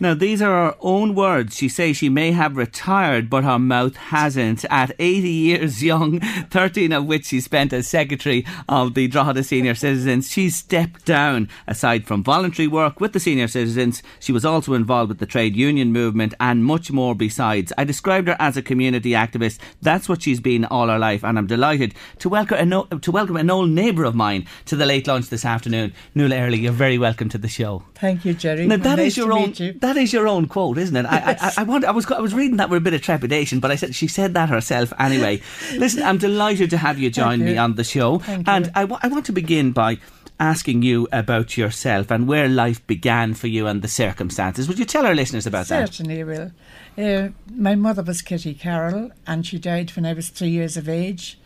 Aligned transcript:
Now, 0.00 0.12
these 0.12 0.42
are 0.42 0.72
her 0.72 0.76
own 0.80 1.14
words. 1.14 1.56
She 1.56 1.68
says 1.68 1.96
she 1.96 2.08
may 2.08 2.32
have 2.32 2.56
retired, 2.56 3.30
but 3.30 3.44
her 3.44 3.60
mouth 3.60 3.94
hasn't. 3.94 4.64
At 4.68 4.90
80 4.98 5.28
years 5.28 5.84
young, 5.84 6.18
13 6.50 6.90
of 6.90 7.04
which 7.06 7.26
she 7.26 7.40
spent 7.40 7.72
as 7.72 7.86
secretary 7.86 8.44
of 8.68 8.94
the 8.94 9.06
Drogheda 9.06 9.44
Senior 9.44 9.76
Citizens, 9.76 10.28
she 10.28 10.50
stepped 10.50 11.04
down. 11.04 11.48
Aside 11.68 12.08
from 12.08 12.24
voluntary 12.24 12.66
work 12.66 12.98
with 13.00 13.12
the 13.12 13.20
senior 13.20 13.46
citizens, 13.46 14.02
she 14.18 14.32
was 14.32 14.44
also 14.44 14.74
involved 14.74 15.10
with 15.10 15.20
the 15.20 15.26
trade 15.26 15.54
union 15.54 15.92
movement 15.92 16.34
and 16.40 16.64
much 16.64 16.90
more 16.90 17.14
besides. 17.14 17.72
I 17.78 17.84
described 17.84 18.26
her 18.26 18.36
as 18.40 18.56
a 18.56 18.62
community 18.62 19.10
activist. 19.10 19.60
That's 19.80 20.08
what 20.08 20.22
she's 20.22 20.40
been 20.40 20.64
all 20.64 20.88
her 20.88 20.98
life, 20.98 21.22
and 21.22 21.38
I'm 21.38 21.46
delighted 21.46 21.94
to 22.18 22.28
welcome 22.28 22.72
an, 22.72 23.00
to 23.00 23.12
welcome 23.12 23.36
an 23.36 23.48
old 23.48 23.70
neighbour 23.70 24.02
of 24.02 24.16
mine 24.16 24.48
to 24.64 24.74
the 24.74 24.86
late 24.86 25.06
lunch 25.06 25.28
this 25.28 25.44
afternoon. 25.44 25.94
Nuala 26.16 26.34
Early, 26.38 26.58
you're 26.58 26.72
very 26.72 26.98
welcome 26.98 27.28
to 27.28 27.38
the 27.38 27.46
show. 27.46 27.84
Thank 27.94 28.24
you, 28.24 28.34
Jerry. 28.34 28.66
Now, 28.66 28.78
that 28.78 28.96
nice 28.96 29.12
is 29.12 29.16
your 29.18 29.32
own. 29.32 29.54
You. 29.54 29.83
That 29.84 29.98
is 29.98 30.14
your 30.14 30.26
own 30.26 30.46
quote, 30.46 30.78
isn't 30.78 30.96
it? 30.96 31.04
I, 31.04 31.36
I, 31.38 31.52
I, 31.58 31.62
want, 31.64 31.84
I 31.84 31.90
was 31.90 32.10
I 32.10 32.18
was 32.18 32.32
reading 32.32 32.56
that 32.56 32.70
with 32.70 32.78
a 32.78 32.80
bit 32.80 32.94
of 32.94 33.02
trepidation, 33.02 33.60
but 33.60 33.70
I 33.70 33.76
said 33.76 33.94
she 33.94 34.08
said 34.08 34.32
that 34.32 34.48
herself 34.48 34.94
anyway. 34.98 35.42
Listen, 35.74 36.02
I'm 36.02 36.16
delighted 36.16 36.70
to 36.70 36.78
have 36.78 36.98
you 36.98 37.10
join 37.10 37.44
me 37.44 37.58
on 37.58 37.74
the 37.74 37.84
show, 37.84 38.18
Thank 38.20 38.48
and 38.48 38.64
you. 38.64 38.72
I, 38.74 38.86
I 39.02 39.08
want 39.08 39.26
to 39.26 39.32
begin 39.32 39.72
by 39.72 39.98
asking 40.40 40.84
you 40.84 41.06
about 41.12 41.58
yourself 41.58 42.10
and 42.10 42.26
where 42.26 42.48
life 42.48 42.84
began 42.86 43.34
for 43.34 43.46
you 43.46 43.66
and 43.66 43.82
the 43.82 43.88
circumstances. 43.88 44.68
Would 44.68 44.78
you 44.78 44.86
tell 44.86 45.04
our 45.04 45.14
listeners 45.14 45.46
about 45.46 45.66
that? 45.66 45.92
Certainly 45.92 46.24
will. 46.24 46.52
Uh, 46.96 47.28
my 47.54 47.74
mother 47.74 48.02
was 48.02 48.22
Kitty 48.22 48.54
Carroll, 48.54 49.10
and 49.26 49.46
she 49.46 49.58
died 49.58 49.90
when 49.90 50.06
I 50.06 50.14
was 50.14 50.30
three 50.30 50.48
years 50.48 50.78
of 50.78 50.88
age. 50.88 51.38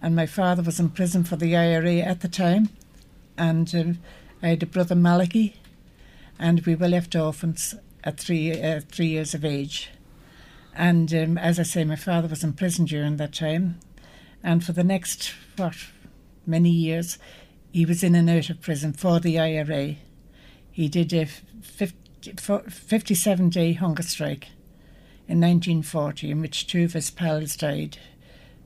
And 0.00 0.14
my 0.14 0.26
father 0.26 0.62
was 0.62 0.78
in 0.78 0.90
prison 0.90 1.24
for 1.24 1.34
the 1.34 1.56
IRA 1.56 1.96
at 1.96 2.20
the 2.20 2.28
time. 2.28 2.68
And 3.36 3.74
um, 3.74 3.98
I 4.40 4.50
had 4.50 4.62
a 4.62 4.66
brother, 4.66 4.94
Malachi, 4.94 5.56
and 6.42 6.60
we 6.66 6.74
were 6.74 6.88
left 6.88 7.14
orphans 7.14 7.74
at 8.02 8.18
three, 8.18 8.60
uh, 8.60 8.80
three 8.90 9.06
years 9.06 9.32
of 9.32 9.44
age. 9.44 9.90
And 10.74 11.14
um, 11.14 11.38
as 11.38 11.60
I 11.60 11.62
say, 11.62 11.84
my 11.84 11.94
father 11.96 12.26
was 12.26 12.42
in 12.42 12.54
prison 12.54 12.84
during 12.84 13.16
that 13.16 13.32
time. 13.32 13.78
And 14.42 14.64
for 14.64 14.72
the 14.72 14.82
next, 14.82 15.32
what, 15.56 15.76
many 16.44 16.70
years, 16.70 17.16
he 17.72 17.86
was 17.86 18.02
in 18.02 18.16
and 18.16 18.28
out 18.28 18.50
of 18.50 18.60
prison 18.60 18.92
for 18.92 19.20
the 19.20 19.38
IRA. 19.38 19.96
He 20.72 20.88
did 20.88 21.12
a 21.12 21.26
50, 21.26 22.32
57 22.68 23.48
day 23.48 23.74
hunger 23.74 24.02
strike 24.02 24.48
in 25.28 25.40
1940, 25.40 26.32
in 26.32 26.40
which 26.40 26.66
two 26.66 26.84
of 26.84 26.94
his 26.94 27.10
pals 27.10 27.54
died 27.56 27.98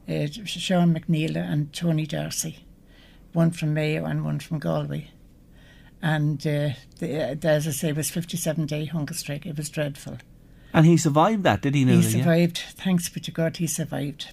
uh, 0.08 0.26
Sean 0.44 0.94
McNeil 0.94 1.36
and 1.36 1.72
Tony 1.72 2.06
Darcy, 2.06 2.64
one 3.32 3.50
from 3.50 3.74
Mayo 3.74 4.04
and 4.04 4.24
one 4.24 4.38
from 4.38 4.60
Galway. 4.60 5.10
And 6.06 6.38
uh, 6.46 6.68
the, 7.00 7.32
uh, 7.32 7.48
as 7.48 7.66
I 7.66 7.72
say, 7.72 7.88
it 7.88 7.96
was 7.96 8.10
57 8.10 8.64
day 8.66 8.84
hunger 8.84 9.12
strike. 9.12 9.44
It 9.44 9.56
was 9.56 9.68
dreadful. 9.68 10.18
And 10.72 10.86
he 10.86 10.96
survived 10.96 11.42
that, 11.42 11.62
did 11.62 11.74
he? 11.74 11.84
Not? 11.84 11.94
He 11.94 11.96
Nuala, 11.96 12.10
yeah? 12.12 12.22
survived. 12.22 12.58
Thanks 12.76 13.08
be 13.08 13.20
to 13.20 13.32
God, 13.32 13.56
he 13.56 13.66
survived. 13.66 14.30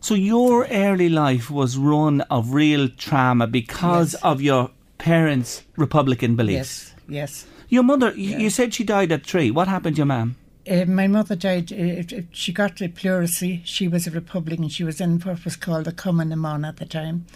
So 0.00 0.14
your 0.14 0.66
early 0.66 1.08
life 1.08 1.50
was 1.50 1.78
one 1.78 2.20
of 2.22 2.52
real 2.52 2.90
trauma 2.90 3.46
because 3.46 4.12
Yes. 4.12 4.22
of 4.22 4.42
your 4.42 4.70
parents' 4.98 5.62
Republican 5.76 6.36
beliefs. 6.36 6.92
Yes, 7.08 7.08
yes. 7.08 7.46
Your 7.70 7.84
mother, 7.84 8.12
y 8.14 8.36
you 8.44 8.50
said 8.50 8.74
she 8.74 8.84
died 8.84 9.10
at 9.10 9.24
three. 9.24 9.50
What 9.50 9.66
happened 9.66 9.96
to 9.96 10.00
your 10.00 10.06
mum? 10.06 10.36
Uh, 10.70 10.84
my 10.86 11.06
mother 11.06 11.36
died. 11.36 11.72
Uh, 11.72 12.22
she 12.32 12.52
got 12.52 12.80
a 12.80 12.88
pleurisy. 12.88 13.60
She 13.64 13.86
was 13.86 14.06
a 14.06 14.10
Republican. 14.10 14.68
She 14.68 14.84
was 14.84 15.00
in 15.00 15.20
what 15.20 15.44
was 15.44 15.56
called 15.56 15.84
the 15.84 15.92
Cumann 15.92 16.30
na 16.30 16.36
mBan 16.36 16.66
at 16.66 16.78
the 16.78 16.86
time, 16.86 17.26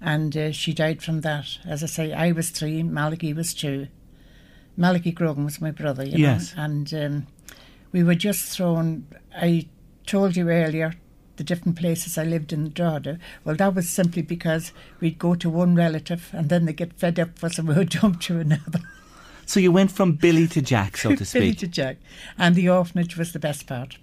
and 0.00 0.36
uh, 0.36 0.52
she 0.52 0.72
died 0.72 1.02
from 1.02 1.22
that. 1.22 1.58
As 1.66 1.82
I 1.82 1.86
say, 1.86 2.12
I 2.12 2.30
was 2.32 2.50
three. 2.50 2.82
Malachi 2.84 3.32
was 3.32 3.54
two. 3.54 3.88
Malachi 4.76 5.10
Grogan 5.10 5.44
was 5.44 5.60
my 5.60 5.70
brother. 5.72 6.04
You 6.04 6.18
Yes. 6.18 6.54
know? 6.56 6.62
and 6.64 6.94
um, 6.94 7.26
we 7.92 8.02
were 8.04 8.14
just 8.14 8.50
thrown. 8.56 9.06
I 9.34 9.66
told 10.06 10.36
you 10.36 10.48
earlier 10.50 10.94
the 11.36 11.44
different 11.44 11.76
places 11.78 12.16
I 12.16 12.24
lived 12.24 12.52
in 12.52 12.64
the 12.64 12.70
Drogheda. 12.70 13.18
Well, 13.44 13.56
that 13.56 13.74
was 13.74 13.90
simply 13.90 14.22
because 14.22 14.72
we'd 15.00 15.18
go 15.18 15.34
to 15.34 15.50
one 15.50 15.74
relative, 15.74 16.30
and 16.32 16.48
then 16.48 16.66
they 16.66 16.72
get 16.72 16.92
fed 16.92 17.18
up 17.18 17.34
with 17.42 17.44
us, 17.52 17.58
and 17.58 17.66
we 17.68 17.74
would 17.74 17.90
jump 17.90 18.20
to 18.22 18.38
another. 18.38 18.80
So 19.46 19.60
you 19.60 19.72
went 19.72 19.92
from 19.92 20.12
Billy 20.12 20.46
to 20.48 20.60
Jack, 20.60 20.96
so 20.96 21.14
to 21.14 21.24
speak. 21.24 21.40
Billy 21.40 21.54
to 21.54 21.68
Jack, 21.68 21.96
and 22.36 22.54
the 22.54 22.68
orphanage 22.68 23.16
was 23.16 23.32
the 23.32 23.38
best 23.38 23.66
part. 23.66 23.96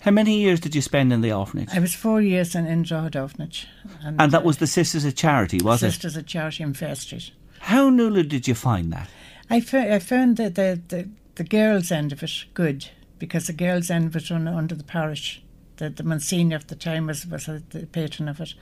How 0.00 0.10
many 0.10 0.38
years 0.40 0.60
did 0.60 0.74
you 0.74 0.80
spend 0.80 1.12
in 1.12 1.20
the 1.20 1.32
orphanage? 1.32 1.68
I 1.74 1.80
was 1.80 1.94
four 1.94 2.20
years 2.22 2.54
in, 2.54 2.66
in 2.66 2.80
Orphanage. 2.90 3.66
And, 4.02 4.20
And 4.20 4.32
that 4.32 4.42
uh, 4.42 4.44
was 4.44 4.58
the 4.58 4.66
Sisters 4.66 5.04
of 5.04 5.14
Charity, 5.16 5.58
was 5.62 5.82
it? 5.82 5.90
Sisters 5.90 6.16
of 6.16 6.26
Charity 6.26 6.62
in 6.62 6.74
Fair 6.74 6.94
Street. 6.94 7.32
How 7.60 7.90
Nuala 7.90 8.22
did 8.22 8.46
you 8.46 8.54
find 8.54 8.92
that? 8.92 9.08
I, 9.50 9.56
I 9.56 9.98
found 9.98 10.36
the, 10.36 10.50
the, 10.50 10.80
the, 10.88 11.08
the 11.34 11.44
girls' 11.44 11.90
end 11.90 12.12
of 12.12 12.22
it 12.22 12.44
good 12.54 12.88
because 13.18 13.48
the 13.48 13.52
girls' 13.52 13.90
end 13.90 14.14
was 14.14 14.30
run 14.30 14.46
under 14.46 14.74
the 14.74 14.84
parish. 14.84 15.42
The, 15.76 15.90
the 15.90 16.04
Monsignor 16.04 16.56
of 16.56 16.68
the 16.68 16.76
time 16.76 17.06
was, 17.06 17.26
was 17.26 17.48
uh, 17.48 17.60
the 17.70 17.86
patron 17.86 18.28
of 18.28 18.40
it, 18.40 18.54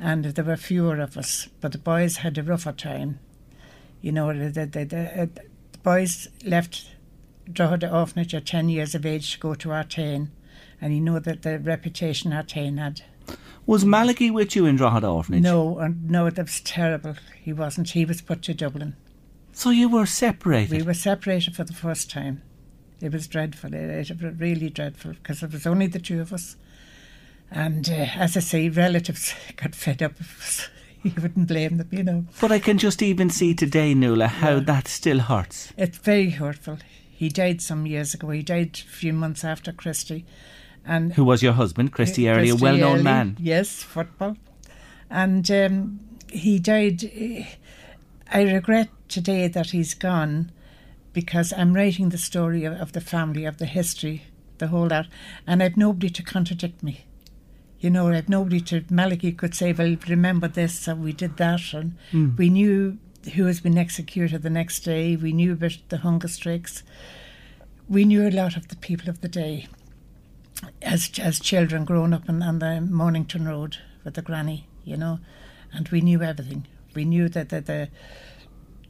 and 0.00 0.24
there 0.24 0.44
were 0.44 0.56
fewer 0.56 1.00
of 1.00 1.16
us, 1.16 1.48
but 1.60 1.72
the 1.72 1.78
boys 1.78 2.18
had 2.18 2.38
a 2.38 2.42
rougher 2.42 2.72
time. 2.72 3.18
You 4.02 4.12
know, 4.12 4.32
the, 4.32 4.66
the, 4.66 4.80
uh, 4.80 5.26
the 5.32 5.42
boys 5.86 6.26
left 6.44 6.96
Drogheda 7.50 7.94
Orphanage 7.94 8.34
at 8.34 8.44
10 8.44 8.68
years 8.68 8.96
of 8.96 9.06
age 9.06 9.34
to 9.34 9.38
go 9.38 9.54
to 9.54 9.68
Artane, 9.68 10.30
and 10.80 10.92
you 10.92 11.00
know 11.00 11.20
that 11.20 11.42
the 11.42 11.60
reputation 11.60 12.32
Artane 12.32 12.76
had. 12.78 13.02
Was 13.66 13.84
Malachi 13.84 14.28
with 14.32 14.56
you 14.56 14.66
in 14.66 14.74
Drogheda 14.74 15.06
Orphanage? 15.06 15.44
No, 15.44 15.78
and 15.78 16.10
no, 16.10 16.28
that 16.28 16.42
was 16.42 16.60
terrible. 16.60 17.14
He 17.40 17.52
wasn't. 17.52 17.90
He 17.90 18.04
was 18.04 18.20
put 18.20 18.42
to 18.42 18.54
Dublin. 18.54 18.96
So 19.52 19.70
you 19.70 19.88
were 19.88 20.06
separated. 20.06 20.76
We 20.76 20.82
were 20.82 20.92
separated 20.92 21.54
for 21.54 21.62
the 21.62 21.72
first 21.72 22.10
time. 22.10 22.42
It 23.00 23.12
was 23.12 23.28
dreadful. 23.28 23.72
It, 23.72 24.10
it 24.10 24.20
was 24.20 24.40
really 24.40 24.70
dreadful 24.70 25.12
because 25.12 25.44
it 25.44 25.52
was 25.52 25.68
only 25.68 25.86
the 25.86 26.00
two 26.00 26.20
of 26.20 26.32
us. 26.32 26.56
And 27.48 27.88
uh, 27.88 28.08
as 28.16 28.36
I 28.36 28.40
say, 28.40 28.68
relatives 28.68 29.34
got 29.56 29.76
fed 29.76 30.02
up. 30.02 30.18
of 30.18 30.36
us. 30.40 30.68
You 31.16 31.22
wouldn't 31.22 31.46
blame 31.48 31.76
them, 31.76 31.88
you 31.92 32.02
know. 32.02 32.26
But 32.40 32.50
I 32.52 32.58
can 32.58 32.78
just 32.78 33.00
even 33.02 33.30
see 33.30 33.54
today, 33.54 33.94
Nuala, 33.94 34.26
how 34.28 34.58
that 34.60 34.88
still 34.88 35.20
hurts. 35.20 35.72
It's 35.76 35.98
very 35.98 36.30
hurtful. 36.30 36.78
He 37.08 37.28
died 37.28 37.62
some 37.62 37.86
years 37.86 38.12
ago. 38.14 38.30
He 38.30 38.42
died 38.42 38.80
a 38.84 38.90
few 38.90 39.12
months 39.12 39.44
after 39.44 39.72
Christy. 39.72 40.24
And 40.84 41.14
Who 41.14 41.24
was 41.24 41.42
your 41.42 41.54
husband, 41.54 41.92
Christy 41.92 42.28
Early, 42.28 42.50
a 42.50 42.56
well 42.56 42.76
known 42.76 43.02
man? 43.02 43.36
Yes, 43.40 43.82
football. 43.82 44.36
And 45.10 45.50
um, 45.50 46.00
he 46.28 46.58
died. 46.58 47.04
eh, 47.04 47.44
I 48.32 48.42
regret 48.42 48.88
today 49.08 49.48
that 49.48 49.70
he's 49.70 49.94
gone 49.94 50.50
because 51.12 51.52
I'm 51.52 51.72
writing 51.74 52.10
the 52.10 52.18
story 52.18 52.64
of, 52.64 52.74
of 52.74 52.92
the 52.92 53.00
family, 53.00 53.44
of 53.46 53.56
the 53.58 53.66
history, 53.66 54.24
the 54.58 54.66
whole 54.68 54.88
lot, 54.88 55.06
and 55.46 55.62
I've 55.62 55.76
nobody 55.76 56.10
to 56.10 56.22
contradict 56.22 56.82
me. 56.82 57.05
You 57.80 57.90
know, 57.90 58.08
I've 58.08 58.28
nobody 58.28 58.60
to. 58.62 58.84
Malachi 58.90 59.32
could 59.32 59.54
say, 59.54 59.72
"Well, 59.72 59.96
remember 60.08 60.48
this, 60.48 60.88
and 60.88 61.02
we 61.02 61.12
did 61.12 61.36
that," 61.36 61.74
and 61.74 61.96
mm. 62.10 62.36
we 62.36 62.48
knew 62.48 62.98
who 63.34 63.46
has 63.46 63.60
been 63.60 63.76
executed 63.76 64.42
the 64.42 64.50
next 64.50 64.80
day. 64.80 65.16
We 65.16 65.32
knew 65.32 65.52
about 65.52 65.78
the 65.88 65.98
hunger 65.98 66.28
strikes. 66.28 66.82
We 67.88 68.04
knew 68.04 68.26
a 68.26 68.30
lot 68.30 68.56
of 68.56 68.68
the 68.68 68.76
people 68.76 69.08
of 69.08 69.20
the 69.20 69.28
day 69.28 69.68
as 70.82 71.10
as 71.20 71.38
children 71.38 71.84
growing 71.84 72.12
up 72.12 72.28
on, 72.28 72.42
on 72.42 72.58
the 72.58 72.80
Mornington 72.80 73.46
Road 73.46 73.78
with 74.04 74.14
the 74.14 74.22
granny, 74.22 74.68
you 74.84 74.96
know, 74.96 75.20
and 75.72 75.88
we 75.88 76.00
knew 76.00 76.22
everything. 76.22 76.66
We 76.94 77.04
knew 77.04 77.28
that 77.28 77.50
the, 77.50 77.60
the 77.60 77.88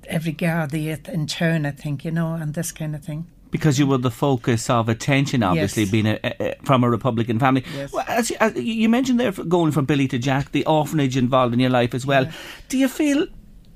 every 0.07 0.33
Gardaí 0.33 1.09
in 1.09 1.27
town, 1.27 1.67
I 1.67 1.73
think, 1.73 2.05
you 2.05 2.11
know, 2.11 2.35
and 2.35 2.55
this 2.55 2.73
kind 2.73 2.95
of 2.95 3.05
thing. 3.05 3.27
Because 3.57 3.79
you 3.79 3.87
were 3.87 3.99
the 3.99 4.11
focus 4.11 4.69
of 4.71 4.89
attention, 4.89 5.43
obviously, 5.43 5.83
Yes. 5.85 5.91
being 5.93 6.07
a, 6.07 6.19
a, 6.23 6.55
from 6.65 6.85
a 6.85 6.91
Republican 6.91 7.39
family. 7.39 7.65
Yes. 7.75 7.93
Well, 7.93 8.05
as, 8.09 8.31
you- 8.31 8.37
as 8.41 8.55
you 8.57 8.89
mentioned 8.89 9.19
there, 9.21 9.33
going 9.33 9.73
from 9.73 9.85
Billy 9.87 10.09
to 10.09 10.19
Jack, 10.19 10.53
the 10.53 10.65
orphanage 10.67 11.17
involved 11.17 11.55
in 11.55 11.61
your 11.61 11.71
life 11.71 11.95
as 11.95 12.05
well. 12.07 12.29
Do 12.69 12.77
you 12.79 12.89
feel 12.89 13.27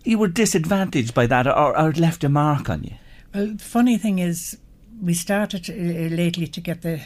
you 0.04 0.18
were 0.18 0.28
disadvantaged 0.28 1.14
by 1.14 1.26
that, 1.26 1.46
or, 1.46 1.78
or 1.78 1.90
it 1.90 1.98
left 1.98 2.24
a 2.24 2.28
mark 2.28 2.68
on 2.70 2.84
you? 2.84 2.94
Well, 3.34 3.46
the 3.48 3.64
funny 3.64 3.96
thing 3.98 4.18
is, 4.18 4.58
we 5.02 5.14
started 5.14 5.68
uh, 5.70 6.14
lately 6.14 6.46
to 6.46 6.60
get 6.60 6.82
the. 6.82 7.00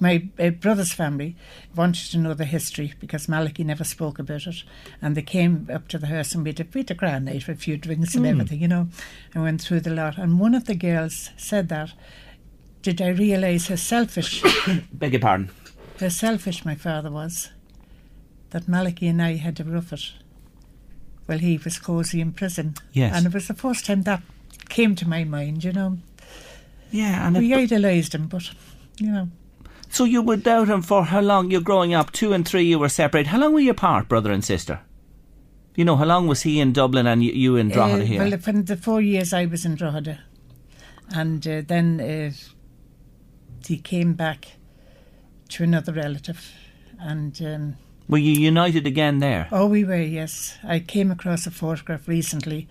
My 0.00 0.28
uh, 0.38 0.50
brother's 0.50 0.92
family 0.92 1.36
wanted 1.74 2.10
to 2.10 2.18
know 2.18 2.34
the 2.34 2.44
history 2.44 2.94
because 3.00 3.28
Malachi 3.28 3.64
never 3.64 3.84
spoke 3.84 4.18
about 4.18 4.46
it, 4.46 4.62
and 5.00 5.14
they 5.14 5.22
came 5.22 5.68
up 5.72 5.88
to 5.88 5.98
the 5.98 6.06
house 6.08 6.34
and 6.34 6.44
we 6.44 6.50
had, 6.50 6.74
we 6.74 6.80
had 6.80 6.90
a 6.90 6.94
grand 6.94 7.26
night 7.26 7.46
with 7.46 7.58
a 7.58 7.60
few 7.60 7.76
drinks 7.76 8.14
and 8.14 8.26
everything, 8.26 8.60
you 8.60 8.68
know, 8.68 8.88
and 9.34 9.42
went 9.42 9.62
through 9.62 9.80
the 9.80 9.90
lot. 9.90 10.18
And 10.18 10.40
one 10.40 10.54
of 10.54 10.64
the 10.64 10.74
girls 10.74 11.30
said 11.36 11.68
that. 11.68 11.92
Did 12.82 13.00
I 13.00 13.08
realise 13.08 13.68
how 13.68 13.76
selfish, 13.76 14.42
Beg 14.92 15.12
your 15.12 15.20
pardon. 15.20 15.50
how 16.00 16.10
selfish 16.10 16.66
my 16.66 16.74
father 16.74 17.10
was? 17.10 17.48
That 18.50 18.68
Malachi 18.68 19.08
and 19.08 19.22
I 19.22 19.36
had 19.36 19.56
to 19.56 19.64
rough 19.64 19.90
it. 19.94 20.12
Well, 21.26 21.38
he 21.38 21.56
was 21.56 21.78
cosy 21.78 22.20
in 22.20 22.32
prison. 22.32 22.74
Yes. 22.92 23.16
And 23.16 23.24
it 23.24 23.32
was 23.32 23.48
the 23.48 23.54
first 23.54 23.86
time 23.86 24.02
that 24.02 24.22
came 24.68 24.94
to 24.96 25.08
my 25.08 25.24
mind, 25.24 25.64
you 25.64 25.72
know. 25.72 25.96
Yeah, 26.94 27.26
and 27.26 27.36
We 27.36 27.52
idolised 27.52 28.14
him, 28.14 28.28
but 28.28 28.50
you 29.00 29.10
know, 29.10 29.28
so 29.88 30.04
you 30.04 30.22
were 30.22 30.36
without 30.36 30.68
him 30.68 30.80
for 30.80 31.04
how 31.04 31.20
long? 31.20 31.50
You're 31.50 31.60
growing 31.60 31.92
up, 31.92 32.12
two 32.12 32.32
and 32.32 32.46
three, 32.46 32.62
you 32.62 32.78
were 32.78 32.88
separate. 32.88 33.26
How 33.26 33.38
long 33.38 33.52
were 33.52 33.58
you 33.58 33.72
apart, 33.72 34.08
brother 34.08 34.30
and 34.30 34.44
sister? 34.44 34.80
You 35.74 35.84
know, 35.84 35.96
how 35.96 36.04
long 36.04 36.28
was 36.28 36.42
he 36.42 36.60
in 36.60 36.72
Dublin 36.72 37.08
and 37.08 37.24
you, 37.24 37.32
you 37.32 37.56
in 37.56 37.70
Drogheda 37.70 38.02
uh, 38.02 38.06
here? 38.06 38.20
well, 38.20 38.38
for 38.38 38.52
the 38.52 38.76
four 38.76 39.00
years 39.00 39.32
I 39.32 39.46
was 39.46 39.64
in 39.64 39.74
Drogheda, 39.74 40.20
and 41.12 41.44
uh, 41.48 41.62
then 41.66 42.00
uh, 42.00 42.30
he 43.66 43.78
came 43.78 44.14
back 44.14 44.52
to 45.48 45.64
another 45.64 45.92
relative, 45.92 46.52
and 47.00 47.42
um, 47.42 47.76
were 48.08 48.18
you 48.18 48.32
united 48.32 48.86
again 48.86 49.18
there? 49.18 49.48
oh, 49.50 49.66
we 49.66 49.82
were 49.82 49.96
yes. 49.96 50.58
I 50.62 50.78
came 50.78 51.10
across 51.10 51.44
a 51.44 51.50
photograph 51.50 52.06
recently, 52.06 52.68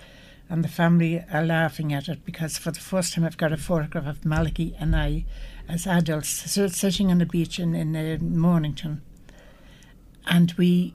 and 0.53 0.63
the 0.63 0.67
family 0.69 1.19
are 1.33 1.44
laughing 1.44 1.91
at 1.91 2.07
it 2.07 2.23
because 2.23 2.59
for 2.59 2.69
the 2.69 2.79
first 2.79 3.13
time 3.13 3.23
I've 3.25 3.38
got 3.38 3.51
a 3.51 3.57
photograph 3.57 4.05
of 4.05 4.23
Malachi 4.23 4.75
and 4.79 4.95
I 4.95 5.25
as 5.67 5.88
adults 5.88 6.29
sitting 6.29 7.09
on 7.09 7.17
the 7.17 7.25
beach 7.25 7.57
in 7.59 7.73
in 7.73 7.95
uh, 7.95 8.17
Mornington, 8.21 9.01
and 10.27 10.53
we 10.55 10.94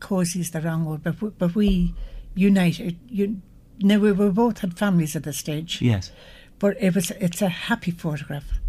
cozy 0.00 0.40
is 0.40 0.50
the 0.50 0.60
wrong 0.60 0.84
word, 0.84 1.02
but 1.02 1.14
w- 1.14 1.34
but 1.38 1.54
we 1.54 1.94
united. 2.34 2.98
You, 3.08 3.40
now 3.80 3.98
we 3.98 4.12
were 4.12 4.30
both 4.30 4.58
had 4.58 4.76
families 4.78 5.16
at 5.16 5.22
this 5.22 5.38
stage, 5.38 5.80
Yes. 5.80 6.12
but 6.58 6.76
it 6.78 6.94
was 6.94 7.10
it's 7.12 7.40
a 7.40 7.48
happy 7.48 7.90
photograph. 7.90 8.60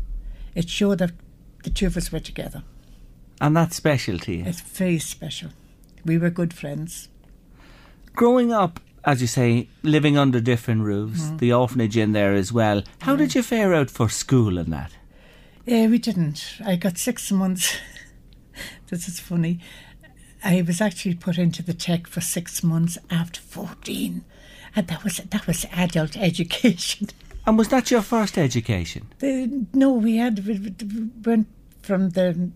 It 0.56 0.70
showed 0.70 1.00
that 1.00 1.12
the 1.64 1.70
two 1.72 1.88
of 1.88 1.98
us 1.98 2.10
were 2.10 2.22
together. 2.22 2.64
And 3.42 3.58
that's 3.58 3.76
special 3.76 4.18
to 4.20 4.32
you. 4.32 4.46
It's 4.46 4.62
very 4.62 5.00
special. 5.00 5.50
We 6.06 6.18
were 6.18 6.30
good 6.30 6.54
friends. 6.54 7.10
Growing 8.16 8.54
up, 8.54 8.80
as 9.06 9.22
you 9.22 9.28
say, 9.28 9.68
living 9.84 10.18
under 10.18 10.40
different 10.40 10.82
roofs, 10.84 11.22
Mm-hmm. 11.24 11.38
the 11.38 11.54
orphanage 11.54 11.98
in 11.98 12.14
there 12.14 12.34
as 12.34 12.52
well. 12.54 12.84
How 13.02 13.16
did 13.16 13.36
you 13.36 13.44
fare 13.44 13.74
out 13.74 13.90
for 13.90 14.10
school 14.10 14.58
and 14.58 14.72
that? 14.74 14.92
Yeah, 15.66 15.88
we 15.88 15.98
didn't. 15.98 16.58
I 16.66 16.76
got 16.76 16.98
six 16.98 17.32
months. 17.32 17.78
this 18.90 19.08
is 19.08 19.20
funny. 19.20 19.60
I 20.44 20.62
was 20.62 20.82
actually 20.82 21.16
put 21.16 21.38
into 21.38 21.64
the 21.64 21.74
tech 21.74 22.08
for 22.08 22.20
six 22.22 22.64
months 22.64 22.98
after 23.10 23.40
fourteen, 23.40 24.26
and 24.76 24.88
that 24.88 25.04
was 25.04 25.18
that 25.18 25.48
was 25.48 25.66
adult 25.74 26.18
education. 26.30 27.08
And 27.46 27.58
was 27.58 27.70
that 27.70 27.92
your 27.92 28.02
first 28.02 28.38
education? 28.38 29.08
The, 29.20 29.66
no, 29.74 29.92
we 29.94 30.18
had 30.18 30.46
we, 30.46 30.60
we 30.60 31.10
went 31.26 31.48
from 31.82 32.10
the 32.12 32.50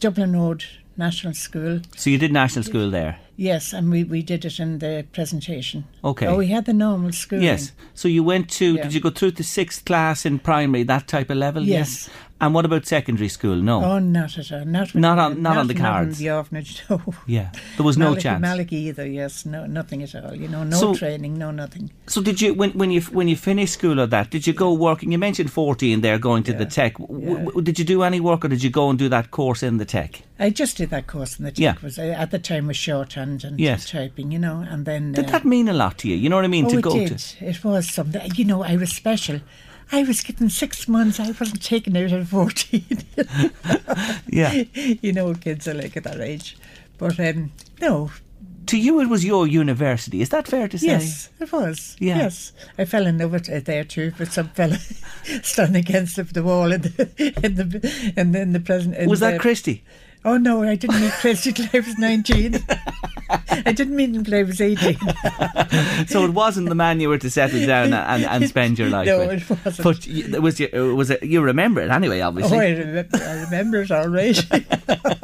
Dublin 0.00 0.32
Road 0.34 0.64
National 0.96 1.34
School. 1.34 1.80
So 1.96 2.10
you 2.10 2.18
did 2.18 2.32
national 2.32 2.64
school 2.64 2.90
there? 2.90 3.18
Yes, 3.40 3.72
and 3.72 3.90
we, 3.90 4.04
we 4.04 4.22
did 4.22 4.44
it 4.44 4.60
in 4.60 4.80
the 4.80 5.06
presentation. 5.12 5.84
Okay. 6.04 6.26
Oh, 6.26 6.36
we 6.36 6.48
had 6.48 6.66
the 6.66 6.74
normal 6.74 7.10
schooling. 7.10 7.46
Yes. 7.46 7.72
So 7.94 8.06
you 8.06 8.22
went 8.22 8.50
to, 8.50 8.74
Yeah. 8.74 8.82
did 8.82 8.92
you 8.92 9.00
go 9.00 9.08
through 9.08 9.30
to 9.30 9.42
sixth 9.42 9.86
class 9.86 10.26
in 10.26 10.40
primary, 10.40 10.82
that 10.82 11.08
type 11.08 11.30
of 11.30 11.38
level? 11.38 11.62
Yes. 11.62 12.10
And 12.42 12.54
what 12.54 12.64
about 12.64 12.86
secondary 12.86 13.28
school? 13.28 13.56
No. 13.56 13.84
Oh, 13.84 13.98
not 13.98 14.38
at 14.38 14.50
all. 14.50 14.64
Not, 14.64 14.94
Not 14.94 15.18
on- 15.18 15.42
not 15.42 15.56
on 15.58 15.66
the 15.66 15.74
cards. 15.74 15.82
Not 15.82 15.92
cards. 15.92 16.18
the 16.18 16.30
orphanage. 16.30 16.82
No. 16.88 17.02
Yeah. 17.26 17.50
There 17.76 17.84
was 17.84 17.98
no 17.98 18.16
chance. 18.16 18.40
Malachy 18.40 18.76
either. 18.88 19.06
Yes, 19.06 19.44
no, 19.44 19.66
nothing 19.66 20.02
at 20.02 20.14
all. 20.14 20.34
You 20.34 20.48
know, 20.48 20.64
no 20.64 20.76
So- 20.76 20.94
training, 20.94 21.38
no 21.38 21.50
nothing. 21.50 21.90
So 22.06 22.22
did 22.22 22.40
you 22.40 22.54
when 22.54 22.70
when 22.72 22.90
you 22.90 23.02
when 23.02 23.28
you 23.28 23.36
finished 23.36 23.74
school 23.74 24.00
or 24.00 24.06
that? 24.06 24.30
Did 24.30 24.46
you 24.46 24.52
go 24.54 24.72
working? 24.72 25.12
You 25.12 25.18
mentioned 25.18 25.50
fourteen 25.52 26.00
there, 26.00 26.18
going 26.18 26.42
to 26.44 26.52
the 26.52 26.64
tech. 26.66 26.96
W- 26.98 27.36
w- 27.44 27.62
did 27.62 27.78
you 27.78 27.84
do 27.84 28.02
any 28.02 28.20
work, 28.20 28.44
or 28.44 28.48
did 28.48 28.62
you 28.62 28.70
go 28.70 28.88
and 28.90 28.98
do 28.98 29.08
that 29.10 29.30
course 29.30 29.62
in 29.62 29.76
the 29.76 29.84
tech? 29.84 30.22
I 30.38 30.48
just 30.48 30.78
did 30.78 30.88
that 30.90 31.06
course 31.06 31.38
in 31.38 31.44
the 31.44 31.50
tech. 31.52 31.58
Yeah. 31.60 31.74
Was 31.82 31.98
I, 31.98 32.08
at 32.08 32.30
the 32.30 32.38
time 32.38 32.66
was 32.68 32.76
shorthand 32.78 33.44
and 33.44 33.60
Yes. 33.60 33.90
typing, 33.90 34.32
you 34.32 34.38
know, 34.38 34.64
and 34.70 34.86
then. 34.86 35.12
Did 35.12 35.26
uh, 35.26 35.32
that 35.32 35.44
mean 35.44 35.68
a 35.68 35.74
lot 35.74 35.98
to 35.98 36.08
you? 36.08 36.16
You 36.16 36.30
know 36.30 36.36
what 36.36 36.46
I 36.46 36.48
mean? 36.48 36.64
oh, 36.66 36.70
to 36.70 36.78
it 36.78 36.82
go 36.82 36.92
did. 36.94 37.18
to. 37.18 37.44
It 37.46 37.62
was 37.62 37.92
something. 37.92 38.22
You 38.34 38.46
know, 38.46 38.62
I 38.64 38.76
was 38.76 38.90
special. 38.90 39.40
I 39.92 40.02
was 40.04 40.20
given 40.22 40.50
six 40.50 40.86
months. 40.88 41.18
I 41.18 41.26
wasn't 41.32 41.62
taken 41.62 41.96
out 41.96 42.12
at 42.12 42.26
fourteen. 42.28 42.98
Yeah. 44.28 44.52
you 45.02 45.12
know, 45.12 45.26
what 45.26 45.40
kids 45.40 45.66
are 45.66 45.74
like 45.74 45.96
at 45.96 46.04
that 46.04 46.20
age. 46.20 46.56
But 46.98 47.18
um, 47.18 47.50
no, 47.80 48.10
To 48.66 48.78
you, 48.78 49.00
it 49.00 49.08
was 49.08 49.24
your 49.24 49.46
university. 49.46 50.20
Is 50.20 50.28
that 50.28 50.46
fair 50.46 50.68
to 50.68 50.78
say? 50.78 50.86
Yes, 50.86 51.28
it 51.40 51.50
was. 51.50 51.96
Yeah. 51.98 52.18
Yes, 52.18 52.52
I 52.78 52.84
fell 52.84 53.06
in 53.06 53.18
love 53.18 53.32
with 53.32 53.48
it 53.48 53.64
there 53.64 53.82
too, 53.84 54.12
with 54.18 54.32
some 54.32 54.48
fella 54.50 54.78
standing 55.42 55.80
against 55.80 56.14
the, 56.16 56.22
the 56.22 56.42
wall 56.42 56.70
in 56.72 56.82
the 56.82 57.32
in 57.44 57.54
the 57.56 58.12
in 58.16 58.32
the, 58.32 58.40
in 58.40 58.52
the 58.52 58.60
present. 58.60 58.94
in 58.96 59.08
Was 59.10 59.20
the- 59.20 59.32
that 59.32 59.40
Christy? 59.40 59.82
Oh 60.24 60.36
no, 60.36 60.62
I 60.62 60.74
didn't 60.74 61.00
meet 61.00 61.12
Christy 61.12 61.52
till 61.52 61.66
I 61.72 61.78
was 61.80 61.96
nineteen. 61.98 62.58
I 63.30 63.72
didn't 63.72 63.94
meet 63.96 64.10
him 64.10 64.16
until 64.16 64.34
I 64.34 64.42
was 64.42 64.60
eighteen. 64.60 64.98
so 66.08 66.24
it 66.24 66.32
wasn't 66.32 66.68
the 66.68 66.74
man 66.74 67.00
you 67.00 67.08
were 67.08 67.18
to 67.18 67.30
settle 67.30 67.64
down 67.66 67.92
and, 67.92 68.24
and 68.24 68.48
spend 68.48 68.78
your 68.78 68.90
life 68.90 69.06
No, 69.06 69.18
with. 69.26 69.50
it 69.50 69.64
wasn't. 69.64 69.84
But 69.84 70.06
you, 70.06 70.34
it 70.34 70.42
was 70.42 70.60
you, 70.60 70.68
it 70.72 70.80
was 70.80 71.10
it, 71.10 71.22
you 71.22 71.40
remember 71.40 71.80
it 71.80 71.90
anyway, 71.90 72.20
obviously. 72.20 72.58
Oh. 72.58 72.60
I 72.60 72.70
remember, 72.70 73.16
I 73.18 73.40
remember 73.42 73.82
it 73.82 73.90
all 73.90 74.08
right. 74.08 74.38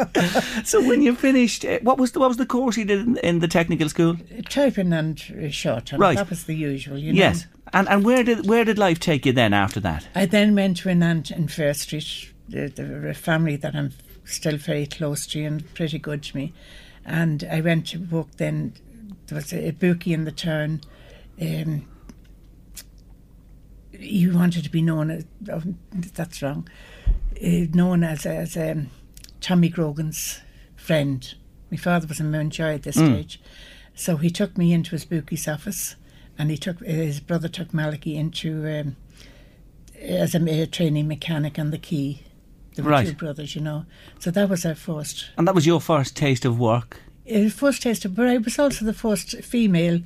So 0.64 0.84
when 0.84 1.02
you 1.02 1.14
finished, 1.14 1.64
uh, 1.64 1.78
what 1.82 1.98
was 1.98 2.12
the, 2.12 2.18
what 2.18 2.28
was 2.28 2.38
the 2.38 2.46
course 2.46 2.76
you 2.76 2.84
did 2.84 3.00
in, 3.06 3.16
in 3.18 3.38
the 3.38 3.46
technical 3.46 3.88
school? 3.88 4.16
Typing 4.48 4.92
and 4.92 5.22
uh, 5.44 5.48
shorthand. 5.50 6.00
Right. 6.00 6.16
That 6.16 6.28
was 6.30 6.44
the 6.44 6.54
usual, 6.56 6.98
you 6.98 7.12
know. 7.12 7.18
Yes. 7.18 7.46
And 7.72 7.88
and 7.88 8.04
where 8.04 8.24
did 8.24 8.48
where 8.48 8.64
did 8.64 8.78
life 8.78 8.98
take 8.98 9.26
you 9.26 9.32
then 9.32 9.52
after 9.52 9.78
that? 9.80 10.08
I 10.14 10.26
then 10.26 10.54
went 10.54 10.78
to 10.78 10.88
an 10.88 11.02
aunt 11.02 11.30
in 11.30 11.46
Fair 11.48 11.74
Street, 11.74 12.32
the, 12.48 12.68
the, 12.68 13.10
a 13.10 13.14
family 13.14 13.56
that 13.56 13.74
I'm 13.76 13.90
still 14.26 14.56
very 14.56 14.86
close 14.86 15.26
to 15.28 15.40
you 15.40 15.46
and 15.46 15.74
pretty 15.74 15.98
good 15.98 16.22
to 16.24 16.36
me. 16.36 16.52
And 17.04 17.44
I 17.50 17.60
went 17.60 17.86
to 17.88 17.98
work 17.98 18.36
then, 18.36 18.74
there 19.26 19.36
was 19.36 19.52
a, 19.52 19.68
a 19.68 19.70
bookie 19.70 20.12
in 20.12 20.24
the 20.24 20.32
town. 20.32 20.80
Um, 21.40 21.86
he 23.92 24.28
wanted 24.28 24.64
to 24.64 24.70
be 24.70 24.82
known 24.82 25.10
as, 25.10 25.24
oh, 25.50 25.62
that's 25.90 26.42
wrong, 26.42 26.68
uh, 27.42 27.66
known 27.72 28.04
as, 28.04 28.26
as 28.26 28.56
um, 28.56 28.90
Tommy 29.40 29.68
Grogan's 29.68 30.40
friend. 30.76 31.34
My 31.70 31.76
father 31.76 32.06
was 32.06 32.20
in 32.20 32.30
Mountjoy 32.30 32.74
at 32.74 32.82
this 32.82 32.96
stage. 32.96 33.40
So 33.94 34.18
he 34.18 34.30
took 34.30 34.58
me 34.58 34.72
into 34.72 34.90
his 34.90 35.04
bookie's 35.04 35.48
office 35.48 35.96
and 36.38 36.50
he 36.50 36.58
took 36.58 36.80
his 36.80 37.20
brother 37.20 37.48
took 37.48 37.72
Malachi 37.72 38.16
into 38.16 38.66
um, 38.68 38.96
as 39.98 40.34
a 40.34 40.38
ma- 40.38 40.66
training 40.70 41.08
mechanic 41.08 41.58
on 41.58 41.70
the 41.70 41.78
quay. 41.78 42.22
There 42.76 42.84
were 42.84 42.92
Right. 42.92 43.08
two 43.08 43.14
brothers, 43.14 43.54
you 43.56 43.60
know. 43.62 43.84
So 44.20 44.30
that 44.30 44.48
was 44.48 44.64
our 44.64 44.74
first. 44.76 45.26
And 45.36 45.46
that 45.48 45.54
was 45.54 45.66
your 45.66 45.80
first 45.80 46.14
taste 46.16 46.44
of 46.44 46.58
work. 46.58 47.00
Uh, 47.28 47.48
first 47.48 47.82
taste 47.82 48.04
of, 48.04 48.14
but 48.14 48.28
I 48.28 48.36
was 48.38 48.58
also 48.58 48.84
the 48.84 48.92
first 48.94 49.42
female 49.42 50.00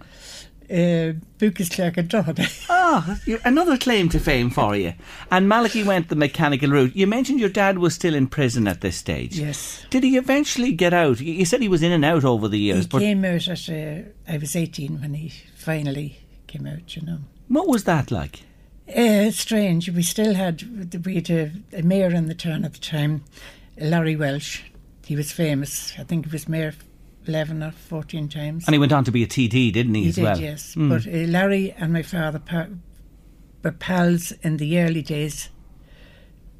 uh, 0.72 1.12
bookies 1.38 1.68
clerk 1.68 1.98
at 1.98 2.08
Drogheda. 2.08 2.46
Ah, 2.92 3.18
you- 3.26 3.40
another 3.44 3.76
claim 3.76 4.08
to 4.08 4.18
fame 4.18 4.50
for 4.50 4.74
you. 4.76 4.94
And 5.30 5.48
Malachi 5.48 5.82
went 5.84 6.08
the 6.08 6.16
mechanical 6.16 6.70
route. 6.70 6.96
You 6.96 7.06
mentioned 7.06 7.38
your 7.40 7.48
dad 7.48 7.78
was 7.78 7.94
still 7.94 8.14
in 8.14 8.26
prison 8.28 8.66
at 8.68 8.80
this 8.80 8.96
stage. 8.96 9.38
yes. 9.38 9.84
Did 9.90 10.02
he 10.04 10.16
eventually 10.16 10.72
get 10.72 10.92
out? 10.92 11.20
You 11.20 11.44
said 11.44 11.60
he 11.60 11.68
was 11.68 11.82
in 11.82 11.92
and 11.92 12.04
out 12.04 12.24
over 12.24 12.48
the 12.48 12.58
years, 12.58 12.84
He 12.84 12.88
but 12.88 12.98
came 13.00 13.24
out 13.24 13.46
at, 13.48 13.68
uh, 13.68 14.08
I 14.28 14.38
was 14.38 14.56
18 14.56 15.00
when 15.00 15.14
he 15.14 15.32
finally 15.56 16.18
came 16.46 16.66
out, 16.66 16.96
you 16.96 17.02
know. 17.02 17.18
what 17.48 17.68
was 17.68 17.84
that 17.84 18.10
like? 18.10 18.42
Uh, 18.96 19.30
strange. 19.30 19.90
We 19.90 20.02
still 20.02 20.34
had 20.34 20.62
we 21.04 21.16
had 21.16 21.30
a, 21.30 21.52
a 21.72 21.82
mayor 21.82 22.10
in 22.10 22.26
the 22.26 22.34
town 22.34 22.64
at 22.64 22.72
the 22.72 22.80
time, 22.80 23.24
Larry 23.78 24.16
Walsh. 24.16 24.62
He 25.06 25.16
was 25.16 25.32
famous. 25.32 25.92
I 25.98 26.04
think 26.04 26.26
he 26.26 26.32
was 26.32 26.48
mayor 26.48 26.74
eleven 27.26 27.62
or 27.62 27.72
fourteen 27.72 28.28
times. 28.28 28.66
And 28.66 28.74
he 28.74 28.78
went 28.78 28.92
on 28.92 29.04
to 29.04 29.12
be 29.12 29.22
a 29.22 29.26
TD, 29.26 29.72
didn't 29.72 29.94
he, 29.94 30.02
he 30.02 30.08
as 30.08 30.14
did, 30.16 30.24
well? 30.24 30.40
yes. 30.40 30.74
Mm. 30.74 30.88
But 30.88 31.06
uh, 31.06 31.30
Larry 31.30 31.72
and 31.72 31.92
my 31.92 32.02
father 32.02 32.38
pa- 32.38 32.68
were 33.62 33.72
pals 33.72 34.32
in 34.42 34.56
the 34.56 34.78
early 34.80 35.02
days 35.02 35.50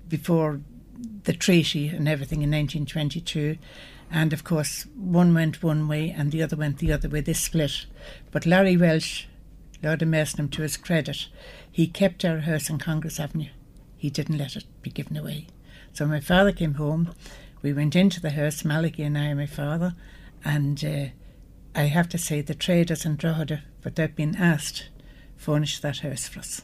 before 0.09 0.61
the 1.25 1.33
treaty 1.33 1.89
and 1.89 2.09
everything 2.09 2.43
in 2.43 2.51
1922. 2.51 3.57
And 4.13 4.33
of 4.33 4.43
course, 4.43 4.87
one 4.97 5.35
went 5.35 5.63
one 5.63 5.87
way 5.87 6.11
and 6.11 6.33
the 6.33 6.43
other 6.43 6.57
went 6.57 6.79
the 6.79 6.93
other 6.93 7.09
way. 7.09 7.21
They 7.21 7.33
split. 7.33 7.87
But 8.33 8.45
Larry 8.45 8.77
Walsh 8.77 9.27
Lord 9.83 10.03
of 10.03 10.09
Mason 10.09 10.49
to 10.51 10.63
his 10.63 10.77
credit, 10.77 11.29
he 11.73 11.87
kept 11.87 12.25
our 12.25 12.39
house 12.41 12.71
on 12.71 12.79
Congress 12.79 13.21
Avenue. 13.21 13.49
He 13.97 14.11
didn't 14.11 14.39
let 14.39 14.57
it 14.57 14.65
be 14.83 14.91
given 14.91 15.17
away. 15.17 15.47
So 15.93 16.07
my 16.07 16.21
father 16.21 16.53
came 16.53 16.75
home. 16.75 17.15
We 17.62 17.73
went 17.73 17.95
into 17.97 18.21
the 18.21 18.31
house, 18.31 18.65
Malachi 18.65 19.03
and 19.03 19.19
I 19.19 19.25
and 19.25 19.39
my 19.39 19.47
father, 19.47 19.95
and 20.45 20.83
uh, 20.85 21.05
I 21.75 21.83
have 21.85 22.09
to 22.11 22.19
say 22.19 22.41
the 22.41 22.55
traders 22.55 23.05
in 23.05 23.17
Drogheda, 23.17 23.62
without 23.85 24.17
being 24.17 24.37
asked, 24.37 24.89
furnished 25.37 25.83
that 25.83 25.99
house 25.99 26.29
for 26.29 26.41
us. 26.41 26.62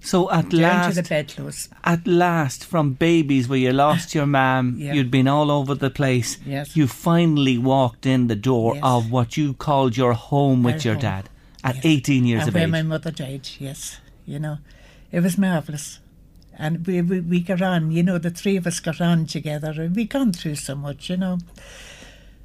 So 0.00 0.30
at 0.30 0.50
Down 0.50 0.60
last, 0.60 0.94
to 0.96 1.02
the 1.02 1.08
bedclothes. 1.08 1.68
at 1.82 2.06
last, 2.06 2.64
from 2.64 2.92
babies 2.92 3.48
where 3.48 3.58
you 3.58 3.72
lost 3.72 4.14
your 4.14 4.26
mam, 4.26 4.76
Yeah. 4.78 4.92
you'd 4.92 5.10
been 5.10 5.26
all 5.26 5.50
over 5.50 5.74
the 5.74 5.90
place. 5.90 6.38
Yes. 6.46 6.76
You 6.76 6.86
finally 6.86 7.58
walked 7.58 8.06
in 8.06 8.28
the 8.28 8.36
door 8.36 8.74
Yes. 8.74 8.84
of 8.84 9.10
what 9.10 9.36
you 9.36 9.54
called 9.54 9.96
your 9.96 10.12
home 10.12 10.62
with 10.62 10.76
Our 10.76 10.80
your 10.82 10.94
home. 10.94 11.02
dad 11.02 11.28
at 11.64 11.76
Yes. 11.76 11.84
18 11.86 12.24
years 12.26 12.42
and 12.42 12.48
of 12.48 12.54
where 12.54 12.64
age. 12.64 12.70
my 12.70 12.82
mother 12.82 13.10
died, 13.10 13.48
yes. 13.58 13.98
You 14.28 14.38
know, 14.38 14.58
it 15.10 15.20
was 15.20 15.38
marvellous. 15.38 16.00
And 16.58 16.86
we, 16.86 17.00
we, 17.00 17.20
we 17.20 17.40
got 17.40 17.62
on, 17.62 17.92
you 17.92 18.02
know, 18.02 18.18
the 18.18 18.30
three 18.30 18.56
of 18.56 18.66
us 18.66 18.80
got 18.80 19.00
on 19.00 19.26
together 19.26 19.70
and 19.70 19.94
we 19.94 20.04
gone 20.04 20.32
through 20.32 20.56
so 20.56 20.74
much, 20.74 21.08
you 21.08 21.16
know. 21.16 21.38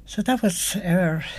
So 0.06 0.22
that 0.22 0.42
was 0.42 0.76
our. 0.84 1.24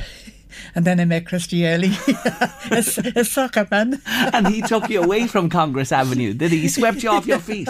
And 0.73 0.85
then 0.85 1.01
I 1.01 1.05
met 1.05 1.25
Christy 1.25 1.67
Early, 1.67 1.91
a 2.71 3.25
soccer 3.25 3.67
man. 3.69 4.01
and 4.07 4.47
he 4.47 4.61
took 4.61 4.89
you 4.89 5.03
away 5.03 5.27
from 5.27 5.49
Congress 5.49 5.91
Avenue, 5.91 6.33
did 6.33 6.53
he? 6.53 6.61
He 6.61 6.67
swept 6.69 7.03
you 7.03 7.09
off 7.09 7.25
your 7.25 7.39
feet. 7.39 7.67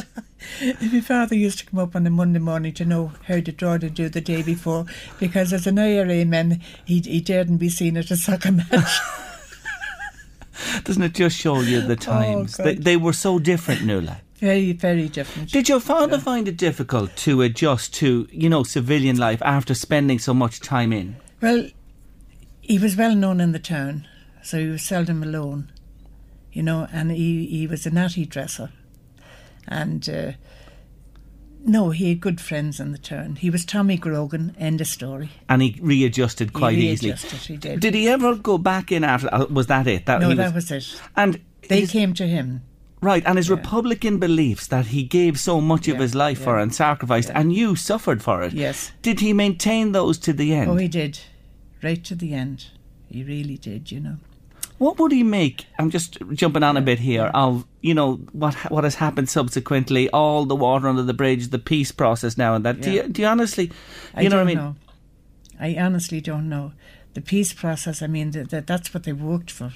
My 0.61 1.01
father 1.01 1.33
used 1.33 1.57
to 1.57 1.65
come 1.65 1.79
up 1.79 1.95
on 1.95 2.05
a 2.05 2.11
Monday 2.11 2.37
morning 2.37 2.73
to 2.73 2.85
know 2.85 3.11
how 3.27 3.39
to 3.39 3.51
draw 3.51 3.79
to 3.79 3.89
do 3.89 4.07
the 4.07 4.21
day 4.21 4.43
before 4.43 4.85
because 5.19 5.51
as 5.51 5.65
an 5.65 5.79
IRA 5.79 6.25
man, 6.25 6.61
he, 6.85 6.99
he 6.99 7.21
daredn't 7.21 7.57
be 7.57 7.69
seen 7.69 7.97
at 7.97 8.11
a 8.11 8.15
soccer 8.15 8.51
match. 8.51 8.99
Doesn't 10.83 11.03
it 11.03 11.13
just 11.13 11.37
show 11.37 11.59
you 11.61 11.81
the 11.81 11.95
times? 11.95 12.57
they, 12.57 12.75
they 12.75 12.97
were 12.97 13.13
so 13.13 13.39
different, 13.39 13.83
Nuala. 13.83 14.21
very, 14.35 14.71
very 14.73 15.09
different. 15.09 15.51
Did 15.51 15.69
your 15.69 15.79
father 15.79 16.17
find 16.19 16.47
it 16.47 16.57
difficult 16.57 17.15
to 17.17 17.41
adjust 17.41 17.93
to, 17.95 18.27
you 18.31 18.49
know, 18.49 18.63
civilian 18.63 19.17
life 19.17 19.41
after 19.41 19.73
spending 19.73 20.19
so 20.19 20.33
much 20.33 20.59
time 20.59 20.91
in? 20.93 21.15
Well, 21.41 21.69
he 22.61 22.79
was 22.79 22.95
well 22.95 23.15
known 23.15 23.39
in 23.39 23.51
the 23.51 23.59
town, 23.59 24.07
so 24.43 24.59
he 24.59 24.67
was 24.67 24.83
seldom 24.83 25.23
alone, 25.23 25.71
you 26.51 26.63
know, 26.63 26.87
and 26.91 27.11
he, 27.11 27.45
he 27.45 27.67
was 27.67 27.85
a 27.85 27.91
natty 27.91 28.25
dresser. 28.25 28.71
And 29.67 30.07
uh, 30.09 30.31
no, 31.65 31.89
he 31.89 32.09
had 32.09 32.21
good 32.21 32.39
friends 32.39 32.79
in 32.79 32.91
the 32.91 32.97
turn. 32.97 33.35
He 33.37 33.49
was 33.49 33.65
Tommy 33.65 33.97
Grogan, 33.97 34.55
end 34.59 34.79
of 34.81 34.87
story. 34.87 35.29
And 35.49 35.61
he 35.61 35.77
readjusted 35.81 36.53
quite 36.53 36.77
he 36.77 36.89
easily. 36.89 37.11
readjusted, 37.11 37.39
he 37.39 37.57
did. 37.57 37.79
Did 37.79 37.93
he 37.95 38.07
ever 38.07 38.35
go 38.35 38.57
back 38.57 38.91
in 38.91 39.03
after? 39.03 39.29
uh, 39.33 39.45
Was 39.49 39.67
that 39.67 39.87
it? 39.87 40.05
That 40.05 40.21
no, 40.21 40.29
he 40.29 40.35
that 40.35 40.53
was 40.53 40.71
it. 40.71 40.85
And 41.15 41.41
They 41.67 41.81
his- 41.81 41.91
came 41.91 42.13
to 42.13 42.27
him. 42.27 42.61
right, 43.01 43.23
and 43.25 43.37
his 43.37 43.49
Republican 43.49 44.19
beliefs 44.19 44.67
that 44.67 44.87
he 44.87 45.03
gave 45.03 45.39
so 45.39 45.59
much 45.59 45.87
of 45.87 45.97
his 45.99 46.13
life 46.15 46.39
for 46.43 46.57
and 46.59 46.73
sacrificed, 46.73 47.31
and 47.33 47.51
you 47.53 47.75
suffered 47.75 48.21
for 48.23 48.41
it. 48.43 48.53
Yes. 48.53 48.91
Did 49.01 49.19
he 49.19 49.33
maintain 49.33 49.91
those 49.91 50.17
to 50.19 50.33
the 50.33 50.53
end? 50.53 50.69
Oh, 50.71 50.75
he 50.75 50.87
did. 50.87 51.19
Right 51.83 52.03
to 52.05 52.15
the 52.15 52.33
end. 52.33 52.65
He 53.09 53.23
really 53.23 53.57
did, 53.57 53.91
you 53.91 53.99
know. 53.99 54.17
What 54.77 54.99
would 54.99 55.11
he 55.13 55.23
make? 55.23 55.67
I'm 55.79 55.89
just 55.89 56.17
jumping 56.33 56.63
on 56.63 56.75
a 56.77 56.81
bit 56.81 56.99
here 56.99 57.31
of 57.33 57.65
you 57.85 57.93
know 57.93 58.15
what 58.33 58.55
what 58.71 58.83
has 58.83 58.95
happened 58.95 59.29
subsequently, 59.29 60.09
all 60.09 60.45
the 60.45 60.55
water 60.55 60.87
under 60.87 61.03
the 61.03 61.13
bridge, 61.13 61.49
the 61.49 61.59
peace 61.59 61.91
process 61.91 62.35
now, 62.35 62.55
and 62.55 62.65
that. 62.65 62.81
Do 62.81 62.91
you 62.91 63.03
do 63.07 63.21
you 63.21 63.27
honestly, 63.27 63.65
you 63.65 63.71
I 64.15 64.23
know 64.23 64.29
don't 64.29 64.39
what 64.39 64.41
I 64.41 64.45
mean? 64.45 64.57
know. 64.57 64.75
I 65.59 65.85
honestly 65.85 66.19
don't 66.19 66.49
know. 66.49 66.73
The 67.13 67.21
peace 67.21 67.53
process, 67.53 68.01
I 68.01 68.07
mean, 68.07 68.31
that 68.31 68.49
that 68.49 68.65
that's 68.65 68.91
what 68.91 69.03
they 69.03 69.13
worked 69.13 69.51
for. 69.51 69.71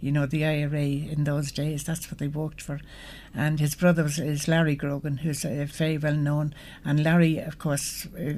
You 0.00 0.10
know, 0.10 0.26
the 0.26 0.44
IRA 0.44 0.82
in 1.14 1.24
those 1.24 1.52
days, 1.52 1.84
that's 1.84 2.10
what 2.10 2.18
they 2.18 2.26
worked 2.26 2.60
for. 2.62 2.80
And 3.34 3.60
his 3.60 3.76
brother 3.76 4.02
was, 4.02 4.18
is 4.18 4.48
Larry 4.48 4.74
Grogan, 4.74 5.18
who's 5.18 5.44
uh, 5.44 5.66
very 5.68 5.98
well 5.98 6.16
known. 6.16 6.54
And 6.84 7.04
Larry, 7.04 7.38
of 7.38 7.58
course, 7.58 8.06
uh, 8.18 8.32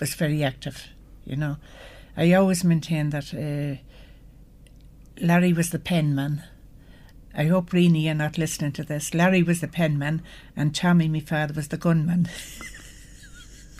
was 0.00 0.14
very 0.14 0.42
active, 0.42 0.88
you 1.24 1.36
know. 1.36 1.56
I 2.16 2.32
always 2.32 2.64
maintain 2.64 3.10
that 3.10 3.32
uh, 3.32 3.80
Larry 5.24 5.52
was 5.52 5.70
the 5.70 5.78
penman. 5.78 6.42
I 7.34 7.44
hope 7.44 7.72
Reenie 7.72 8.08
are 8.08 8.14
not 8.14 8.38
listening 8.38 8.72
to 8.72 8.84
this. 8.84 9.14
Larry 9.14 9.42
was 9.42 9.60
the 9.60 9.68
penman, 9.68 10.22
and 10.56 10.74
Tommy, 10.74 11.08
my 11.08 11.20
father, 11.20 11.54
was 11.54 11.68
the 11.68 11.76
gunman. 11.76 12.28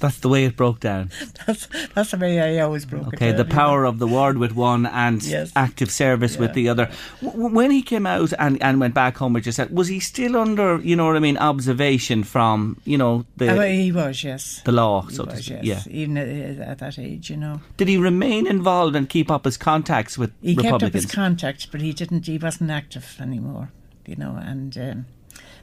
That's 0.03 0.19
the 0.19 0.29
way 0.29 0.45
it 0.45 0.57
broke 0.57 0.81
down. 0.81 1.11
That's 1.47 1.69
that's 1.95 2.11
the 2.11 2.17
way 2.19 2.41
I 2.41 2.61
always 2.65 2.85
broke 2.85 3.07
it. 3.07 3.15
Okay, 3.15 3.29
down, 3.29 3.37
the 3.39 3.45
power 3.45 3.85
of 3.85 3.99
the 4.01 4.07
word 4.09 4.37
with 4.37 4.53
one 4.53 4.85
and 4.85 5.23
Yes. 5.23 5.53
active 5.55 5.91
service 5.93 6.37
with 6.37 6.55
the 6.55 6.69
other. 6.69 6.91
W- 7.23 7.49
when 7.55 7.71
he 7.71 7.83
came 7.83 8.05
out 8.05 8.33
and, 8.39 8.61
and 8.61 8.81
went 8.81 8.95
back 8.95 9.17
home, 9.17 9.33
which 9.33 9.47
you 9.47 9.53
said, 9.53 9.71
was 9.71 9.87
he 9.89 10.01
still 10.01 10.37
under, 10.37 10.79
you 10.81 10.97
know 10.97 11.07
what 11.07 11.15
I 11.17 11.21
mean, 11.21 11.39
observation 11.39 12.25
from, 12.25 12.77
you 12.85 12.99
know, 12.99 13.25
the 13.37 13.49
Oh, 13.51 13.61
he 13.63 13.93
was, 13.93 14.25
yes. 14.25 14.61
the 14.65 14.73
law, 14.73 15.03
He 15.03 15.15
so 15.15 15.25
to 15.25 15.31
was, 15.37 15.45
speak? 15.47 15.59
yes. 15.63 15.87
Yeah. 15.87 15.93
Even 16.03 16.19
at, 16.19 16.29
at 16.69 16.79
that 16.79 16.99
age, 16.99 17.31
you 17.31 17.37
know. 17.37 17.61
Did 17.77 17.87
he 17.89 17.97
remain 17.97 18.47
involved 18.49 18.97
and 18.97 19.09
keep 19.09 19.31
up 19.31 19.45
his 19.45 19.57
contacts 19.57 20.19
with 20.19 20.33
He 20.43 20.57
kept 20.57 20.83
up 20.83 20.93
his 20.93 21.07
contacts, 21.07 21.65
but 21.67 21.81
he 21.81 21.93
didn't. 21.93 22.27
He 22.27 22.39
wasn't 22.39 22.71
active 22.71 23.17
anymore, 23.21 23.71
you 24.05 24.17
know. 24.17 24.35
And 24.37 24.77
um, 24.77 25.07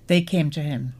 they 0.07 0.21
came 0.21 0.49
to 0.51 0.61
him. 0.61 0.93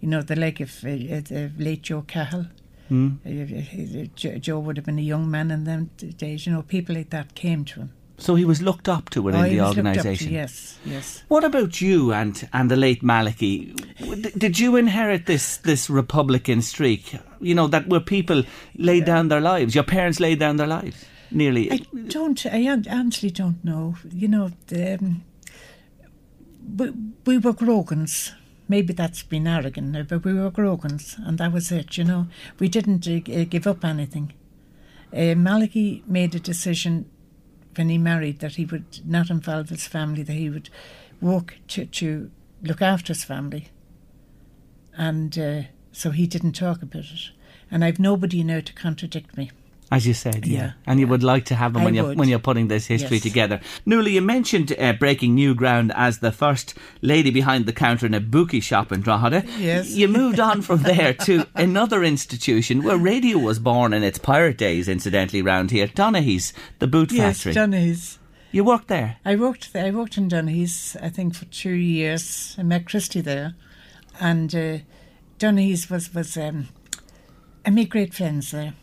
You 0.00 0.08
know, 0.08 0.22
the 0.22 0.36
like 0.36 0.60
of 0.60 0.84
uh, 0.84 0.88
uh, 0.88 1.20
the 1.20 1.50
late 1.58 1.82
Joe 1.82 2.02
Cahill. 2.02 2.46
Hmm? 2.88 3.08
Uh, 3.26 3.30
uh, 3.30 4.34
uh, 4.34 4.38
Joe, 4.38 4.58
would 4.60 4.76
have 4.76 4.86
been 4.86 4.98
a 4.98 5.02
young 5.02 5.30
man 5.30 5.50
in 5.50 5.64
them 5.64 5.90
days. 6.16 6.46
You 6.46 6.52
know, 6.52 6.62
people 6.62 6.94
like 6.94 7.10
that 7.10 7.34
came 7.34 7.64
to 7.66 7.80
him. 7.80 7.92
So 8.20 8.34
he 8.34 8.44
was 8.44 8.60
looked 8.60 8.88
up 8.88 9.10
to 9.10 9.22
within 9.22 9.42
Oh, 9.42 9.48
the 9.48 9.60
was 9.60 9.76
looked 9.76 9.78
up 9.78 9.84
to, 9.84 9.98
organisation. 10.00 10.32
Yes, 10.32 10.78
yes. 10.84 11.22
What 11.28 11.44
about 11.44 11.80
you 11.80 12.12
and, 12.12 12.48
and 12.52 12.68
the 12.68 12.76
late 12.76 13.04
d- 13.98 14.32
Did 14.36 14.58
you 14.58 14.74
inherit 14.74 15.26
this, 15.26 15.58
this 15.58 15.88
Republican 15.88 16.60
streak? 16.62 17.14
You 17.40 17.54
know, 17.54 17.68
that 17.68 17.86
where 17.86 18.00
people 18.00 18.42
laid 18.76 19.04
down 19.04 19.28
their 19.28 19.40
lives, 19.40 19.74
your 19.74 19.84
parents 19.84 20.18
laid 20.18 20.40
down 20.40 20.56
their 20.56 20.66
lives, 20.66 21.04
nearly. 21.30 21.70
I 21.70 21.80
don't. 22.08 22.44
I 22.46 22.66
honestly 22.90 23.30
don't 23.30 23.64
know. 23.64 23.94
You 24.10 24.26
know, 24.26 24.50
um, 24.72 25.22
we, 26.76 26.92
we 27.24 27.38
were 27.38 27.52
Grogans. 27.52 28.32
Maybe 28.68 28.92
that's 28.92 29.22
been 29.22 29.46
arrogant 29.46 29.88
now, 29.88 30.02
but 30.02 30.24
we 30.24 30.34
were 30.34 30.50
Grogans, 30.50 31.16
and 31.18 31.38
that 31.38 31.52
was 31.52 31.72
it. 31.72 31.96
You 31.96 32.04
know, 32.04 32.26
we 32.58 32.68
didn't 32.68 33.08
uh, 33.08 33.44
give 33.44 33.66
up 33.66 33.84
anything. 33.84 34.34
Uh, 35.10 35.34
made 36.06 36.34
a 36.34 36.40
decision 36.40 37.10
when 37.76 37.88
he 37.88 37.96
married 37.96 38.40
that 38.40 38.56
he 38.56 38.66
would 38.66 39.00
not 39.06 39.30
involve 39.30 39.70
his 39.70 39.86
family, 39.86 40.22
that 40.22 40.34
he 40.34 40.50
would 40.50 40.68
work 41.20 41.56
to, 41.68 41.86
to 41.86 42.30
look 42.62 42.82
after 42.82 43.12
his 43.14 43.24
family. 43.24 43.68
And 44.96 45.38
uh, 45.38 45.62
so 45.92 46.10
he 46.10 46.26
didn't 46.26 46.52
talk 46.52 46.82
about 46.82 47.04
it. 47.04 47.30
And 47.70 47.84
I've 47.84 47.98
nobody 48.00 48.42
now 48.42 48.60
to 48.60 48.72
contradict 48.72 49.36
me. 49.36 49.50
As 49.90 50.06
you 50.06 50.12
said, 50.12 50.46
yeah, 50.46 50.58
Yeah, 50.58 50.72
and 50.86 51.00
you 51.00 51.06
yeah. 51.06 51.10
would 51.12 51.22
like 51.22 51.46
to 51.46 51.54
have 51.54 51.72
them 51.72 51.80
I 51.82 51.84
when 51.86 51.94
you're 51.94 52.04
would. 52.08 52.18
when 52.18 52.28
you're 52.28 52.38
putting 52.38 52.68
this 52.68 52.86
history 52.86 53.16
Yes. 53.16 53.22
together. 53.22 53.60
Nuala, 53.86 54.10
you 54.10 54.20
mentioned 54.20 54.74
uh, 54.78 54.92
breaking 54.92 55.34
new 55.34 55.54
ground 55.54 55.92
as 55.96 56.18
the 56.18 56.30
first 56.30 56.74
lady 57.00 57.30
behind 57.30 57.64
the 57.64 57.72
counter 57.72 58.04
in 58.04 58.12
a 58.12 58.20
bookie 58.20 58.60
shop 58.60 58.92
in 58.92 59.00
Drogheda. 59.00 59.44
Yes. 59.58 59.90
you 59.94 60.06
moved 60.08 60.40
on 60.40 60.60
from 60.60 60.82
there 60.82 61.14
to 61.14 61.46
another 61.54 62.04
institution 62.04 62.82
where 62.82 62.98
radio 62.98 63.38
was 63.38 63.58
born 63.58 63.94
in 63.94 64.02
its 64.02 64.18
pirate 64.18 64.58
days. 64.58 64.88
Incidentally, 64.88 65.40
round 65.42 65.70
here, 65.70 65.86
Donaghy's, 65.88 66.52
the 66.80 66.86
boot 66.86 67.10
Yes, 67.10 67.38
factory. 67.42 67.54
Donaghy's. 67.54 68.18
you 68.52 68.64
worked 68.64 68.88
there. 68.88 69.16
I 69.24 69.36
worked 69.36 69.72
there, 69.72 69.86
I 69.86 69.90
worked 69.90 70.18
in 70.18 70.28
Donaghy's, 70.28 70.96
I 71.02 71.08
think, 71.08 71.34
for 71.34 71.46
two 71.46 71.72
years. 71.72 72.54
I 72.58 72.62
met 72.62 72.84
Christy 72.86 73.22
there. 73.22 73.54
And 74.20 74.54
uh, 74.54 74.78
was, 75.40 76.12
was 76.14 76.36
um, 76.36 76.68
I 77.64 77.70
made 77.70 77.88
great 77.90 78.12
friends 78.12 78.50
there, 78.50 78.74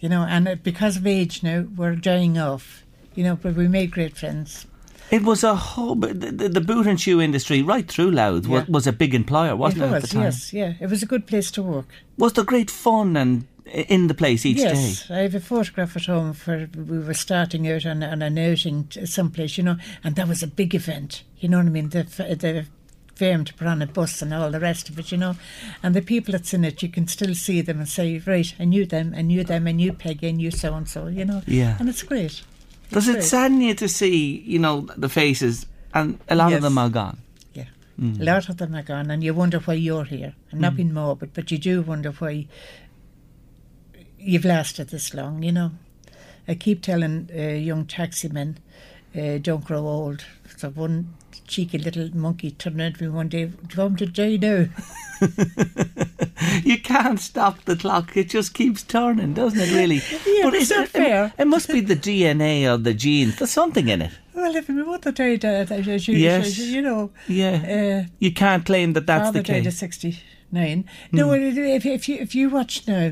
you 0.00 0.08
know, 0.08 0.22
and 0.22 0.62
because 0.62 0.96
of 0.96 1.06
age 1.06 1.42
now, 1.42 1.66
we're 1.76 1.94
dying 1.94 2.38
off, 2.38 2.84
you 3.14 3.22
know, 3.22 3.36
but 3.36 3.54
we 3.54 3.68
made 3.68 3.90
great 3.92 4.16
friends. 4.16 4.66
It 5.10 5.22
was 5.22 5.42
a 5.42 5.56
hub. 5.56 6.02
The, 6.02 6.30
the, 6.30 6.48
the 6.48 6.60
boot 6.60 6.86
and 6.86 7.00
shoe 7.00 7.20
industry, 7.20 7.62
right 7.62 7.86
through 7.86 8.12
Louth, 8.12 8.46
was, 8.46 8.62
Yeah. 8.62 8.72
was 8.72 8.86
a 8.86 8.92
big 8.92 9.14
employer, 9.14 9.56
wasn't 9.56 9.82
it, 9.82 9.86
it 9.86 9.88
at 9.88 10.02
was, 10.02 10.10
the 10.10 10.14
time? 10.14 10.22
yes, 10.24 10.52
yeah. 10.52 10.74
It 10.80 10.88
was 10.88 11.02
a 11.02 11.06
good 11.06 11.26
place 11.26 11.50
to 11.52 11.62
work. 11.62 11.88
Was 12.16 12.32
there 12.34 12.44
great 12.44 12.70
fun 12.70 13.16
and 13.16 13.46
in 13.72 14.06
the 14.06 14.14
place 14.14 14.46
each 14.46 14.58
yes, 14.58 14.72
day? 14.72 14.82
Yes, 14.82 15.10
I 15.10 15.18
have 15.22 15.34
a 15.34 15.40
photograph 15.40 15.96
at 15.96 16.06
home 16.06 16.32
for 16.32 16.68
we 16.76 16.98
were 17.00 17.14
starting 17.14 17.68
out 17.68 17.86
on, 17.86 18.02
on 18.02 18.22
an 18.22 18.38
outing 18.38 18.88
someplace, 19.04 19.58
you 19.58 19.64
know, 19.64 19.76
and 20.04 20.14
that 20.16 20.28
was 20.28 20.42
a 20.42 20.46
big 20.46 20.74
event. 20.74 21.24
You 21.38 21.48
know 21.48 21.58
what 21.58 21.66
I 21.66 21.70
mean? 21.70 21.88
The 21.90 22.04
the 22.04 22.66
firm 23.20 23.44
to 23.44 23.52
put 23.52 23.66
on 23.66 23.82
a 23.82 23.86
bus 23.86 24.22
and 24.22 24.32
all 24.32 24.50
the 24.50 24.58
rest 24.58 24.88
of 24.88 24.98
it, 24.98 25.12
you 25.12 25.18
know, 25.18 25.36
and 25.82 25.94
the 25.94 26.00
people 26.00 26.32
that's 26.32 26.54
in 26.54 26.64
it, 26.64 26.82
you 26.82 26.88
can 26.88 27.06
still 27.06 27.34
see 27.34 27.60
them 27.60 27.78
and 27.78 27.88
say, 27.88 28.18
right, 28.26 28.54
I 28.58 28.64
knew 28.64 28.86
them, 28.86 29.12
I 29.14 29.20
knew 29.20 29.44
them, 29.44 29.66
I 29.66 29.72
knew 29.72 29.92
Peggy, 29.92 30.28
I 30.28 30.30
knew 30.30 30.50
so 30.50 30.72
and 30.72 30.88
so, 30.88 31.06
you 31.06 31.26
know. 31.26 31.42
Yeah. 31.46 31.76
and 31.78 31.86
it's 31.88 32.02
great. 32.02 32.42
Does 32.90 33.08
it 33.08 33.12
Great. 33.12 33.24
sadden 33.24 33.60
you 33.60 33.74
to 33.74 33.88
see, 33.88 34.38
you 34.46 34.58
know, 34.58 34.88
the 34.96 35.08
faces, 35.08 35.66
and 35.92 36.18
a 36.28 36.34
lot 36.34 36.52
of 36.54 36.62
them 36.62 36.78
are 36.78 36.88
gone? 36.88 37.18
Yeah. 37.54 37.66
Mm. 38.00 38.20
A 38.20 38.24
lot 38.24 38.48
of 38.48 38.56
them 38.56 38.74
are 38.74 38.82
gone, 38.82 39.10
and 39.10 39.22
you 39.22 39.34
wonder 39.34 39.58
why 39.60 39.74
you're 39.74 40.04
here. 40.04 40.32
I'm 40.52 40.60
not 40.60 40.76
being 40.76 40.94
morbid, 40.94 41.34
but 41.34 41.50
you 41.52 41.58
do 41.58 41.82
wonder 41.82 42.10
why 42.12 42.46
you've 44.18 44.46
lasted 44.46 44.88
this 44.88 45.12
long, 45.14 45.42
you 45.42 45.52
know. 45.52 45.70
I 46.48 46.54
keep 46.54 46.82
telling 46.82 47.28
uh, 47.32 47.42
young 47.42 47.84
taximen, 47.84 48.56
uh, 49.14 49.38
don't 49.38 49.64
grow 49.64 49.86
old. 49.86 50.24
So 50.56 50.70
one 50.70 51.14
cheeky 51.50 51.78
little 51.78 52.08
monkey 52.16 52.52
turned 52.52 52.80
around 52.80 53.00
me 53.00 53.08
one 53.08 53.28
day, 53.28 53.46
do 53.46 53.76
you 53.76 53.82
want 53.82 53.98
to 53.98 54.06
die 54.06 54.36
now? 54.36 54.66
you 56.64 56.78
can't 56.80 57.20
stop 57.20 57.64
the 57.64 57.76
clock. 57.76 58.16
It 58.16 58.30
just 58.30 58.54
keeps 58.54 58.82
turning, 58.82 59.34
doesn't 59.34 59.60
it? 59.60 59.72
Really. 59.72 60.00
Yeah, 60.26 60.44
but 60.44 60.54
it's 60.54 60.64
is 60.64 60.70
not 60.70 60.84
it, 60.84 60.90
fair. 60.90 61.24
It, 61.26 61.42
it 61.42 61.44
must 61.46 61.68
be 61.68 61.80
the 61.80 61.96
DNA 61.96 62.72
or 62.72 62.78
the 62.78 62.94
genes. 62.94 63.36
There's 63.36 63.50
something 63.50 63.88
in 63.88 64.00
it. 64.02 64.12
Well, 64.34 64.54
if 64.56 64.68
my 64.68 64.82
mother 64.82 65.12
died, 65.12 65.44
as 65.44 66.08
you, 66.08 66.16
Yes. 66.16 66.56
you 66.58 66.80
know, 66.80 67.10
Yeah. 67.28 68.04
uh, 68.06 68.08
you 68.18 68.32
can't 68.32 68.64
claim 68.64 68.92
that 68.94 69.06
that's 69.06 69.26
father 69.26 69.40
the 69.42 69.44
died 69.52 69.56
at 69.58 69.64
case. 69.64 69.78
sixty 69.78 70.18
nine. 70.52 70.84
No, 71.12 71.32
if, 71.32 71.84
if 71.84 72.08
you 72.08 72.16
if 72.16 72.34
you 72.34 72.48
watch 72.48 72.86
now, 72.88 73.10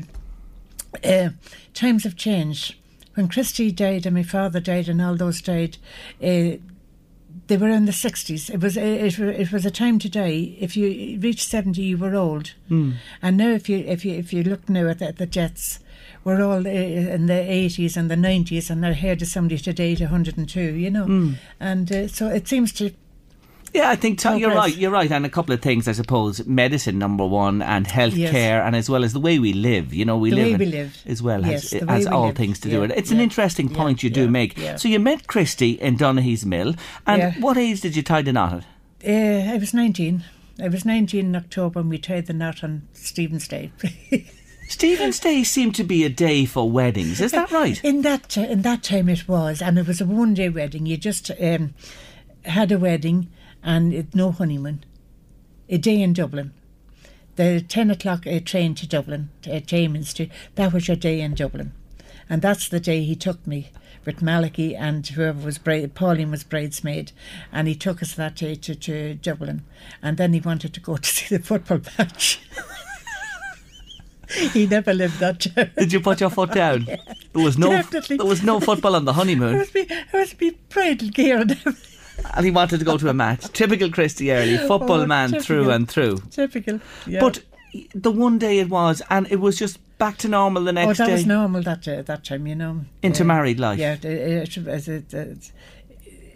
uh, 1.03 1.29
times 1.73 2.03
have 2.05 2.15
changed. 2.15 2.75
When 3.15 3.27
Christy 3.27 3.71
died 3.71 4.05
and 4.05 4.15
my 4.15 4.23
father 4.23 4.59
died 4.61 4.87
and 4.87 5.01
all 5.01 5.15
those 5.15 5.41
died, 5.41 5.77
uh, 6.23 6.57
they 7.49 7.57
were 7.57 7.67
in 7.67 7.85
the 7.85 7.91
sixties. 7.91 8.49
It 8.49 8.61
was 8.61 8.77
it, 8.77 8.83
it, 8.83 9.19
it 9.19 9.51
was 9.51 9.65
a 9.65 9.71
time 9.71 9.99
today. 9.99 10.55
If 10.59 10.77
you 10.77 11.19
reached 11.19 11.47
seventy, 11.47 11.81
you 11.81 11.97
were 11.97 12.15
old. 12.15 12.53
Hmm. 12.69 12.91
And 13.21 13.35
now, 13.35 13.49
if 13.49 13.67
you 13.67 13.79
if 13.79 14.05
you 14.05 14.13
if 14.13 14.31
you 14.31 14.43
look 14.43 14.69
now 14.69 14.87
at 14.87 14.99
the, 14.99 15.07
at 15.09 15.17
the 15.17 15.25
Jets. 15.25 15.79
We're 16.25 16.43
all 16.43 16.67
uh, 16.67 16.69
in 16.69 17.27
the 17.27 17.33
80s 17.33 17.95
and 17.95 18.11
the 18.11 18.15
90s, 18.15 18.69
and 18.69 18.85
I 18.85 18.91
heard 18.91 19.21
of 19.21 19.29
somebody 19.29 19.57
today 19.57 19.93
at 19.93 20.01
102, 20.01 20.61
you 20.61 20.91
know. 20.91 21.05
Hmm. 21.05 21.33
And 21.61 21.89
uh, 21.89 22.07
so 22.09 22.27
it 22.27 22.45
seems 22.45 22.73
to 22.73 22.91
Yeah, 23.73 23.89
I 23.89 23.95
think 23.95 24.19
t- 24.19 24.37
you're 24.37 24.53
right. 24.53 24.75
You're 24.75 24.91
right, 24.91 25.11
and 25.11 25.25
a 25.25 25.29
couple 25.29 25.53
of 25.53 25.61
things, 25.61 25.87
I 25.87 25.91
suppose. 25.91 26.45
Medicine, 26.47 26.97
number 26.97 27.25
one, 27.25 27.61
and 27.61 27.85
healthcare, 27.87 28.33
Yes. 28.33 28.65
and 28.65 28.75
as 28.75 28.89
well 28.89 29.03
as 29.03 29.13
the 29.13 29.19
way 29.19 29.37
we 29.39 29.53
live. 29.53 29.93
You 29.93 30.05
know, 30.05 30.17
we 30.17 30.31
The 30.31 30.35
live 30.37 30.59
way 30.59 30.65
we 30.65 30.71
live. 30.71 30.97
as 31.05 31.21
well 31.21 31.45
Yes, 31.45 31.71
has, 31.71 31.81
has 31.87 32.07
all 32.07 32.27
live. 32.27 32.35
things 32.35 32.59
to 32.61 32.69
do 32.69 32.81
with 32.81 32.91
it. 32.91 32.97
It's 32.97 33.11
an 33.11 33.17
yeah, 33.17 33.23
interesting 33.23 33.69
yeah, 33.69 33.77
point 33.77 34.01
you 34.03 34.09
do 34.09 34.21
yeah, 34.23 34.27
make. 34.29 34.57
yeah. 34.57 34.75
So 34.77 34.87
you 34.87 34.99
met 34.99 35.27
Christy 35.27 35.71
in 35.71 35.97
Donaghy's 35.97 36.45
Mill, 36.45 36.73
and 37.05 37.21
Yeah. 37.21 37.33
what 37.39 37.57
age 37.57 37.81
did 37.81 37.95
you 37.95 38.01
tie 38.03 38.21
the 38.23 38.33
knot 38.33 38.53
at? 38.53 38.65
Uh, 39.07 39.53
I 39.53 39.57
was 39.57 39.73
19. 39.73 40.23
I 40.61 40.67
was 40.67 40.83
19 40.83 41.25
in 41.27 41.35
October 41.35 41.79
and 41.79 41.89
we 41.89 41.97
tied 41.97 42.25
the 42.25 42.33
knot 42.33 42.63
on 42.65 42.81
Stephen's 42.93 43.47
Day. 43.47 43.71
Stephen's 44.67 45.19
Day 45.19 45.43
seemed 45.43 45.73
to 45.75 45.83
be 45.83 46.03
a 46.03 46.09
day 46.09 46.45
for 46.45 46.69
weddings. 46.69 47.21
Is 47.21 47.31
that 47.31 47.49
right? 47.51 47.79
in 47.83 48.01
that 48.03 48.37
in 48.37 48.61
that 48.63 48.83
time 48.83 49.09
it 49.09 49.27
was, 49.27 49.61
and 49.61 49.79
it 49.79 49.87
was 49.87 49.99
a 50.01 50.05
one 50.05 50.33
day 50.33 50.49
wedding. 50.49 50.85
You 50.85 50.97
just 50.97 51.31
um, 51.41 51.73
had 52.45 52.71
a 52.71 52.77
wedding 52.77 53.29
and 53.63 53.93
it, 53.93 54.15
no 54.15 54.31
honeymoon. 54.31 54.83
A 55.69 55.77
day 55.77 56.01
in 56.01 56.13
Dublin. 56.13 56.53
The 57.35 57.61
10 57.61 57.91
o'clock 57.91 58.27
uh, 58.27 58.39
train 58.43 58.75
to 58.75 58.87
Dublin, 58.87 59.29
uh, 59.49 59.59
to 59.59 59.75
Amiens 59.75 60.13
that 60.55 60.73
was 60.73 60.87
your 60.87 60.97
day 60.97 61.21
in 61.21 61.35
Dublin. 61.35 61.71
And 62.29 62.41
that's 62.41 62.67
the 62.67 62.79
day 62.79 63.03
he 63.03 63.15
took 63.15 63.45
me 63.47 63.71
with 64.05 64.21
Malachy 64.21 64.75
and 64.75 65.05
whoever 65.05 65.45
was 65.45 65.57
bride, 65.57 65.93
Pauline 65.93 66.31
was 66.31 66.43
bridesmaid, 66.43 67.11
and 67.51 67.67
he 67.67 67.75
took 67.75 68.01
us 68.01 68.15
that 68.15 68.35
day 68.35 68.55
to, 68.55 68.75
to 68.75 69.15
Dublin. 69.15 69.63
And 70.01 70.17
then 70.17 70.33
he 70.33 70.39
wanted 70.39 70.73
to 70.73 70.79
go 70.79 70.97
to 70.97 71.09
see 71.09 71.35
the 71.37 71.43
football 71.43 71.81
match. 71.97 72.41
he 74.53 74.67
never 74.67 74.93
lived 74.93 75.19
that 75.19 75.39
down. 75.39 75.71
Did 75.77 75.93
you 75.93 75.99
put 75.99 76.19
your 76.19 76.29
foot 76.29 76.51
down? 76.51 76.87
There 77.31 77.43
was 77.43 77.59
no 77.59 77.69
Definitely. 77.69 78.17
there 78.17 78.25
was 78.25 78.41
no 78.41 78.59
football 78.59 78.95
on 78.95 79.05
the 79.05 79.13
honeymoon. 79.13 79.53
It 79.53 79.59
was 79.59 79.73
me, 79.75 79.81
it 79.81 80.13
was 80.13 80.39
me 80.39 80.57
bridal 80.69 81.09
gear 81.09 81.37
and 81.37 81.51
everything. 81.51 81.88
And 82.35 82.45
he 82.45 82.51
wanted 82.51 82.79
to 82.79 82.85
go 82.85 82.97
to 82.97 83.09
a 83.09 83.13
match. 83.13 83.45
Typical 83.53 83.89
Christy 83.89 84.31
Early, 84.31 84.57
football 84.57 85.01
Oh, 85.01 85.05
man 85.05 85.39
through 85.39 85.69
and 85.69 85.87
through. 85.89 86.17
Typical. 86.31 86.79
Yeah. 87.07 87.19
But 87.19 87.43
the 87.93 88.11
one 88.11 88.37
day 88.39 88.59
it 88.59 88.69
was, 88.69 89.01
and 89.09 89.27
it 89.31 89.37
was 89.39 89.57
just 89.57 89.79
back 89.97 90.17
to 90.17 90.27
normal 90.27 90.63
the 90.63 90.71
next 90.73 90.97
day. 90.97 91.03
oh, 91.03 91.05
that 91.05 91.11
day. 91.11 91.13
was 91.13 91.25
normal 91.25 91.61
that 91.63 91.87
uh, 91.87 92.01
that 92.03 92.23
time, 92.23 92.47
you 92.47 92.55
know. 92.55 92.81
Into 93.03 93.23
Uh, 93.23 93.27
married 93.27 93.59
life. 93.59 93.77
Yeah, 93.79 93.93
it, 93.93 94.05
it, 94.05 94.57
it, 94.57 95.51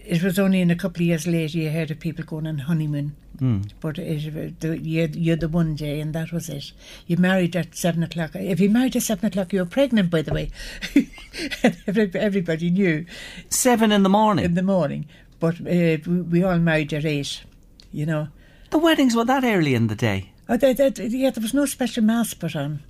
it, 0.06 0.24
was 0.24 0.38
only 0.38 0.62
in 0.62 0.70
a 0.70 0.76
couple 0.76 0.98
of 1.02 1.08
years 1.08 1.26
later 1.26 1.58
you 1.58 1.72
heard 1.72 1.90
of 1.92 2.00
people 2.00 2.24
going 2.26 2.46
on 2.46 2.60
honeymoon. 2.60 3.16
Hmm. 3.40 3.62
But 3.80 3.98
it, 3.98 4.60
the, 4.60 4.78
you're, 4.80 5.08
you 5.08 5.32
had 5.32 5.40
the 5.40 5.48
one 5.48 5.74
day, 5.76 6.00
and 6.00 6.14
that 6.14 6.32
was 6.32 6.50
it. 6.50 6.72
You 7.08 7.18
married 7.18 7.56
at 7.56 7.76
seven 7.76 8.04
o'clock. 8.04 8.36
If 8.36 8.60
you 8.60 8.70
married 8.70 8.96
at 8.96 9.02
seven 9.02 9.26
o'clock, 9.26 9.52
you 9.54 9.60
were 9.60 9.66
pregnant, 9.66 10.12
by 10.12 10.22
the 10.22 10.34
way. 10.34 10.52
everybody 12.14 12.70
knew 12.70 13.06
Seven 13.50 13.92
in 13.92 14.04
the 14.04 14.10
morning. 14.10 14.46
in 14.46 14.54
the 14.54 14.62
morning. 14.62 15.08
But 15.44 15.60
uh, 15.60 15.98
we, 16.08 16.22
we 16.22 16.44
all 16.44 16.58
married 16.58 16.94
at 16.94 17.04
eight, 17.04 17.44
you 17.92 18.06
know. 18.06 18.30
the 18.70 18.78
weddings 18.78 19.14
were 19.14 19.26
that 19.26 19.44
early 19.44 19.76
in 19.76 19.88
the 19.88 19.96
day. 19.96 20.32
Oh, 20.48 20.56
there, 20.56 20.74
there, 20.74 20.90
yeah, 20.98 21.32
there 21.32 21.42
was 21.42 21.54
no 21.54 21.66
special 21.66 22.02
mass 22.02 22.34
put 22.34 22.56
on. 22.56 22.82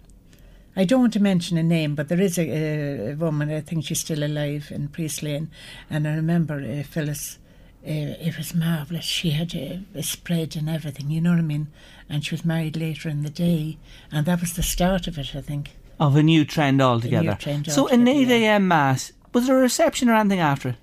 I 0.75 0.85
don't 0.85 1.01
want 1.01 1.13
to 1.13 1.19
mention 1.19 1.57
a 1.57 1.63
name, 1.63 1.95
but 1.95 2.09
there 2.09 2.21
is 2.21 2.37
a, 2.37 3.09
a, 3.09 3.15
woman, 3.15 3.51
I 3.51 3.61
think 3.61 3.85
she's 3.85 4.01
still 4.01 4.23
alive 4.23 4.67
in 4.69 4.89
Priest 4.89 5.23
Lane, 5.23 5.49
and 5.89 6.07
I 6.07 6.13
remember 6.13 6.61
uh, 6.61 6.83
Phyllis, 6.83 7.39
uh, 7.87 8.21
it 8.21 8.37
was 8.37 8.53
marvellous. 8.53 9.03
She 9.03 9.31
had 9.31 9.55
a, 9.55 9.83
a 9.95 10.03
spread 10.03 10.55
and 10.55 10.69
everything, 10.69 11.09
you 11.09 11.21
know 11.21 11.31
what 11.31 11.39
I 11.39 11.41
mean? 11.41 11.69
And 12.07 12.23
she 12.23 12.35
was 12.35 12.45
married 12.45 12.77
later 12.77 13.09
in 13.09 13.23
the 13.23 13.31
day, 13.31 13.79
and 14.11 14.27
that 14.27 14.41
was 14.41 14.53
the 14.53 14.61
start 14.61 15.07
of 15.07 15.17
it, 15.17 15.35
I 15.35 15.41
think. 15.41 15.71
Of 15.99 16.15
a 16.15 16.21
new 16.21 16.45
trend 16.45 16.83
altogether. 16.83 17.33
trend 17.33 17.71
so 17.71 17.87
an 17.87 18.01
altogether, 18.01 18.35
8 18.35 18.41
yeah. 18.41 18.51
a.m. 18.51 18.67
mass, 18.67 19.11
was 19.33 19.47
there 19.47 19.57
a 19.57 19.61
reception 19.61 20.07
or 20.07 20.13
anything 20.13 20.39
after 20.39 20.69
it? 20.69 20.75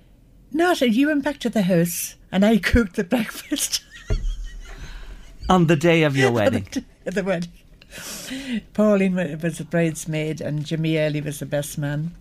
Not, 0.53 0.81
you 0.81 1.07
went 1.07 1.23
back 1.23 1.39
to 1.39 1.49
the 1.49 1.61
house, 1.63 2.15
and 2.31 2.45
I 2.45 2.57
cooked 2.71 2.95
the 2.95 3.03
breakfast. 3.03 3.81
On 5.49 5.67
the 5.67 5.75
day 5.75 6.03
of 6.03 6.15
your 6.17 6.31
wedding. 6.39 6.67
at 7.05 7.13
the 7.15 7.23
wedding. 7.23 7.51
Pauline 8.73 9.15
was 9.41 9.57
the 9.57 9.65
bridesmaid, 9.65 10.39
and 10.41 10.65
Jimmy 10.65 10.97
Early 10.97 11.21
was 11.21 11.39
the 11.39 11.45
best 11.45 11.77
man. 11.77 12.11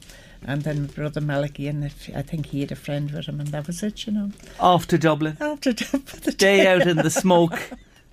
And 0.44 0.62
then 0.62 0.86
brother 0.86 1.20
Malachy, 1.20 1.68
and 1.68 1.84
I 1.84 2.22
think 2.22 2.46
he 2.46 2.60
had 2.60 2.72
a 2.72 2.76
friend 2.76 3.10
with 3.10 3.26
him, 3.26 3.40
and 3.40 3.48
that 3.50 3.66
was 3.66 3.82
it, 3.82 4.06
you 4.06 4.12
know. 4.12 4.30
Off 4.58 4.86
to 4.88 4.98
Dublin. 4.98 5.36
After 5.40 5.72
the 5.72 6.34
Day 6.36 6.66
out 6.66 6.86
in 6.86 6.96
the 6.96 7.10
smoke 7.10 7.58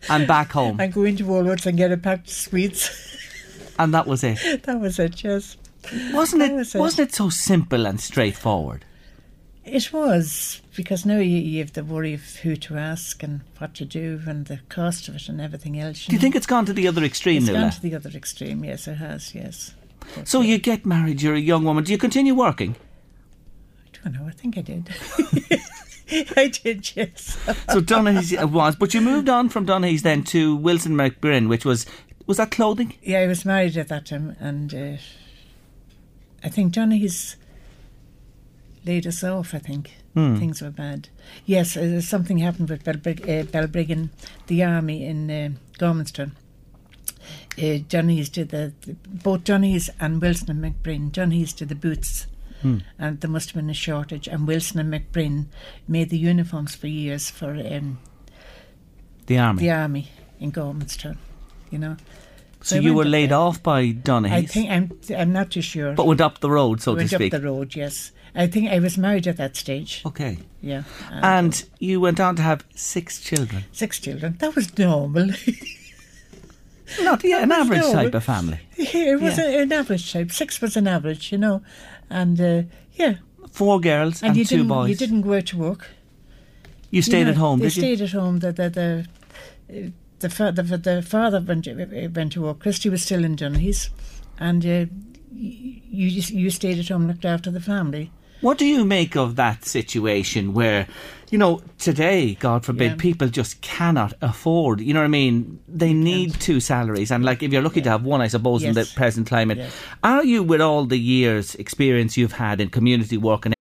and 0.10 0.28
back 0.28 0.52
home. 0.52 0.80
and 0.80 0.94
go 0.94 1.04
into 1.04 1.24
Woolworths 1.24 1.66
and 1.66 1.78
get 1.78 1.92
a 1.92 1.98
pack 1.98 2.26
of 2.26 2.30
sweets. 2.30 3.16
And 3.80 3.94
that 3.94 4.08
was 4.08 4.24
it. 4.24 4.64
that 4.64 4.80
was 4.80 5.00
it, 5.00 5.24
yes. 5.24 5.56
Wasn't 6.12 6.42
That 6.42 6.52
it 6.52 6.56
was 6.56 6.76
it. 6.76 6.80
wasn't 6.80 7.10
it 7.10 7.16
so 7.16 7.30
simple 7.30 7.86
and 7.88 8.00
straightforward? 8.02 8.84
It 9.68 9.92
was, 9.92 10.62
because 10.76 11.06
now 11.06 11.18
you, 11.18 11.38
you 11.38 11.60
have 11.60 11.74
the 11.74 11.84
worry 11.84 12.14
of 12.14 12.38
who 12.38 12.56
to 12.56 12.78
ask 12.78 13.22
and 13.22 13.42
what 13.58 13.74
to 13.76 13.86
do 13.86 14.22
and 14.26 14.46
the 14.46 14.60
cost 14.70 15.08
of 15.08 15.16
it 15.16 15.28
and 15.28 15.42
everything 15.42 15.80
else. 15.80 16.06
Do 16.06 16.16
you 16.16 16.22
think 16.22 16.36
it's 16.36 16.46
gone 16.46 16.66
to 16.66 16.74
the 16.74 16.88
other 16.88 17.04
extreme, 17.04 17.44
it's 17.44 17.52
gone 17.52 17.72
to 17.72 17.82
the 17.82 17.96
other 17.96 18.10
extreme? 18.12 18.64
Yes, 18.64 18.88
it 18.88 18.96
has, 18.96 19.36
yes. 19.36 19.76
But, 20.16 20.28
So 20.28 20.40
uh, 20.40 20.44
you 20.44 20.58
get 20.58 20.86
married, 20.86 21.22
you're 21.22 21.36
a 21.36 21.40
young 21.40 21.64
woman. 21.66 21.84
Do 21.84 21.92
you 21.92 21.98
continue 21.98 22.34
working? 22.34 22.76
I 23.86 24.10
don't 24.10 24.14
know, 24.14 24.28
I 24.28 24.32
think 24.32 24.58
I 24.58 24.62
did. 24.62 24.90
I 26.38 26.48
did, 26.48 26.96
yes. 26.96 27.38
So 27.70 27.82
Donaghy's 27.82 28.32
it 28.32 28.50
was, 28.50 28.78
but 28.78 28.94
you 28.94 29.02
moved 29.02 29.28
on 29.28 29.50
from 29.50 29.66
Donaghy's 29.66 30.04
then 30.04 30.24
to 30.26 30.56
Wilson 30.56 30.94
McBrien, 30.94 31.50
which 31.50 31.66
was 31.66 31.86
was 32.26 32.38
that 32.38 32.52
clothing? 32.52 32.94
Yeah, 33.02 33.20
I 33.20 33.28
was 33.28 33.46
married 33.46 33.78
at 33.78 33.88
that 33.88 34.06
time, 34.06 34.36
and 34.40 34.74
uh, 34.74 34.98
I 36.44 36.50
think 36.50 36.74
Donaghy's 36.74 37.36
laid 38.88 39.06
us 39.06 39.24
off. 39.24 39.54
I 39.54 39.60
think 39.60 39.92
things 40.16 40.62
were 40.62 40.72
bad. 40.72 41.10
Yes, 41.46 41.78
uh, 41.78 42.02
something 42.02 42.40
happened 42.40 42.70
with 42.70 42.84
Belbrig- 42.84 43.22
uh, 43.24 43.44
Balbriggan, 43.46 44.10
the 44.48 44.64
army 44.64 45.06
in 45.06 45.30
uh, 45.30 45.50
Gormanston. 45.78 46.32
Uh, 47.58 47.80
Donaghy's 47.90 48.30
did 48.30 48.50
the, 48.50 48.74
the 48.82 48.94
both 49.08 49.44
Donaghy's 49.44 49.90
and 50.00 50.22
Wilson 50.22 50.50
and 50.52 50.64
McBrien. 50.64 51.12
Donaghy's 51.12 51.54
did 51.54 51.70
the 51.70 51.76
boots. 51.76 52.28
And 53.00 53.22
there 53.22 53.30
must 53.30 53.50
have 53.52 53.56
been 53.56 53.70
a 53.70 53.74
shortage, 53.74 54.28
and 54.28 54.46
Wilson 54.46 54.80
and 54.80 54.92
McBrien 54.92 55.46
made 55.88 56.10
the 56.10 56.18
uniforms 56.18 56.76
for 56.76 56.88
years 56.88 57.30
for 57.30 57.52
um, 57.52 58.00
The 59.28 59.38
army. 59.38 59.62
the 59.62 59.72
army 59.72 60.08
in 60.40 60.52
Gormanston. 60.52 61.18
You 61.70 61.78
know, 61.80 61.98
so 62.62 62.76
I 62.76 62.80
you 62.80 62.94
were 62.94 63.06
laid 63.06 63.30
there. 63.30 63.38
off 63.38 63.62
by 63.64 63.96
I 64.10 64.42
think 64.44 64.70
I'm. 64.70 65.00
I'm 65.16 65.32
not 65.32 65.52
too 65.52 65.62
sure. 65.62 65.94
but 65.94 66.08
went 66.08 66.20
up 66.20 66.40
the 66.40 66.50
road, 66.50 66.82
so 66.82 66.96
to 66.96 67.08
speak. 67.08 67.34
up 67.34 67.40
the 67.42 67.48
road. 67.48 67.74
Yes, 67.76 68.12
I 68.38 68.48
think 68.48 68.70
I 68.70 68.80
was 68.80 68.98
married 68.98 69.28
at 69.28 69.38
that 69.38 69.56
stage. 69.56 70.02
Okay. 70.06 70.38
Yeah, 70.62 70.84
And 71.12 71.64
you 71.80 72.00
went 72.00 72.20
on 72.20 72.36
to 72.36 72.42
have 72.44 72.64
six 72.76 73.20
children. 73.20 73.64
six 73.72 74.00
children. 74.00 74.38
That 74.40 74.56
was 74.56 74.78
normal. 74.78 75.30
Not 77.02 77.24
yeah, 77.24 77.44
an 77.44 77.52
average 77.52 77.82
normal. 77.82 78.04
type 78.04 78.14
of 78.14 78.24
family. 78.24 78.60
it 78.78 79.20
was 79.20 79.38
Yeah. 79.38 79.46
a, 79.48 79.62
an 79.64 79.72
average 79.74 80.12
type. 80.14 80.32
Six 80.32 80.62
was 80.62 80.78
an 80.78 80.88
average, 80.88 81.32
you 81.32 81.38
know, 81.38 81.62
and 82.10 82.40
uh, 82.40 82.62
yeah. 82.94 83.16
Four 83.52 83.80
girls 83.82 84.22
and, 84.22 84.30
And, 84.30 84.38
you 84.38 84.46
two 84.46 84.58
didn't. 84.58 84.68
boys. 84.70 84.90
You 84.90 84.96
didn't 84.96 85.22
go 85.24 85.34
out 85.34 85.48
to 85.48 85.58
work. 85.58 85.90
You 86.92 87.02
stayed 87.02 87.24
know, 87.26 87.32
at 87.32 87.38
home, 87.38 87.60
did 87.60 87.76
you? 87.76 87.82
stayed 87.82 88.02
at 88.02 88.12
home. 88.12 88.40
The 88.40 88.52
the 88.52 88.70
the. 88.70 89.92
The, 90.20 90.30
fa- 90.32 90.52
the, 90.52 90.64
the 90.64 91.02
father 91.04 91.40
went 91.40 91.66
to, 91.66 92.10
went 92.16 92.32
to 92.32 92.42
work. 92.42 92.58
Christy 92.60 92.90
was 92.90 93.04
still 93.04 93.24
in 93.24 93.36
Dunlea's, 93.36 93.92
and 94.40 94.66
uh, 94.66 94.86
you 95.36 96.08
you 96.08 96.50
stayed 96.50 96.80
at 96.80 96.88
home, 96.88 97.02
and 97.04 97.12
looked 97.12 97.26
after 97.26 97.52
the 97.52 97.60
family. 97.62 98.10
What 98.42 98.58
do 98.58 98.66
you 98.66 98.86
make 98.86 99.16
of 99.16 99.36
that 99.38 99.66
situation 99.66 100.54
where, 100.54 100.88
you 101.32 101.40
know, 101.40 101.62
today, 101.80 102.36
God 102.36 102.64
forbid, 102.66 102.92
Yeah. 102.92 102.96
people 102.98 103.28
just 103.30 103.62
cannot 103.62 104.14
afford, 104.22 104.80
you 104.80 104.94
know 104.94 105.00
what 105.00 105.06
I 105.06 105.10
mean? 105.10 105.60
They 105.68 105.92
need 105.92 106.36
two 106.36 106.60
salaries. 106.60 107.10
And, 107.12 107.26
like, 107.26 107.42
if 107.42 107.52
you're 107.52 107.64
lucky 107.64 107.82
to 107.82 107.90
have 107.90 108.04
one, 108.04 108.22
I 108.22 108.28
suppose, 108.28 108.64
in 108.64 108.74
the 108.76 108.88
present 108.96 109.28
climate, 109.28 109.58
Yes. 109.58 109.74
are 110.04 110.24
you, 110.24 110.44
with 110.44 110.62
all 110.62 110.86
the 110.86 111.00
years' 111.00 111.56
experience 111.56 112.16
you've 112.16 112.34
had 112.34 112.62
in 112.62 112.70
community 112.70 113.18
work 113.18 113.46
and 113.46 113.56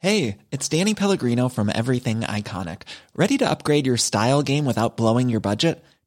Hey, 0.00 0.38
it's 0.52 0.68
Danny 0.68 0.94
Pellegrino 0.94 1.48
from 1.48 1.70
Everything 1.74 2.20
Iconic. 2.20 2.82
Ready 3.16 3.36
to 3.38 3.50
upgrade 3.50 3.84
your 3.84 3.96
style 3.96 4.42
game 4.42 4.64
without 4.64 4.96
blowing 4.96 5.28
your 5.28 5.40
budget? 5.40 5.84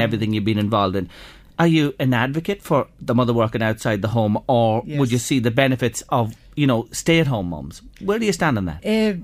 Everything 0.00 0.32
you've 0.32 0.44
been 0.44 0.58
involved 0.58 0.96
in. 0.96 1.08
Are 1.58 1.66
you 1.66 1.94
an 1.98 2.14
advocate 2.14 2.62
for 2.62 2.86
the 3.00 3.14
mother 3.14 3.34
working 3.34 3.62
outside 3.62 4.00
the 4.00 4.08
home, 4.08 4.38
or 4.46 4.82
Yes. 4.86 4.98
would 4.98 5.12
you 5.12 5.18
see 5.18 5.40
the 5.40 5.50
benefits 5.50 6.02
of 6.08 6.34
you 6.56 6.66
know 6.66 6.88
stay 6.90 7.20
at 7.20 7.26
home 7.26 7.50
mums? 7.50 7.82
Where 8.00 8.18
do 8.18 8.24
you 8.26 8.32
stand 8.32 8.56
on 8.58 8.64
that? 8.64 8.78
Uh, 8.84 9.18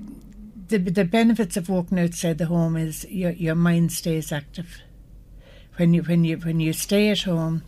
the 0.68 0.78
the 0.78 1.04
benefits 1.04 1.56
of 1.56 1.68
working 1.68 1.98
outside 1.98 2.38
the 2.38 2.46
home 2.46 2.76
is 2.76 3.06
your 3.08 3.30
your 3.32 3.54
mind 3.54 3.92
stays 3.92 4.32
active. 4.32 4.82
When 5.76 5.94
you 5.94 6.02
when 6.02 6.24
you 6.24 6.36
when 6.38 6.60
you 6.60 6.72
stay 6.72 7.10
at 7.10 7.20
home, 7.22 7.62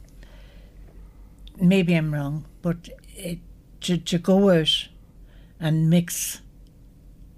maybe 1.61 1.95
I'm 1.95 2.13
wrong, 2.15 2.45
but 2.63 2.89
it, 3.17 3.39
to 3.83 3.97
to 3.97 4.19
go 4.19 4.51
out 4.51 4.89
and 5.61 5.89
mix 5.91 6.41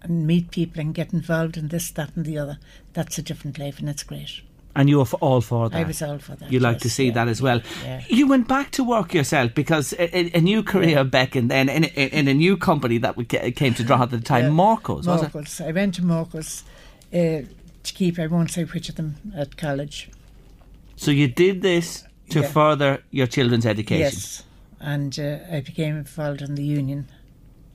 and 0.02 0.26
meet 0.26 0.50
people 0.50 0.80
and 0.80 0.94
get 0.94 1.12
involved 1.12 1.56
in 1.56 1.68
this, 1.68 1.90
that, 1.90 2.16
and 2.16 2.24
the 2.24 2.38
other, 2.38 2.58
that's 2.94 3.18
a 3.18 3.22
different 3.22 3.58
life, 3.58 3.78
and 3.78 3.88
it's 3.88 4.02
great. 4.02 4.40
And 4.76 4.88
you 4.88 4.98
were 4.98 5.06
all 5.20 5.40
for 5.40 5.68
that. 5.68 5.76
I 5.76 5.84
was 5.84 6.00
all 6.00 6.18
for 6.18 6.36
that. 6.36 6.50
You 6.52 6.60
like 6.60 6.76
yes, 6.76 6.82
to 6.82 6.90
see 6.90 7.06
yeah, 7.06 7.14
that 7.14 7.28
as 7.28 7.42
well. 7.42 7.60
Yeah. 7.84 8.02
You 8.08 8.28
went 8.28 8.46
back 8.46 8.70
to 8.72 8.84
work 8.84 9.12
yourself 9.12 9.52
because 9.52 9.92
a, 9.94 10.16
a, 10.16 10.38
a 10.38 10.40
new 10.40 10.62
career 10.62 11.02
back 11.02 11.34
and 11.34 11.50
then 11.50 11.68
in, 11.68 11.84
in, 11.84 12.08
in 12.10 12.28
a 12.28 12.34
new 12.34 12.56
company 12.56 12.98
that 12.98 13.16
we 13.16 13.24
came 13.24 13.74
to 13.74 13.82
draw 13.82 14.02
at 14.02 14.10
the 14.10 14.20
time, 14.20 14.44
Yeah. 14.44 14.50
Marcos? 14.50 15.06
Marcos. 15.06 15.60
I 15.60 15.72
went 15.72 15.96
to 15.96 16.04
Marcos 16.04 16.62
uh, 17.12 17.16
to 17.16 17.92
keep. 17.94 18.18
I 18.18 18.28
won't 18.28 18.50
say 18.52 18.62
which 18.64 18.88
of 18.88 18.94
them 18.94 19.16
at 19.36 19.56
college. 19.56 20.08
So 20.96 21.10
you 21.10 21.26
did 21.26 21.62
this 21.62 22.04
to 22.30 22.40
Yeah. 22.40 22.46
further 22.48 23.02
your 23.10 23.26
children's 23.26 23.66
education. 23.66 24.02
Yes, 24.04 24.44
and 24.78 25.18
uh, 25.18 25.38
I 25.50 25.60
became 25.60 25.96
involved 25.96 26.42
in 26.42 26.54
the 26.54 26.62
union 26.64 27.08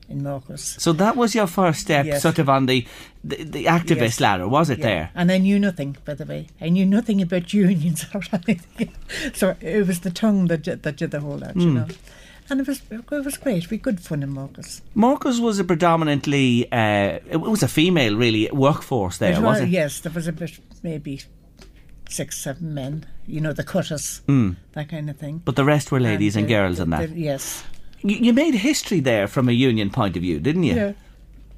in 0.08 0.22
Marcos. 0.22 0.76
So 0.78 0.92
that 0.94 1.16
was 1.16 1.34
your 1.34 1.46
first 1.48 1.80
step, 1.80 2.06
Yes. 2.06 2.22
sort 2.22 2.38
of 2.38 2.48
on 2.48 2.66
the 2.66 2.86
the, 3.24 3.42
the 3.42 3.64
activist 3.64 4.00
Yes. 4.00 4.20
ladder, 4.20 4.46
was 4.48 4.70
it? 4.70 4.78
Yeah. 4.78 4.84
There. 4.86 5.10
And 5.14 5.32
I 5.32 5.38
knew 5.38 5.58
nothing, 5.58 5.96
by 6.04 6.14
the 6.14 6.24
way. 6.24 6.46
I 6.60 6.68
knew 6.68 6.86
nothing 6.86 7.20
about 7.22 7.52
unions 7.68 8.06
or 8.14 8.22
anything. 8.32 8.92
So 9.34 9.56
it 9.60 9.86
was 9.86 10.00
the 10.00 10.10
tongue 10.10 10.46
that 10.48 10.62
did, 10.62 10.82
that 10.84 10.96
did 10.96 11.10
the 11.10 11.20
whole 11.20 11.38
lot, 11.38 11.52
Hmm. 11.52 11.60
you 11.60 11.70
know. 11.72 11.86
And 12.48 12.60
it 12.60 12.68
was 12.68 12.80
it 12.92 13.10
was 13.10 13.36
great. 13.38 13.68
We 13.70 13.76
good 13.78 13.98
fun 14.00 14.22
in 14.22 14.30
Marcus. 14.30 14.80
Marcos 14.94 15.40
was 15.40 15.58
a 15.58 15.64
predominantly, 15.64 16.70
uh, 16.70 17.18
it 17.28 17.40
was 17.40 17.64
a 17.64 17.68
female 17.68 18.14
really 18.16 18.48
workforce 18.52 19.18
there, 19.18 19.32
It 19.32 19.38
was 19.42 19.42
was- 19.42 19.60
it? 19.62 19.68
Yes, 19.70 19.98
there 20.00 20.12
was 20.12 20.28
a 20.28 20.32
bit, 20.32 20.52
maybe 20.84 21.22
six, 22.08 22.38
seven 22.38 22.72
men. 22.74 23.04
You 23.26 23.40
know, 23.40 23.52
the 23.52 23.64
cutters, 23.64 24.20
that 24.28 24.88
kind 24.88 25.10
of 25.10 25.16
thing. 25.16 25.34
Hmm. 25.38 25.44
But 25.44 25.56
the 25.56 25.64
rest 25.64 25.90
were 25.90 25.98
ladies 25.98 26.36
and, 26.36 26.46
uh, 26.46 26.48
girls 26.48 26.76
the- 26.76 26.84
and 26.84 26.92
that. 26.92 27.08
the- 27.10 27.18
yes. 27.18 27.64
You, 28.02 28.16
you 28.16 28.32
made 28.32 28.54
history 28.54 29.00
there 29.00 29.26
from 29.26 29.48
a 29.48 29.52
union 29.52 29.90
point 29.90 30.16
of 30.16 30.22
view, 30.22 30.40
didn't 30.40 30.64
you? 30.64 30.74
Yeah. 30.74 30.92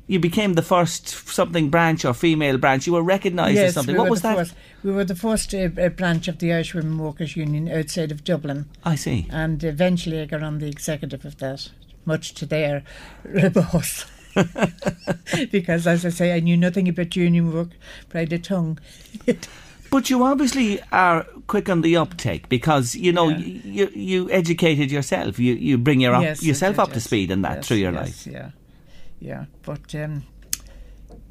You 0.06 0.18
became 0.18 0.54
the 0.54 0.62
first 0.62 1.08
something 1.08 1.68
branch 1.68 2.04
or 2.04 2.14
female 2.14 2.56
branch. 2.56 2.86
You 2.86 2.94
were 2.94 3.02
recognised 3.02 3.56
yes, 3.56 3.68
as 3.68 3.74
something. 3.74 3.94
We 3.94 4.00
what 4.00 4.10
was 4.10 4.22
that? 4.22 4.36
First, 4.36 4.54
we 4.82 4.90
were 4.90 5.04
the 5.04 5.14
first 5.14 5.52
uh, 5.52 5.68
uh, 5.78 5.90
branch 5.90 6.28
of 6.28 6.38
the 6.38 6.50
Irish 6.50 6.74
Women 6.74 6.96
Workers 6.98 7.36
Union 7.36 7.68
outside 7.68 8.10
of 8.10 8.24
Dublin, 8.24 8.66
I 8.84 8.94
see. 8.94 9.26
and 9.28 9.62
eventually 9.62 10.20
I 10.20 10.24
got 10.24 10.42
on 10.42 10.60
the 10.60 10.66
executive 10.66 11.26
of 11.26 11.36
that, 11.38 11.70
much 12.06 12.32
to 12.34 12.46
their 12.46 12.84
remorse. 13.24 14.06
because, 15.50 15.86
as 15.86 16.06
I 16.06 16.10
say, 16.10 16.34
I 16.34 16.40
knew 16.40 16.56
nothing 16.56 16.88
about 16.88 17.16
union 17.16 17.52
work, 17.52 17.70
but 18.08 18.16
I 18.16 18.20
had 18.20 18.32
a 18.32 18.38
tongue. 18.38 18.78
But 19.90 20.10
you 20.10 20.22
obviously 20.24 20.80
are 20.92 21.24
quick 21.46 21.68
on 21.68 21.80
the 21.80 21.96
uptake 21.96 22.48
because 22.48 22.94
you 22.94 23.12
know 23.12 23.28
Yeah. 23.30 23.38
you 23.64 23.88
you 23.94 24.30
educated 24.30 24.90
yourself. 24.90 25.38
You 25.38 25.54
you 25.54 25.78
bring 25.78 26.00
your 26.00 26.14
up, 26.14 26.22
Yes, 26.22 26.42
yourself 26.42 26.78
up 26.78 26.88
did, 26.88 26.94
to 26.94 27.00
speed 27.00 27.30
in 27.30 27.42
that 27.42 27.56
Yes, 27.56 27.68
through 27.68 27.78
your 27.78 27.92
yes, 27.92 28.02
life. 28.06 28.26
Yeah, 28.26 28.50
yeah. 29.20 29.44
But 29.62 29.94
um, 29.94 30.24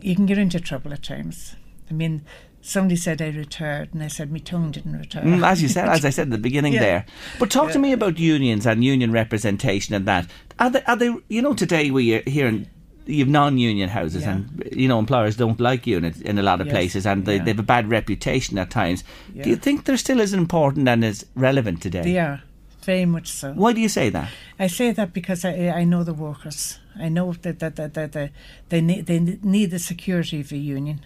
you 0.01 0.15
can 0.15 0.25
get 0.25 0.37
into 0.37 0.59
trouble 0.59 0.91
at 0.93 1.03
times. 1.03 1.55
I 1.89 1.93
mean, 1.93 2.21
somebody 2.61 2.95
said 2.95 3.21
I 3.21 3.29
retired, 3.29 3.93
and 3.93 4.03
I 4.03 4.07
said 4.07 4.31
my 4.31 4.39
tongue 4.39 4.71
didn't 4.71 4.97
retire. 4.99 5.23
Mm, 5.23 5.45
as 5.45 5.61
you 5.61 5.69
said, 5.69 5.87
as 5.87 6.03
I 6.03 6.09
said 6.09 6.27
at 6.27 6.31
the 6.31 6.37
beginning 6.49 6.73
Yeah. 6.73 6.79
there. 6.81 7.05
But 7.39 7.49
talk 7.51 7.71
to 7.71 7.79
me 7.79 7.93
about 7.93 8.17
unions 8.19 8.65
and 8.65 8.83
union 8.83 9.11
representation 9.11 9.93
and 9.95 10.05
that. 10.07 10.27
Are 10.59 10.69
they, 10.71 10.83
are 10.83 10.95
they 10.95 11.13
you 11.29 11.41
know, 11.41 11.53
today 11.53 11.91
we 11.91 12.21
hear 12.21 12.47
in 12.47 12.67
you've 13.07 13.27
non-union 13.27 13.89
houses 13.89 14.23
Yeah. 14.23 14.31
and 14.33 14.69
you 14.71 14.87
know 14.87 14.99
employers 14.99 15.35
don't 15.37 15.59
like 15.59 15.87
units 15.87 16.21
in 16.21 16.37
a 16.37 16.43
lot 16.43 16.61
of 16.61 16.67
Yes, 16.67 16.73
places 16.73 17.05
and 17.05 17.25
they, 17.25 17.37
yeah. 17.37 17.43
they 17.43 17.51
have 17.51 17.59
a 17.59 17.63
bad 17.63 17.89
reputation 17.89 18.57
at 18.57 18.69
times. 18.69 19.03
Do 19.33 19.49
you 19.49 19.55
think 19.55 19.85
they're 19.85 19.97
still 19.97 20.21
as 20.21 20.33
important 20.33 20.87
and 20.89 21.03
as 21.05 21.25
relevant 21.35 21.81
today? 21.81 22.01
They 22.01 22.19
are 22.19 22.41
very 22.83 23.05
much 23.05 23.27
so. 23.27 23.53
Why 23.53 23.73
do 23.73 23.81
you 23.81 23.89
say 23.89 24.09
that? 24.09 24.29
I 24.59 24.67
say 24.67 24.91
that 24.91 25.13
because 25.13 25.43
I, 25.45 25.69
I 25.69 25.83
know 25.83 26.03
the 26.03 26.13
workers. 26.13 26.79
I 26.99 27.09
know 27.09 27.33
that, 27.33 27.59
that, 27.59 27.75
that, 27.75 27.93
that, 27.93 28.11
that 28.13 28.31
they, 28.69 28.81
need, 28.81 29.05
they 29.05 29.19
need 29.19 29.71
the 29.71 29.79
security 29.79 30.39
of 30.41 30.51
a 30.51 30.57
union. 30.57 31.01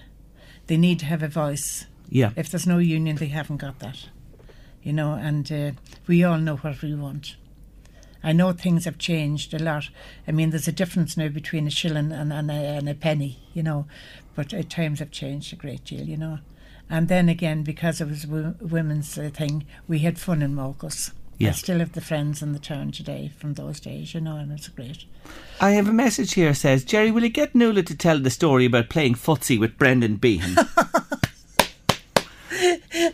They 0.68 0.78
need 0.78 1.00
to 1.00 1.06
have 1.06 1.24
a 1.24 1.28
voice. 1.28 1.86
Yeah. 2.10 2.32
If 2.36 2.50
there's 2.50 2.68
no 2.68 2.78
union, 2.78 3.16
they 3.18 3.28
haven't 3.28 3.58
got 3.58 3.80
that. 3.80 4.10
You 4.84 4.94
know, 4.94 5.14
and 5.14 5.52
uh, 5.52 5.72
we 6.08 6.24
all 6.24 6.38
know 6.40 6.58
what 6.58 6.82
we 6.82 6.96
want. 6.96 7.36
I 8.24 8.34
know 8.34 8.52
things 8.52 8.86
have 8.86 8.98
changed 8.98 9.54
a 9.54 9.60
lot. 9.60 9.90
I 10.28 10.32
mean, 10.32 10.52
there's 10.52 10.68
a 10.68 10.72
difference 10.72 11.18
now 11.18 11.30
between 11.30 11.68
a 11.68 11.72
shilling 11.72 12.12
and, 12.12 12.32
and, 12.32 12.52
a, 12.52 12.54
and 12.54 12.88
a 12.88 12.94
penny, 12.94 13.40
you 13.54 13.64
know, 13.64 13.86
but 14.36 14.54
uh, 14.54 14.62
times 14.64 15.00
have 15.00 15.12
changed 15.12 15.54
a 15.54 15.56
great 15.56 15.84
deal, 15.86 16.08
you 16.08 16.18
know. 16.18 16.40
And 16.90 17.08
then 17.08 17.30
again, 17.30 17.64
because 17.64 18.02
it 18.02 18.08
was 18.08 18.26
a 18.26 18.56
women's 18.60 19.18
uh, 19.18 19.30
thing, 19.34 19.66
we 19.88 20.00
had 20.00 20.20
fun 20.20 20.42
in 20.42 20.54
Marcus. 20.54 21.12
Yeah. 21.38 21.50
I 21.50 21.54
still 21.54 21.80
have 21.80 21.94
the 21.94 22.02
friends 22.02 22.44
in 22.44 22.54
the 22.54 22.60
town 22.60 22.92
today 22.92 23.32
from 23.40 23.56
those 23.56 23.80
days, 23.80 24.14
you 24.14 24.22
know, 24.22 24.36
and 24.36 24.52
it's 24.52 24.68
great. 24.68 25.06
I 25.60 25.72
have 25.72 25.88
a 25.88 25.94
message 25.94 26.34
here 26.34 26.54
says, 26.54 26.84
Jerry, 26.84 27.10
will 27.10 27.24
you 27.24 27.30
get 27.30 27.56
Nuala 27.56 27.82
to 27.84 27.96
tell 27.96 28.20
the 28.20 28.30
story 28.30 28.66
about 28.66 28.90
playing 28.90 29.16
footsie 29.16 29.60
with 29.60 29.78
Brendan 29.78 30.18
Behan? 30.18 30.56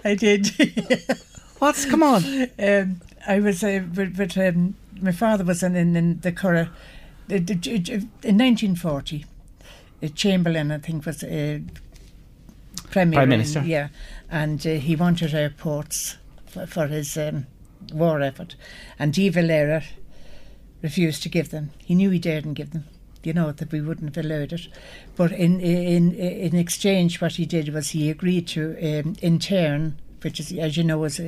I 0.04 0.15
did. 0.15 0.50
What's 1.60 1.86
come 1.86 2.04
on? 2.04 2.24
um, 2.60 3.00
I 3.26 3.39
was, 3.39 3.63
uh, 3.63 3.84
but, 3.93 4.17
but 4.17 4.38
um, 4.38 4.76
my 5.02 5.12
father 5.12 5.44
was 5.44 5.64
in, 5.64 5.76
in, 5.76 5.96
in 5.96 6.20
the 6.22 6.32
Curragh 6.32 6.70
the- 7.28 7.40
the- 7.40 8.08
in 8.24 8.38
1940. 8.38 9.26
uh, 10.04 10.08
Chamberlain, 10.16 10.72
I 10.72 10.78
think, 10.78 11.06
was 11.06 11.24
uh, 11.24 11.60
premier. 12.92 13.18
Prime 13.18 13.24
in- 13.24 13.30
Minister. 13.30 13.62
yeah, 13.66 13.90
and 14.30 14.66
uh, 14.66 14.72
he 14.72 14.96
wanted 14.96 15.34
airports 15.34 16.18
for, 16.46 16.66
for 16.68 16.88
his 16.88 17.18
um, 17.18 17.48
war 17.94 18.22
effort, 18.22 18.56
and 19.00 19.14
De 19.14 19.30
Valera 19.30 19.84
refused 20.82 21.24
to 21.24 21.30
give 21.30 21.50
them. 21.50 21.72
He 21.80 21.96
knew 21.96 22.10
he 22.12 22.20
daredn't 22.20 22.54
give 22.54 22.72
them. 22.72 22.86
You 23.24 23.34
know 23.34 23.52
that 23.52 23.72
we 23.74 23.82
wouldn't 23.82 24.16
have 24.16 24.26
allowed 24.26 24.54
it, 24.54 24.68
but 25.18 25.32
in 25.34 25.60
in 25.60 26.14
in 26.14 26.56
exchange, 26.56 27.20
what 27.20 27.34
he 27.34 27.46
did 27.46 27.74
was 27.74 27.90
he 27.90 28.10
agreed 28.10 28.48
to 28.50 28.70
um, 28.82 29.16
intern, 29.22 29.98
which 30.22 30.40
is 30.40 30.54
as 30.54 30.78
you 30.78 30.84
know 30.84 31.04
is 31.04 31.20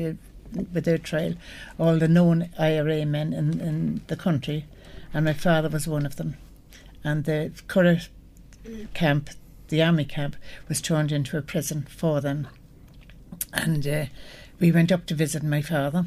uh, 0.58 0.64
without 0.74 1.04
trial, 1.04 1.34
all 1.80 1.98
the 1.98 2.08
known 2.08 2.50
IRA 2.58 3.06
men 3.06 3.34
in, 3.34 3.60
in 3.60 4.02
the 4.08 4.16
country, 4.16 4.66
and 5.14 5.26
my 5.26 5.34
father 5.34 5.70
was 5.70 5.88
one 5.88 6.06
of 6.06 6.16
them, 6.16 6.38
and 7.04 7.26
the 7.26 7.52
Curragh 7.68 8.10
camp, 8.94 9.30
the 9.70 9.82
army 9.82 10.06
camp, 10.06 10.36
was 10.68 10.82
turned 10.82 11.12
into 11.12 11.38
a 11.38 11.42
prison 11.42 11.88
for 11.90 12.22
them, 12.22 12.48
and 13.54 13.88
uh, 13.88 14.06
we 14.60 14.72
went 14.72 14.92
up 14.92 15.06
to 15.08 15.16
visit 15.16 15.44
my 15.44 15.62
father, 15.62 16.06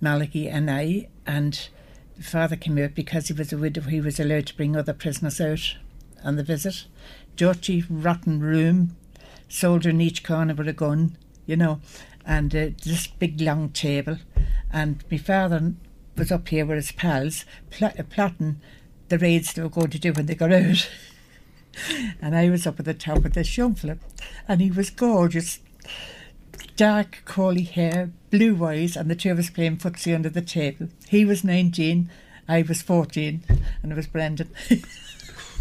Malachy 0.00 0.48
and 0.48 0.70
I, 0.70 1.08
and 1.26 1.68
the 2.16 2.24
father 2.24 2.56
came 2.56 2.78
out 2.78 2.94
because 2.94 3.28
he 3.28 3.34
was 3.34 3.52
a 3.52 3.58
widow. 3.58 3.82
He 3.82 4.00
was 4.00 4.18
allowed 4.18 4.46
to 4.46 4.56
bring 4.56 4.76
other 4.76 4.92
prisoners 4.92 5.40
out 5.40 5.76
on 6.24 6.36
the 6.36 6.42
visit. 6.42 6.86
dirty, 7.36 7.84
rotten 7.88 8.40
room, 8.40 8.96
soldier 9.48 9.90
in 9.90 10.00
each 10.00 10.24
corner 10.24 10.54
with 10.54 10.68
a 10.68 10.72
gun, 10.72 11.16
you 11.46 11.56
know, 11.56 11.80
and 12.28 12.54
uh, 12.54 12.68
this 12.84 13.06
big 13.06 13.40
long 13.40 13.70
table. 13.70 14.18
And 14.70 15.02
my 15.10 15.16
father 15.16 15.72
was 16.16 16.30
up 16.30 16.46
here 16.48 16.66
with 16.66 16.76
his 16.76 16.92
pals, 16.92 17.46
pl- 17.70 17.92
uh, 17.98 18.02
plotting 18.08 18.60
the 19.08 19.18
raids 19.18 19.54
they 19.54 19.62
were 19.62 19.70
going 19.70 19.90
to 19.90 19.98
do 19.98 20.12
when 20.12 20.26
they 20.26 20.34
got 20.34 20.52
out. 20.52 20.90
and 22.20 22.36
I 22.36 22.50
was 22.50 22.66
up 22.66 22.78
at 22.78 22.84
the 22.84 22.94
top 22.94 23.24
of 23.24 23.32
the 23.32 23.42
shovel, 23.42 23.96
and 24.46 24.60
he 24.60 24.70
was 24.70 24.90
gorgeous. 24.90 25.60
Dark, 26.76 27.22
curly 27.24 27.62
hair, 27.62 28.10
blue 28.30 28.62
eyes, 28.64 28.94
and 28.94 29.10
the 29.10 29.16
two 29.16 29.32
of 29.32 29.38
us 29.38 29.50
playing 29.50 29.78
footsie 29.78 30.14
under 30.14 30.28
the 30.28 30.42
table. 30.42 30.88
He 31.08 31.24
was 31.24 31.42
19, 31.42 32.10
I 32.46 32.62
was 32.62 32.82
14, 32.82 33.42
and 33.82 33.92
it 33.92 33.94
was 33.94 34.06
Brendan. 34.06 34.50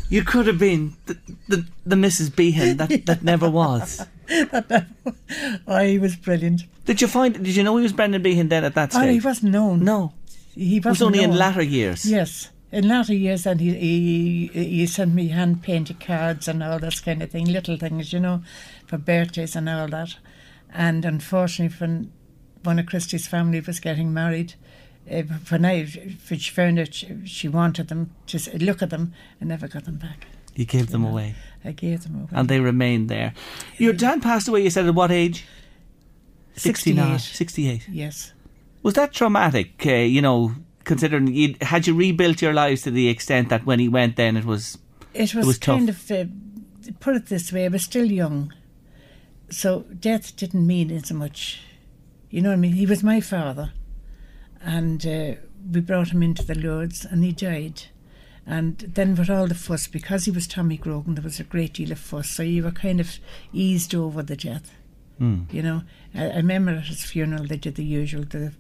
You 0.09 0.23
could 0.23 0.47
have 0.47 0.59
been 0.59 0.95
the 1.05 1.17
the, 1.47 1.65
the 1.85 1.95
Mrs. 1.95 2.35
Behan 2.35 2.77
that, 2.77 3.05
that 3.05 3.23
never 3.23 3.49
was. 3.49 4.05
oh, 5.67 5.79
he 5.79 5.99
was 5.99 6.15
brilliant. 6.15 6.63
Did 6.85 7.01
you 7.01 7.07
find? 7.07 7.33
Did 7.33 7.55
you 7.55 7.63
know 7.63 7.75
he 7.77 7.83
was 7.83 7.93
Brendan 7.93 8.21
Behan 8.21 8.49
then 8.49 8.63
at 8.63 8.75
that 8.75 8.93
stage? 8.93 9.03
Oh, 9.03 9.11
he 9.11 9.19
wasn't 9.19 9.51
known. 9.51 9.83
No, 9.83 10.13
he 10.53 10.79
was 10.79 11.01
only 11.01 11.21
in 11.21 11.35
latter 11.35 11.61
years. 11.61 12.05
Yes, 12.05 12.49
in 12.71 12.87
latter 12.87 13.13
years, 13.13 13.45
and 13.45 13.59
he, 13.59 13.73
he 13.73 14.47
he 14.53 14.87
sent 14.87 15.13
me 15.13 15.29
hand 15.29 15.63
painted 15.63 15.99
cards 15.99 16.47
and 16.47 16.63
all 16.63 16.79
this 16.79 16.99
kind 16.99 17.21
of 17.21 17.31
thing, 17.31 17.45
little 17.45 17.77
things, 17.77 18.13
you 18.13 18.19
know, 18.19 18.41
for 18.85 18.97
birthdays 18.97 19.55
and 19.55 19.69
all 19.69 19.87
that. 19.87 20.15
And 20.73 21.05
unfortunately, 21.05 21.77
when 21.79 22.11
one 22.63 22.79
of 22.79 22.85
Christy's 22.85 23.27
family 23.27 23.61
was 23.61 23.79
getting 23.79 24.13
married, 24.13 24.55
uh, 25.11 25.21
when 25.49 25.65
I 25.65 25.83
when 25.85 26.39
she 26.39 26.51
found 26.51 26.79
out 26.79 26.93
she, 26.93 27.25
she 27.25 27.47
wanted 27.47 27.87
them 27.87 28.11
to 28.27 28.57
look 28.59 28.81
at 28.81 28.89
them, 28.89 29.13
I 29.41 29.45
never 29.45 29.67
got 29.67 29.85
them 29.85 29.97
back. 29.97 30.27
You 30.55 30.65
gave 30.65 30.89
them 30.89 31.05
away, 31.05 31.35
I 31.63 31.71
gave 31.71 32.03
them 32.03 32.15
away. 32.15 32.27
and 32.31 32.49
they 32.49 32.59
remained 32.59 33.09
there. 33.09 33.33
Your 33.77 33.93
dad 33.93 34.21
passed 34.21 34.47
away. 34.47 34.63
You 34.63 34.69
said 34.69 34.85
at 34.87 34.95
what 34.95 35.11
age? 35.11 35.45
69, 36.55 37.19
68. 37.19 37.35
68. 37.37 37.89
Yes. 37.89 38.33
Was 38.83 38.95
that 38.95 39.13
traumatic? 39.13 39.85
Uh, 39.85 39.91
you 39.91 40.21
know, 40.21 40.53
considering 40.85 41.27
you 41.27 41.55
had 41.61 41.85
you 41.85 41.93
rebuilt 41.93 42.41
your 42.41 42.53
lives 42.53 42.81
to 42.83 42.91
the 42.91 43.09
extent 43.09 43.49
that 43.49 43.65
when 43.65 43.79
he 43.79 43.87
went, 43.87 44.15
then 44.15 44.35
it 44.37 44.45
was 44.45 44.77
It 45.13 45.35
was, 45.35 45.45
was 45.45 45.57
kind 45.59 45.87
tough. 45.87 46.09
of, 46.09 46.29
uh, 46.29 46.91
put 46.99 47.15
it 47.15 47.27
this 47.27 47.51
way, 47.53 47.65
I 47.65 47.67
was 47.67 47.83
still 47.83 48.05
young. 48.11 48.53
So 49.49 49.81
death 49.99 50.35
didn't 50.35 50.65
mean 50.65 50.89
as 50.91 51.11
much. 51.11 51.61
You 52.29 52.41
know 52.41 52.49
what 52.49 52.55
I 52.55 52.59
mean? 52.59 52.73
He 52.73 52.85
was 52.85 53.03
my 53.03 53.21
father. 53.21 53.71
And 54.67 55.05
uh, 55.07 55.35
we 55.71 55.79
brought 55.79 56.09
him 56.09 56.21
into 56.21 56.43
the 56.43 56.53
Lourdes 56.53 57.05
and 57.05 57.23
he 57.23 57.31
died. 57.31 57.83
And 58.45 58.77
then 58.79 59.15
with 59.15 59.29
all 59.29 59.47
the 59.47 59.55
fuss, 59.55 59.87
because 59.87 60.25
he 60.25 60.31
was 60.31 60.45
Tommy 60.45 60.75
Grogan, 60.77 61.15
there 61.15 61.23
was 61.23 61.39
a 61.39 61.43
great 61.43 61.73
deal 61.73 61.91
of 61.93 61.99
fuss. 61.99 62.29
So 62.29 62.43
you 62.43 62.63
were 62.63 62.71
kind 62.71 62.99
of 62.99 63.17
eased 63.53 63.95
over 63.95 64.21
the 64.21 64.35
death. 64.35 64.71
You 65.51 65.63
know, 65.63 65.81
I, 66.13 66.25
I 66.31 66.35
remember 66.35 66.71
at 66.71 66.87
his 66.87 67.03
funeral 67.05 67.45
they 67.45 67.57
did 67.57 67.75
the 67.75 67.83
usual, 67.83 68.23
the 68.23 68.53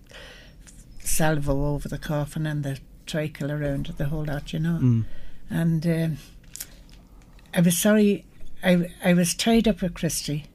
salvo 0.99 1.73
over 1.73 1.87
the 1.89 1.97
coffin 1.99 2.47
and 2.47 2.63
the 2.63 2.79
tricolour 3.05 3.57
around 3.57 3.87
the 3.97 4.05
whole 4.05 4.25
lot, 4.25 4.53
you 4.53 4.59
know. 4.59 4.79
And 5.49 5.85
um, 5.87 6.17
I 7.53 7.61
was 7.61 7.77
sorry. 7.77 8.25
I 8.63 8.89
I 9.03 9.13
was 9.13 9.35
tied 9.35 9.67
up 9.67 9.81
with 9.81 9.93
Christy, 9.93 10.45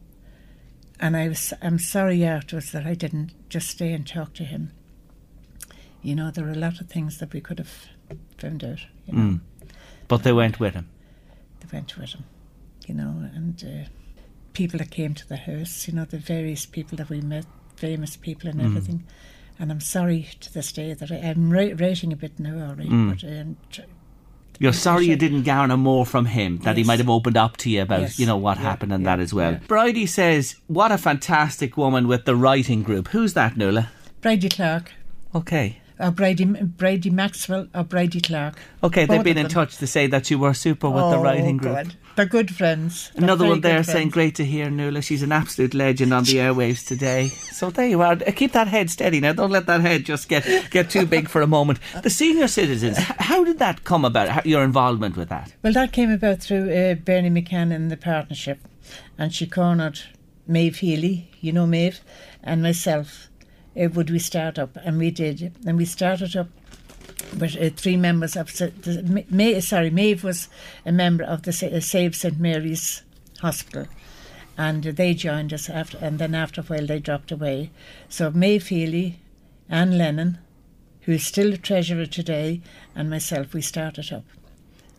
and 0.99 1.17
I 1.17 1.29
was. 1.29 1.53
I'm 1.63 1.79
sorry 1.79 2.25
afterwards 2.25 2.73
that 2.73 2.85
I 2.87 2.95
didn't 2.95 3.33
just 3.49 3.69
stay 3.71 3.93
and 3.93 4.07
talk 4.07 4.35
to 4.35 4.45
him. 4.45 4.73
You 6.03 6.15
know, 6.17 6.31
there 6.31 6.45
were 6.45 6.51
a 6.51 6.55
lot 6.57 6.81
of 6.81 6.89
things 6.89 7.19
that 7.19 7.33
we 7.33 7.41
could 7.41 7.59
have 7.59 7.87
found 8.39 8.65
out. 8.65 8.81
You 9.07 9.13
know, 9.15 9.41
but 10.09 10.23
they 10.25 10.33
went 10.33 10.59
with 10.61 10.75
him. 10.75 10.89
they 11.61 11.69
went 11.73 11.97
with 11.97 12.11
him. 12.15 12.25
You 12.87 12.95
know, 12.95 13.31
and 13.35 13.63
uh, 13.65 13.89
people 14.53 14.79
that 14.79 14.91
came 14.91 15.15
to 15.15 15.29
the 15.29 15.37
house. 15.37 15.87
You 15.87 15.95
know, 15.95 16.05
the 16.05 16.19
various 16.19 16.67
people 16.67 16.97
that 16.99 17.09
we 17.09 17.21
met, 17.21 17.47
famous 17.77 18.17
people 18.17 18.51
and 18.51 18.61
everything. 18.61 19.05
And 19.59 19.71
I'm 19.71 19.81
sorry 19.81 20.29
to 20.41 20.53
this 20.53 20.73
day 20.73 20.93
that 20.95 21.13
I, 21.13 21.17
I'm 21.19 21.51
ri- 21.51 21.75
writing 21.75 22.13
a 22.13 22.17
bit 22.17 22.41
now, 22.41 22.69
all 22.69 22.75
right, 22.75 22.89
but 22.89 23.23
um, 23.23 23.57
tr- 23.71 23.83
You're 24.59 24.73
sorry 24.73 25.07
you 25.07 25.15
didn't 25.15 25.43
garner 25.45 25.77
more 25.77 26.05
from 26.05 26.25
him, 26.25 26.59
that 26.61 26.77
he 26.77 26.83
might 26.85 26.99
have 26.99 27.11
opened 27.11 27.37
up 27.37 27.59
to 27.59 27.71
you 27.71 27.83
about, 27.83 28.01
Yes. 28.01 28.19
you 28.19 28.27
know, 28.27 28.37
what 28.39 28.57
Yeah, 28.57 28.63
happened 28.65 28.93
and 28.93 29.05
yeah, 29.05 29.15
that 29.17 29.23
as 29.23 29.33
well. 29.33 29.53
yeah. 29.53 29.59
Bridie 29.69 30.07
says, 30.07 30.57
what 30.67 30.91
a 30.91 30.99
fantastic 30.99 31.77
woman 31.77 32.09
with 32.09 32.25
the 32.25 32.35
writing 32.35 32.83
group. 32.83 33.09
Who's 33.09 33.35
that, 33.35 33.57
Nuala? 33.57 33.91
Bridie 34.21 34.49
Clark. 34.49 34.93
Okay. 35.35 35.79
Or 36.03 36.11
Brady, 36.11 36.45
Brady 36.45 37.11
Maxwell 37.11 37.69
or 37.75 37.85
Brady 37.85 38.21
Clark. 38.21 38.59
Okay, 38.83 39.07
they've 39.07 39.23
been 39.23 39.39
in 39.39 39.45
them. 39.45 39.53
touch 39.53 39.77
to 39.79 39.87
say 39.87 40.07
that 40.09 40.31
you 40.31 40.39
were 40.39 40.53
super 40.53 40.91
with 40.91 41.05
the 41.05 41.17
Oh, 41.17 41.23
writing 41.23 41.57
group. 41.57 41.75
God. 41.75 41.95
They're 42.15 42.27
good 42.27 42.55
friends. 42.55 43.11
They're 43.15 43.25
Another 43.25 43.47
one 43.47 43.63
there 43.63 43.83
saying, 43.83 44.11
friends. 44.11 44.13
Great 44.15 44.35
to 44.35 44.45
hear, 44.45 44.69
Nuala. 44.69 45.01
She's 45.01 45.23
an 45.23 45.33
absolute 45.33 45.73
legend 45.73 46.13
on 46.13 46.25
the 46.25 46.35
airwaves 46.35 46.87
today. 46.87 47.29
So 47.29 47.71
there 47.71 47.87
you 47.89 48.03
are. 48.03 48.13
Uh, 48.13 48.33
Keep 48.37 48.53
that 48.53 48.69
head 48.69 48.91
steady 48.91 49.21
now. 49.21 49.33
Don't 49.33 49.51
let 49.51 49.65
that 49.67 49.81
head 49.81 50.05
just 50.05 50.29
get, 50.29 50.71
get 50.71 50.91
too 50.91 51.07
big 51.07 51.29
for 51.29 51.41
a 51.41 51.47
moment. 51.47 51.79
The 52.03 52.11
senior 52.11 52.49
citizens, 52.49 52.99
how 52.99 53.45
did 53.45 53.59
that 53.61 53.85
come 53.85 54.05
about, 54.05 54.29
how, 54.29 54.43
your 54.45 54.63
involvement 54.63 55.17
with 55.17 55.31
that? 55.31 55.55
Well, 55.63 55.73
that 55.73 55.93
came 55.93 56.11
about 56.11 56.41
through 56.41 56.71
uh, 56.71 56.95
Bernie 56.97 57.31
McCann 57.31 57.73
and 57.75 57.91
the 57.91 57.97
partnership, 57.97 58.59
and 59.17 59.33
she 59.33 59.47
cornered 59.47 60.01
Maeve 60.47 60.77
Healy, 60.79 61.31
you 61.41 61.53
know 61.53 61.67
Maeve, 61.67 62.01
and 62.43 62.63
myself. 62.63 63.29
Uh, 63.81 63.89
would 63.89 64.11
we 64.11 64.19
start 64.19 64.59
up? 64.59 64.77
And 64.85 64.99
we 64.99 65.11
did, 65.11 65.55
and 65.67 65.77
we 65.77 65.85
started 65.85 66.37
up 66.37 66.49
with 67.39 67.57
uh, 67.57 67.71
three 67.77 67.97
members 67.97 68.37
of 68.37 68.51
May, 69.31 69.61
sorry, 69.61 69.91
Maeve 69.91 70.25
was 70.25 70.49
a 70.85 70.93
member 70.93 71.25
of 71.25 71.43
the 71.43 71.77
uh, 71.77 71.81
Save 71.81 72.15
St 72.15 72.39
Mary's 72.39 73.03
Hospital, 73.41 73.87
and 74.59 74.85
they 74.85 75.15
joined 75.15 75.53
us 75.53 75.71
after, 75.71 75.99
and 75.99 76.19
then 76.19 76.35
after 76.35 76.61
a 76.61 76.65
while 76.65 76.87
they 76.87 76.99
dropped 76.99 77.33
away. 77.33 77.71
So 78.09 78.31
Maeve 78.31 78.69
Healy, 78.69 79.21
Anne 79.69 79.97
Lennon, 79.97 80.39
who's 81.03 81.25
still 81.25 81.55
a 81.55 81.57
treasurer 81.57 82.07
today, 82.07 82.61
and 82.95 83.09
myself, 83.09 83.55
we 83.55 83.63
started 83.63 84.13
up. 84.13 84.25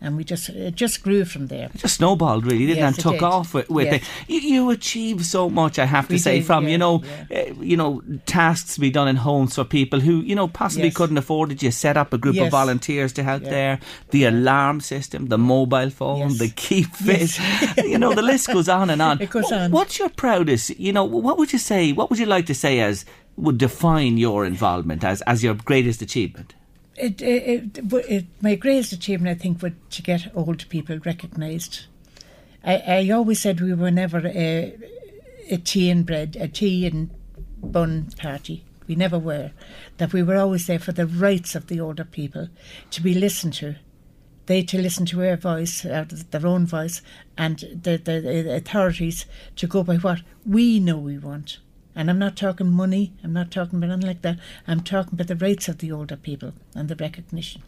And 0.04 0.16
we 0.18 0.24
just 0.24 0.48
it 0.50 0.74
just 0.74 1.02
grew 1.02 1.24
from 1.24 1.46
there. 1.46 1.70
It 1.74 1.78
just 1.80 1.96
snowballed 1.96 2.44
really, 2.46 2.66
didn't 2.66 2.78
Yes, 2.84 2.98
it 2.98 3.02
Took 3.02 3.12
did. 3.14 3.22
off 3.22 3.54
with, 3.54 3.68
with 3.70 3.86
Yes. 3.86 4.02
it. 4.02 4.30
You, 4.32 4.40
you 4.54 4.70
achieved 4.70 5.24
so 5.24 5.48
much, 5.48 5.78
I 5.78 5.86
have 5.86 6.08
to 6.08 6.14
We 6.14 6.18
say, 6.18 6.36
did, 6.38 6.46
from 6.46 6.64
yeah, 6.64 6.70
you 6.72 6.78
know, 6.78 7.02
yeah. 7.30 7.38
uh, 7.40 7.54
you 7.60 7.76
know, 7.76 8.02
tasks 8.26 8.74
to 8.74 8.80
be 8.80 8.90
done 8.90 9.08
in 9.08 9.16
homes 9.16 9.54
for 9.54 9.64
people 9.64 10.00
who 10.00 10.16
you 10.20 10.34
know 10.34 10.46
possibly 10.48 10.88
Yes. 10.88 10.96
couldn't 10.96 11.18
afford 11.18 11.52
it. 11.52 11.62
You 11.62 11.70
set 11.70 11.96
up 11.96 12.12
a 12.12 12.18
group 12.18 12.36
of 12.38 12.50
volunteers 12.50 13.12
to 13.14 13.22
help 13.22 13.42
Yeah. 13.44 13.50
there. 13.50 13.78
The 14.10 14.24
alarm 14.24 14.80
system, 14.80 15.26
the 15.28 15.38
mobile 15.38 15.90
phone, 15.90 16.36
the 16.38 16.48
keep 16.54 16.94
fit. 16.94 17.30
You 17.94 17.98
know, 17.98 18.12
the 18.14 18.22
list 18.22 18.48
goes 18.48 18.68
on 18.68 18.90
and 18.90 19.00
on. 19.00 19.20
It 19.24 19.30
goes 19.30 19.50
on. 19.52 19.70
What's 19.70 19.98
your 19.98 20.10
proudest? 20.10 20.78
You 20.78 20.92
know, 20.92 21.04
what 21.04 21.38
would 21.38 21.52
you 21.52 21.58
say? 21.58 21.92
What 21.92 22.10
would 22.10 22.18
you 22.18 22.26
like 22.26 22.46
to 22.46 22.54
say 22.54 22.80
as 22.80 23.04
would 23.36 23.58
define 23.58 24.18
your 24.18 24.44
involvement 24.44 25.02
as 25.04 25.22
as 25.22 25.42
your 25.42 25.54
greatest 25.54 26.02
achievement? 26.02 26.54
It, 26.96 27.20
it, 27.20 27.78
it, 27.82 27.92
it, 28.08 28.24
my 28.40 28.54
greatest 28.54 28.92
achievement, 28.92 29.36
I 29.36 29.40
think, 29.40 29.62
would 29.62 29.90
to 29.90 30.02
get 30.02 30.30
old 30.34 30.68
people 30.68 30.98
recognised. 31.04 31.86
I, 32.62 32.76
I 32.86 33.10
always 33.10 33.40
said 33.40 33.60
we 33.60 33.74
were 33.74 33.90
never 33.90 34.18
a, 34.26 34.76
a 35.50 35.56
tea 35.58 35.90
and 35.90 36.06
bread, 36.06 36.36
a 36.38 36.48
tea 36.48 36.86
and 36.86 37.10
bun 37.62 38.10
party. 38.16 38.64
We 38.86 38.94
never 38.94 39.18
were. 39.18 39.50
That 39.96 40.12
we 40.12 40.22
were 40.22 40.36
always 40.36 40.66
there 40.66 40.78
for 40.78 40.92
the 40.92 41.06
rights 41.06 41.54
of 41.54 41.66
the 41.66 41.80
older 41.80 42.04
people 42.04 42.48
to 42.90 43.02
be 43.02 43.14
listened 43.14 43.54
to. 43.54 43.76
They 44.46 44.62
to 44.62 44.80
listen 44.80 45.06
to 45.06 45.24
our 45.24 45.36
voice, 45.36 45.84
uh, 45.84 46.04
their 46.30 46.46
own 46.46 46.66
voice, 46.66 47.00
and 47.36 47.58
the, 47.58 47.96
the, 47.96 48.20
the 48.20 48.56
authorities 48.56 49.24
to 49.56 49.66
go 49.66 49.82
by 49.82 49.96
what 49.96 50.20
we 50.44 50.80
know 50.80 50.98
we 50.98 51.18
want. 51.18 51.58
And 51.96 52.10
I'm 52.10 52.18
not 52.18 52.36
talking 52.36 52.70
money, 52.70 53.12
I'm 53.22 53.32
not 53.32 53.50
talking 53.50 53.78
about 53.78 53.90
anything 53.90 54.08
like 54.08 54.22
that. 54.22 54.38
I'm 54.66 54.80
talking 54.80 55.14
about 55.14 55.28
the 55.28 55.36
rights 55.36 55.68
of 55.68 55.78
the 55.78 55.92
older 55.92 56.16
people 56.16 56.52
and 56.74 56.88
the 56.88 56.96
recognition. 56.96 57.62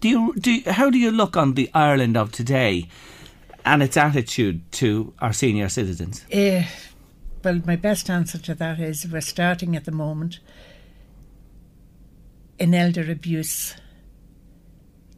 Do 0.00 0.08
you 0.08 0.34
do? 0.38 0.52
You, 0.52 0.72
how 0.72 0.90
do 0.90 0.98
you 0.98 1.10
look 1.10 1.36
on 1.36 1.54
the 1.54 1.70
Ireland 1.74 2.16
of 2.16 2.32
today 2.32 2.88
and 3.64 3.82
its 3.82 3.96
attitude 3.96 4.70
to 4.72 5.12
our 5.18 5.32
senior 5.32 5.68
citizens? 5.68 6.24
Uh, 6.32 6.62
well, 7.44 7.60
my 7.66 7.76
best 7.76 8.08
answer 8.08 8.38
to 8.38 8.54
that 8.54 8.80
is 8.80 9.06
we're 9.06 9.20
starting 9.20 9.76
at 9.76 9.84
the 9.84 9.92
moment 9.92 10.40
an 12.60 12.74
elder 12.74 13.10
abuse 13.10 13.76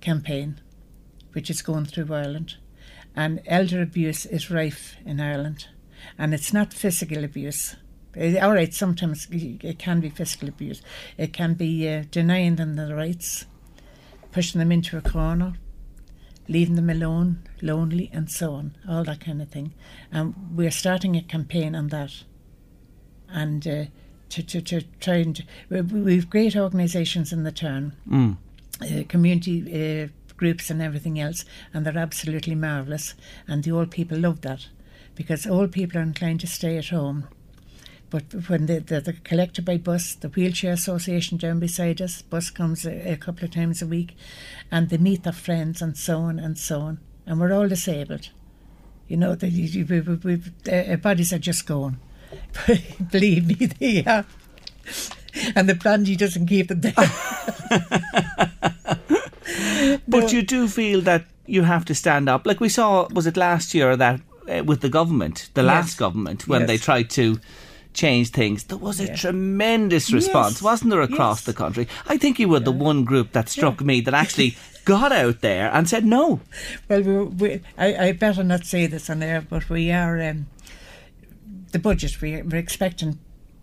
campaign, 0.00 0.60
which 1.32 1.50
is 1.50 1.62
going 1.62 1.86
through 1.86 2.12
Ireland. 2.12 2.56
And 3.16 3.42
elder 3.46 3.82
abuse 3.82 4.26
is 4.26 4.50
rife 4.50 4.96
in 5.04 5.20
Ireland. 5.20 5.66
And 6.18 6.32
it's 6.34 6.52
not 6.52 6.72
physical 6.72 7.24
abuse. 7.24 7.76
Eh, 8.16 8.38
All 8.40 8.52
right, 8.54 8.72
sometimes 8.74 9.28
it 9.30 9.78
can 9.78 10.00
be 10.00 10.08
physical 10.10 10.48
abuse. 10.48 10.82
It 11.16 11.32
can 11.32 11.54
be 11.54 11.88
uh, 11.88 12.04
denying 12.10 12.56
them 12.56 12.74
their 12.76 12.94
rights, 12.94 13.46
pushing 14.32 14.58
them 14.58 14.72
into 14.72 14.96
a 14.96 15.00
corner, 15.02 15.54
leaving 16.48 16.74
them 16.74 16.90
alone, 16.90 17.46
lonely, 17.62 18.10
and 18.12 18.28
so 18.30 18.54
on, 18.54 18.76
all 18.88 19.04
that 19.04 19.20
kind 19.20 19.40
of 19.40 19.48
thing. 19.50 19.72
And 20.10 20.34
we're 20.56 20.72
starting 20.72 21.16
a 21.16 21.22
campaign 21.22 21.74
on 21.76 21.88
that. 21.88 22.24
And 23.28 23.64
uh, 23.66 23.84
to, 24.30 24.42
to, 24.42 24.60
to 24.60 24.82
try 25.00 25.16
and. 25.16 25.44
we- 25.68 25.80
We've 25.82 26.28
great 26.28 26.56
organisations 26.56 27.32
in 27.32 27.44
the 27.44 27.52
town, 27.52 27.92
Mm. 28.08 28.36
uh, 28.82 29.04
community 29.08 30.02
uh, 30.02 30.08
groups 30.36 30.68
and 30.70 30.82
everything 30.82 31.20
else, 31.20 31.44
and 31.72 31.86
they're 31.86 31.96
absolutely 31.98 32.56
marvellous. 32.56 33.14
And 33.46 33.62
the 33.62 33.70
old 33.72 33.90
people 33.92 34.18
love 34.18 34.40
that 34.40 34.66
because 35.14 35.46
old 35.46 35.70
people 35.70 35.98
are 36.00 36.02
inclined 36.02 36.40
to 36.40 36.46
stay 36.48 36.76
at 36.76 36.88
home. 36.88 37.28
But 38.10 38.24
when 38.48 38.66
they, 38.66 38.78
they're, 38.80 39.00
they're 39.00 39.62
by 39.64 39.76
bus, 39.78 40.14
the 40.16 40.28
Wheelchair 40.28 40.72
Association 40.72 41.38
down 41.38 41.60
beside 41.60 42.02
us, 42.02 42.22
bus 42.22 42.50
comes 42.50 42.84
a, 42.84 43.12
a 43.12 43.16
couple 43.16 43.44
of 43.44 43.52
times 43.52 43.80
a 43.82 43.86
week, 43.86 44.16
and 44.70 44.88
they 44.88 44.98
meet 44.98 45.22
their 45.22 45.32
friends 45.32 45.80
and 45.80 45.96
so 45.96 46.18
on 46.18 46.38
and 46.40 46.58
so 46.58 46.80
on. 46.80 46.98
And 47.26 47.38
we're 47.40 47.52
all 47.52 47.68
disabled. 47.68 48.30
You 49.06 49.16
know, 49.16 49.34
the, 49.36 49.48
we, 49.48 50.00
we, 50.00 50.14
we, 50.16 50.42
our 50.72 50.96
bodies 50.96 51.32
are 51.32 51.38
just 51.38 51.66
going. 51.66 51.98
Believe 53.12 53.46
me, 53.46 53.66
they 53.66 54.04
are. 54.04 54.24
And 55.54 55.68
the 55.68 55.74
brandy 55.76 56.16
doesn't 56.16 56.46
keep 56.46 56.68
them 56.68 56.80
there. 56.80 56.94
But 60.06 60.32
you 60.32 60.42
do 60.42 60.68
feel 60.68 61.00
that 61.02 61.24
you 61.46 61.62
have 61.62 61.84
to 61.86 61.94
stand 61.94 62.28
up. 62.28 62.46
Like 62.46 62.60
we 62.60 62.68
saw, 62.68 63.08
was 63.12 63.26
it 63.26 63.36
last 63.36 63.74
year 63.74 63.96
that 63.96 64.20
uh, 64.48 64.62
with 64.64 64.80
the 64.80 64.88
government, 64.88 65.50
the 65.54 65.62
Yes. 65.62 65.68
last 65.68 65.98
government, 65.98 66.46
when 66.48 66.62
Yes. 66.62 66.68
they 66.68 66.76
tried 66.78 67.10
to 67.10 67.40
change 67.92 68.30
things, 68.30 68.64
there 68.64 68.78
was 68.78 69.00
a 69.00 69.06
Yeah. 69.06 69.16
tremendous 69.16 70.12
response, 70.12 70.54
Yes. 70.54 70.62
wasn't 70.62 70.90
there, 70.90 71.00
across 71.02 71.38
Yes. 71.40 71.46
the 71.46 71.52
country? 71.52 71.88
I 72.06 72.16
think 72.16 72.38
you 72.38 72.48
were 72.48 72.60
the 72.60 72.72
one 72.72 73.04
group 73.04 73.32
that 73.32 73.48
struck 73.48 73.80
me 73.80 74.00
that 74.02 74.14
actually 74.14 74.56
got 74.84 75.12
out 75.12 75.40
there 75.40 75.70
and 75.72 75.88
said 75.88 76.04
no. 76.04 76.40
Well, 76.88 77.02
we, 77.02 77.16
we, 77.24 77.60
I, 77.76 78.08
I 78.08 78.12
better 78.12 78.42
not 78.44 78.64
say 78.64 78.86
this 78.86 79.10
on 79.10 79.22
air, 79.22 79.40
but 79.48 79.68
we 79.68 79.90
are 79.90 80.20
um, 80.22 80.46
the 81.72 81.78
budget. 81.78 82.20
We, 82.20 82.40
we're 82.42 82.58
expecting, 82.58 83.18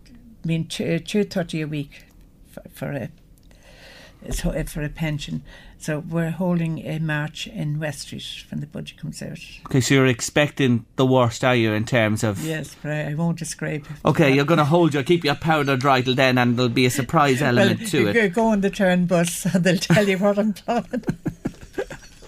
I 0.08 0.46
mean, 0.46 0.66
two 0.66 0.98
two 0.98 1.24
thirty 1.24 1.60
a 1.62 1.66
week 1.66 2.04
for, 2.50 2.62
for 2.72 2.92
a 2.92 4.32
so- 4.32 4.62
for 4.64 4.82
a 4.82 4.88
pension. 4.88 5.42
So 5.80 6.00
we're 6.00 6.30
holding 6.30 6.80
a 6.84 6.98
march 6.98 7.46
in 7.46 7.78
West 7.78 8.00
Street 8.00 8.44
when 8.50 8.60
the 8.60 8.66
budget 8.66 8.98
comes 8.98 9.22
out. 9.22 9.38
Okay, 9.66 9.80
so 9.80 9.94
you're 9.94 10.06
expecting 10.08 10.84
the 10.96 11.06
worst, 11.06 11.44
are 11.44 11.54
you, 11.54 11.72
in 11.72 11.84
terms 11.84 12.24
of. 12.24 12.44
Yes, 12.44 12.74
but 12.82 12.90
I, 12.90 13.10
I 13.10 13.14
won't 13.14 13.38
describe. 13.38 13.86
Okay, 14.04 14.34
you're 14.34 14.44
going 14.44 14.58
to 14.58 14.64
hold 14.64 14.92
your, 14.92 15.04
keep 15.04 15.24
your 15.24 15.36
powder 15.36 15.76
dry 15.76 16.00
till 16.00 16.16
then, 16.16 16.36
and 16.36 16.56
there'll 16.56 16.68
be 16.68 16.84
a 16.86 16.90
surprise 16.90 17.40
well, 17.42 17.56
element 17.58 17.86
to 17.90 18.08
it. 18.08 18.34
go- 18.34 18.46
on 18.48 18.60
the 18.60 18.70
turn 18.70 19.06
bus 19.06 19.44
and 19.54 19.62
they'll 19.64 19.76
tell 19.78 20.08
you 20.08 20.18
what 20.18 20.36
I'm 20.38 20.52
planning. 20.52 21.04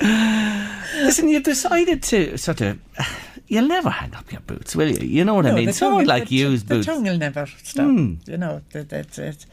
Listen, 0.00 1.28
you've 1.28 1.42
decided 1.42 2.02
to 2.04 2.36
sort 2.38 2.60
of. 2.60 2.78
You'll 3.48 3.66
never 3.66 3.90
hang 3.90 4.14
up 4.14 4.30
your 4.30 4.42
boots, 4.42 4.76
will 4.76 4.88
you? 4.96 5.04
You 5.04 5.24
know 5.24 5.34
what 5.34 5.46
I 5.46 5.50
No, 5.50 5.56
mean? 5.56 5.66
the 5.66 5.72
Someone 5.72 6.02
tongue- 6.06 6.06
like 6.20 6.28
the, 6.28 6.44
the 6.56 6.64
boots. 6.76 6.86
tongue 6.86 7.02
will 7.02 7.18
never 7.18 7.46
stop. 7.64 7.84
Hmm. 7.84 8.14
You 8.26 8.36
know, 8.36 8.60
that, 8.72 8.90
that's 8.90 9.18
it. 9.18 9.44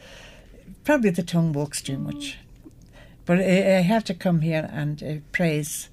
Probably 0.84 1.10
the 1.10 1.24
tongue 1.24 1.52
walks 1.52 1.82
too 1.82 1.98
much. 1.98 2.38
But 3.28 3.40
I, 3.40 3.42
I 3.76 3.82
have 3.82 4.04
to 4.04 4.14
come 4.14 4.40
here 4.40 4.70
and 4.72 5.02
uh, 5.02 5.14
praise, 5.32 5.90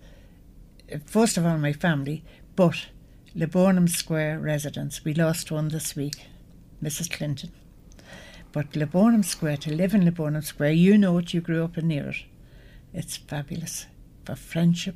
uh, 0.89 0.99
first 1.05 1.35
of 1.37 1.45
all, 1.45 1.57
my 1.57 1.73
family, 1.73 2.23
but 2.55 2.87
Laburnum 3.35 3.89
Square 3.89 4.39
residents. 4.39 5.03
We 5.03 5.13
lost 5.13 5.51
one 5.51 5.67
this 5.67 5.97
week, 5.97 6.15
Mrs. 6.81 7.11
Clinton. 7.11 7.51
But 8.53 8.73
Laburnum 8.73 9.21
Square, 9.21 9.57
to 9.57 9.75
live 9.75 9.93
in 9.93 10.05
Laburnum 10.05 10.43
Square, 10.43 10.71
you 10.71 10.97
know 10.97 11.17
it, 11.17 11.33
you 11.33 11.41
grew 11.41 11.65
up 11.65 11.75
near 11.75 12.11
it. 12.11 12.23
It's 12.93 13.17
fabulous 13.17 13.87
for 14.23 14.37
friendship 14.37 14.95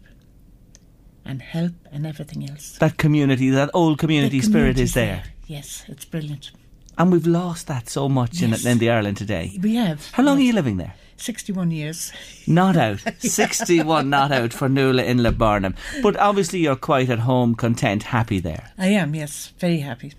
and 1.26 1.42
help 1.42 1.74
and 1.92 2.08
everything 2.08 2.50
else. 2.50 2.78
that 2.78 2.96
community, 2.98 3.50
that 3.50 3.70
old 3.74 3.98
community 3.98 4.40
spirit 4.40 4.80
is 4.80 4.94
there. 4.94 5.24
Yes, 5.48 5.84
it's 5.90 6.06
brilliant. 6.06 6.52
And 6.98 7.12
we've 7.12 7.28
lost 7.28 7.68
that 7.68 7.90
so 7.90 8.08
much 8.08 8.40
Yes. 8.40 8.64
in, 8.64 8.72
in 8.72 8.78
the 8.78 8.92
Ireland 8.92 9.18
today. 9.18 9.58
We 9.62 9.76
have. 9.76 10.10
How 10.14 10.24
long 10.24 10.38
are 10.38 10.42
you 10.42 10.54
living 10.54 10.78
there? 10.78 10.94
61 11.22 11.72
years. 11.72 12.12
Not 12.48 12.76
out. 12.78 13.00
61 13.20 14.10
not 14.10 14.32
out 14.32 14.54
for 14.54 14.70
Nuala 14.70 15.04
in 15.04 15.22
Burnham. 15.38 15.76
But 16.02 16.18
obviously 16.18 16.60
you're 16.60 16.76
quite 16.76 17.10
at 17.10 17.20
home, 17.20 17.56
content, 17.56 18.04
happy 18.04 18.40
there. 18.40 18.72
I 18.78 18.88
am, 18.88 19.16
yes, 19.16 19.54
very 19.60 19.80
happy. 19.80 20.14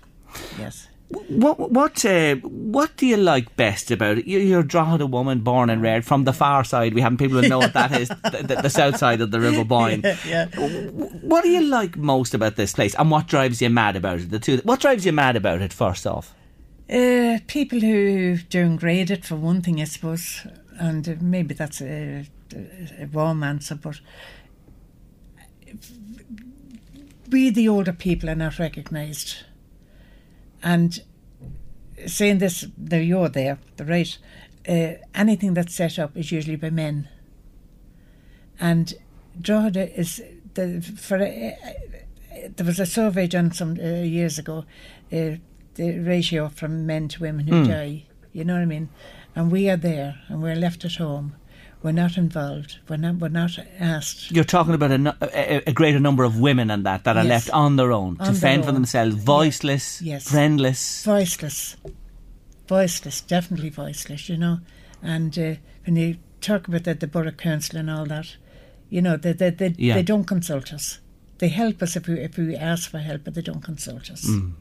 Yes. 0.57 0.87
What 1.27 1.59
what 1.71 2.05
uh, 2.05 2.35
what 2.35 2.95
do 2.95 3.05
you 3.05 3.17
like 3.17 3.57
best 3.57 3.91
about 3.91 4.17
it? 4.19 4.27
You- 4.27 4.39
You're 4.39 4.61
a 4.61 4.65
Drogheda 4.67 5.05
woman, 5.07 5.39
born 5.41 5.69
and 5.69 5.81
reared 5.81 6.05
from 6.05 6.23
the 6.23 6.31
far 6.31 6.63
side. 6.63 6.93
We 6.93 7.01
have 7.01 7.17
people 7.17 7.41
who 7.41 7.49
know 7.49 7.57
what 7.59 7.73
that 7.73 7.91
is, 7.99 8.07
the, 8.07 8.43
the, 8.47 8.55
the 8.61 8.69
south 8.69 8.95
side 8.95 9.19
of 9.19 9.29
the 9.31 9.41
River 9.41 9.65
Boyne. 9.65 10.03
Yeah. 10.25 10.45
What 10.55 11.43
do 11.43 11.49
you 11.49 11.63
like 11.63 11.97
most 11.97 12.33
about 12.33 12.55
this 12.55 12.71
place, 12.71 12.95
and 12.95 13.11
what 13.11 13.27
drives 13.27 13.61
you 13.61 13.69
mad 13.69 13.97
about 13.97 14.19
it? 14.21 14.29
The 14.29 14.39
two. 14.39 14.57
What 14.63 14.79
drives 14.79 15.05
you 15.05 15.11
mad 15.11 15.35
about 15.35 15.61
it? 15.61 15.73
First 15.73 16.07
off, 16.07 16.33
Uh, 16.89 17.39
people 17.47 17.81
who 17.81 18.37
downgrade 18.49 19.11
it, 19.11 19.25
for 19.25 19.35
one 19.35 19.61
thing, 19.61 19.81
I 19.81 19.85
suppose, 19.85 20.47
and 20.81 21.07
uh, 21.07 21.15
maybe 21.21 21.53
that's 21.53 21.79
a, 21.79 22.25
a 22.99 23.05
warm 23.13 23.43
answer, 23.43 23.75
but 23.75 24.01
we, 27.29 27.51
the 27.51 27.69
older 27.69 27.93
people, 27.93 28.29
are 28.29 28.35
not 28.35 28.57
recognised. 28.57 29.37
And 30.63 30.99
saying 32.07 32.39
this, 32.39 32.65
now 32.77 32.97
you're 32.97 33.29
there, 33.29 33.59
the 33.77 33.85
right, 33.85 34.17
uh, 34.67 34.93
anything 35.13 35.53
that's 35.53 35.75
set 35.75 35.99
up 35.99 36.17
is 36.17 36.31
usually 36.31 36.55
by 36.55 36.71
men. 36.71 37.07
And 38.59 38.95
Drogheda 39.39 39.97
is, 39.99 40.23
the, 40.55 40.81
for 40.81 41.17
a, 41.17 41.57
there 42.55 42.65
was 42.65 42.79
a 42.79 42.87
survey 42.87 43.27
done 43.27 43.51
some 43.51 43.77
uh, 43.79 44.01
years 44.01 44.39
ago, 44.39 44.65
uh, 45.13 45.35
the 45.75 45.99
ratio 45.99 46.49
from 46.49 46.87
men 46.87 47.07
to 47.09 47.21
women 47.21 47.47
who 47.47 47.65
die. 47.67 48.05
You 48.33 48.45
know 48.45 48.53
what 48.53 48.63
I 48.63 48.65
mean? 48.65 48.89
And 49.35 49.51
we 49.51 49.69
are 49.69 49.77
there, 49.77 50.19
and 50.27 50.41
we're 50.41 50.55
left 50.55 50.83
at 50.85 50.95
home. 50.95 51.35
We're 51.83 51.93
not 51.93 52.15
involved. 52.17 52.77
We're 52.87 52.97
not. 52.97 53.15
We're 53.15 53.29
not 53.29 53.57
asked. 53.79 54.29
you're 54.31 54.43
talking 54.43 54.73
about 54.75 54.91
a, 54.91 55.15
a, 55.21 55.63
a 55.69 55.73
greater 55.73 55.99
number 55.99 56.23
of 56.23 56.39
women 56.39 56.69
and 56.69 56.85
that 56.85 57.03
that 57.05 57.17
are 57.17 57.23
Yes. 57.23 57.29
left 57.29 57.49
on 57.51 57.75
their 57.77 57.91
own 57.91 58.17
to 58.17 58.23
On 58.23 58.33
their 58.33 58.41
fend 58.41 58.65
for 58.65 58.71
themselves, 58.71 59.15
voiceless, 59.15 59.99
Yes. 60.01 60.29
friendless. 60.29 61.03
Voiceless, 61.05 61.75
voiceless, 62.67 63.21
definitely 63.21 63.69
voiceless. 63.69 64.29
You 64.29 64.37
know, 64.37 64.59
and 65.01 65.37
uh, 65.39 65.53
when 65.85 65.95
you 65.95 66.17
talk 66.39 66.67
about 66.67 66.83
the, 66.83 66.93
the 66.93 67.07
borough 67.07 67.31
council 67.31 67.79
and 67.79 67.89
all 67.89 68.05
that, 68.05 68.35
you 68.89 69.01
know, 69.01 69.17
they 69.17 69.33
they 69.33 69.49
they, 69.49 69.73
Yeah. 69.77 69.95
they 69.95 70.03
don't 70.03 70.25
consult 70.25 70.71
us. 70.73 70.99
They 71.39 71.47
help 71.49 71.81
us 71.81 71.95
if 71.95 72.07
we 72.07 72.19
if 72.19 72.37
we 72.37 72.55
ask 72.55 72.89
for 72.91 72.99
help, 72.99 73.23
but 73.23 73.33
they 73.33 73.41
don't 73.41 73.63
consult 73.63 74.09
us. 74.11 74.25
Mm. 74.25 74.53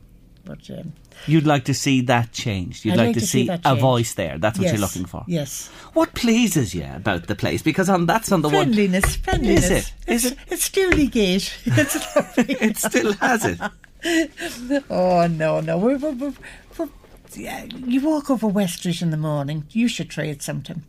But 0.45 0.71
um, 0.71 0.93
You'd 1.27 1.47
like 1.47 1.65
to 1.67 1.75
see 1.75 2.01
that 2.03 2.33
changed. 2.33 2.85
You'd 2.85 2.95
I'd 2.95 3.07
like, 3.07 3.15
to 3.15 3.21
see, 3.21 3.47
that 3.47 3.61
a 3.65 3.75
voice 3.75 4.15
there. 4.15 4.39
That's 4.39 4.59
what 4.59 4.65
yes, 4.65 4.73
you're 4.73 4.81
looking 4.81 5.05
for. 5.05 5.25
Yes. 5.27 5.69
What 5.93 6.15
pleases 6.15 6.75
you 6.75 6.87
about 6.95 7.27
the 7.27 7.35
place? 7.35 7.63
Because 7.63 7.89
on 7.89 8.07
that's 8.07 8.33
on 8.33 8.43
the 8.43 8.49
one. 8.49 8.73
Friendliness, 8.73 9.17
friendliness. 9.17 9.65
Is 9.65 9.71
it? 9.71 9.93
Is 10.07 10.25
it's, 10.25 10.33
it? 10.33 10.39
It's 10.49 10.71
Dooley 10.71 11.07
Gate. 11.07 11.55
It's 11.67 12.17
lovely. 12.17 12.55
It 12.61 12.77
still 12.77 13.13
has 13.15 13.45
it. 13.45 13.61
oh 14.91 15.27
no, 15.27 15.61
no. 15.61 15.79
We, 15.79 15.97
we, 15.97 16.11
we, 16.11 16.29
we, 16.79 16.87
yeah, 17.35 17.65
you 17.65 18.01
walk 18.01 18.31
over 18.31 18.47
West 18.47 18.79
Street 18.79 19.03
in 19.03 19.11
the 19.11 19.17
morning. 19.17 19.67
You 19.71 19.89
should 19.89 20.11
try 20.11 20.25
it 20.25 20.43
sometime. 20.43 20.85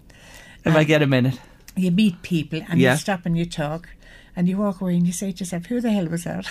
If 0.64 0.76
I 0.76 0.84
get 0.84 1.02
a 1.02 1.08
minute. 1.08 1.40
You 1.76 1.92
meet 1.92 2.22
people 2.22 2.62
and 2.70 2.80
Yeah. 2.80 2.92
you 2.92 2.98
stop 2.98 3.26
and 3.26 3.38
you 3.38 3.46
talk, 3.46 3.90
and 4.36 4.48
you 4.48 4.58
walk 4.58 4.82
away 4.82 4.96
and 4.96 5.06
you 5.08 5.14
say 5.14 5.32
to 5.32 5.40
yourself, 5.40 5.66
"Who 5.68 5.82
the 5.82 5.92
hell 5.92 6.08
was 6.08 6.24
that?" 6.26 6.48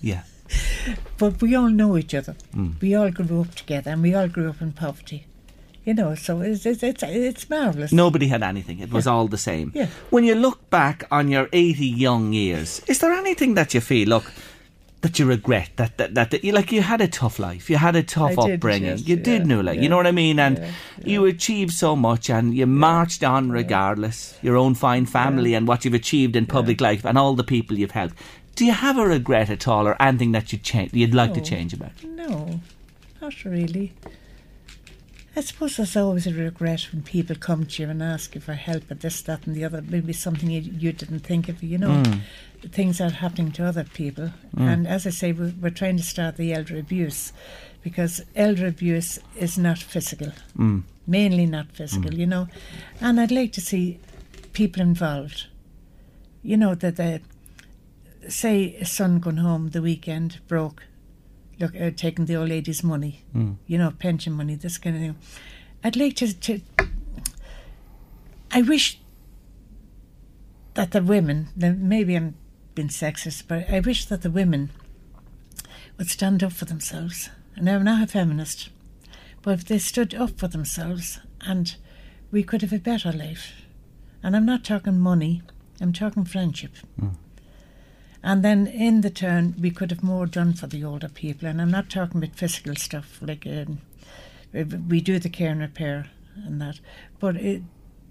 Yeah. 0.00 0.22
but 1.18 1.40
we 1.40 1.54
all 1.54 1.68
know 1.68 1.96
each 1.96 2.14
other. 2.14 2.36
Mm. 2.54 2.80
We 2.80 2.94
all 2.94 3.10
grew 3.10 3.42
up 3.42 3.54
together, 3.54 3.90
and 3.90 4.02
we 4.02 4.14
all 4.14 4.28
grew 4.28 4.50
up 4.50 4.60
in 4.60 4.72
poverty. 4.72 5.26
You 5.84 5.92
know, 5.92 6.14
so 6.14 6.40
it's 6.40 6.64
it's 6.64 6.82
it's, 6.82 7.02
it's 7.02 7.50
marvelous. 7.50 7.92
Nobody 7.92 8.28
had 8.28 8.42
anything. 8.42 8.78
It 8.80 8.90
was 8.90 9.06
all 9.06 9.28
the 9.28 9.36
same. 9.36 9.70
Yeah. 9.74 9.88
When 10.08 10.24
you 10.24 10.34
look 10.34 10.70
back 10.70 11.04
on 11.10 11.28
your 11.28 11.48
80 11.52 11.86
young 11.86 12.32
years, 12.32 12.80
is 12.86 13.00
there 13.00 13.12
anything 13.12 13.52
that 13.54 13.74
you 13.74 13.82
feel, 13.82 14.08
look, 14.08 14.32
that 15.02 15.18
you 15.18 15.26
regret? 15.26 15.72
That, 15.76 15.98
that, 15.98 16.14
that, 16.14 16.30
that 16.30 16.42
you, 16.42 16.52
like 16.52 16.72
you 16.72 16.80
had 16.80 17.02
a 17.02 17.06
tough 17.06 17.38
life, 17.38 17.68
you 17.68 17.76
had 17.76 17.96
a 17.96 18.02
tough 18.02 18.38
I 18.38 18.46
did, 18.46 18.54
upbringing. 18.54 18.88
yes, 18.88 19.06
you 19.06 19.16
did, 19.16 19.42
yeah, 19.42 19.46
Nuala. 19.46 19.74
You 19.74 19.90
know 19.90 19.98
what 19.98 20.06
I 20.06 20.12
mean? 20.12 20.38
And 20.38 20.56
yeah, 20.56 20.70
you 21.04 21.26
achieved 21.26 21.72
so 21.72 21.94
much 21.94 22.30
and 22.30 22.54
you 22.54 22.66
marched 22.66 23.22
on 23.22 23.50
regardless. 23.52 24.38
Your 24.40 24.56
own 24.56 24.74
fine 24.74 25.04
family 25.04 25.52
and 25.52 25.68
what 25.68 25.84
you've 25.84 25.92
achieved 25.92 26.34
in 26.34 26.46
public 26.46 26.80
life 26.80 27.04
and 27.04 27.18
all 27.18 27.34
the 27.34 27.44
people 27.44 27.78
you've 27.78 27.90
helped. 27.90 28.16
Do 28.54 28.64
you 28.64 28.72
have 28.72 28.98
a 28.98 29.06
regret 29.06 29.50
at 29.50 29.66
all 29.66 29.86
or 29.88 30.00
anything 30.00 30.32
that 30.32 30.52
you'd, 30.52 30.62
change, 30.62 30.92
you'd 30.92 31.14
like 31.14 31.34
to 31.34 31.40
change 31.40 31.72
about 31.72 31.90
it? 32.02 32.04
No, 32.04 32.60
not 33.20 33.44
really. 33.44 33.92
I 35.36 35.40
suppose 35.40 35.76
there's 35.76 35.96
always 35.96 36.28
a 36.28 36.32
regret 36.32 36.88
when 36.92 37.02
people 37.02 37.34
come 37.34 37.66
to 37.66 37.82
you 37.82 37.90
and 37.90 38.00
ask 38.00 38.36
you 38.36 38.40
for 38.40 38.54
help 38.54 38.84
at 38.90 39.00
this, 39.00 39.20
that, 39.22 39.46
and 39.46 39.56
the 39.56 39.64
other. 39.64 39.82
Maybe 39.82 40.12
something 40.12 40.48
you, 40.48 40.60
you 40.60 40.92
didn't 40.92 41.20
think 41.20 41.48
of, 41.48 41.60
you 41.62 41.76
know. 41.76 41.88
Mm. 41.88 42.20
Things 42.70 43.00
are 43.00 43.10
happening 43.10 43.50
to 43.52 43.64
other 43.66 43.82
people. 43.82 44.30
Mm. 44.56 44.72
And 44.72 44.86
as 44.86 45.06
I 45.08 45.10
say, 45.10 45.32
we're, 45.32 45.52
we're 45.60 45.70
trying 45.70 45.96
to 45.96 46.04
start 46.04 46.36
the 46.36 46.52
elder 46.54 46.78
abuse 46.78 47.32
because 47.82 48.22
elder 48.36 48.68
abuse 48.68 49.18
is 49.36 49.58
not 49.58 49.78
physical, 49.78 50.32
mm. 50.56 50.84
mainly 51.06 51.46
not 51.46 51.72
physical, 51.72 52.14
you 52.14 52.26
know. 52.26 52.46
And 53.00 53.20
I'd 53.20 53.32
like 53.32 53.52
to 53.54 53.60
see 53.60 53.98
people 54.52 54.82
involved. 54.82 55.46
You 56.44 56.56
know, 56.58 56.74
that 56.76 56.96
the, 56.96 57.20
say 58.28 58.76
a 58.76 58.84
son 58.84 59.18
going 59.18 59.38
home 59.38 59.70
the 59.70 59.82
weekend 59.82 60.40
broke 60.48 60.84
look 61.60 61.74
uh, 61.80 61.90
taking 61.94 62.26
the 62.26 62.36
old 62.36 62.48
lady's 62.48 62.82
money, 62.82 63.24
you 63.66 63.78
know, 63.78 63.92
pension 63.98 64.32
money, 64.32 64.54
this 64.54 64.78
kind 64.78 64.96
of 64.96 65.02
thing. 65.02 65.16
I'd 65.82 65.96
like 65.96 66.16
to, 66.16 66.32
to 66.40 66.60
I 68.50 68.62
wish 68.62 69.00
that 70.74 70.90
the 70.92 71.02
women, 71.02 71.48
maybe 71.56 72.16
I'm 72.16 72.34
being 72.74 72.88
sexist, 72.88 73.44
but 73.46 73.70
I 73.70 73.80
wish 73.80 74.06
that 74.06 74.22
the 74.22 74.30
women 74.30 74.70
would 75.98 76.08
stand 76.08 76.42
up 76.42 76.52
for 76.52 76.64
themselves. 76.64 77.30
And 77.56 77.68
I'm 77.70 77.84
not 77.84 78.02
a 78.02 78.06
feminist, 78.06 78.70
but 79.42 79.54
if 79.54 79.64
they 79.64 79.78
stood 79.78 80.14
up 80.14 80.38
for 80.38 80.48
themselves 80.48 81.20
and 81.42 81.76
we 82.32 82.42
could 82.42 82.62
have 82.62 82.72
a 82.72 82.78
better 82.78 83.12
life. 83.12 83.52
And 84.22 84.34
I'm 84.34 84.46
not 84.46 84.64
talking 84.64 84.98
money, 84.98 85.42
I'm 85.80 85.92
talking 85.92 86.24
friendship. 86.24 86.72
Mm. 87.00 87.14
And 88.26 88.42
then 88.42 88.66
in 88.66 89.02
the 89.02 89.10
turn, 89.10 89.54
we 89.60 89.70
could 89.70 89.90
have 89.90 90.02
more 90.02 90.24
done 90.24 90.54
for 90.54 90.66
the 90.66 90.82
older 90.82 91.10
people. 91.10 91.46
And 91.46 91.60
I'm 91.60 91.70
not 91.70 91.90
talking 91.90 92.24
about 92.24 92.34
physical 92.34 92.74
stuff, 92.74 93.20
like 93.20 93.46
um, 93.46 93.82
we 94.88 95.02
do 95.02 95.18
the 95.18 95.28
care 95.28 95.50
and 95.50 95.60
repair 95.60 96.06
and 96.34 96.58
that. 96.62 96.80
But 97.20 97.36
it, 97.36 97.62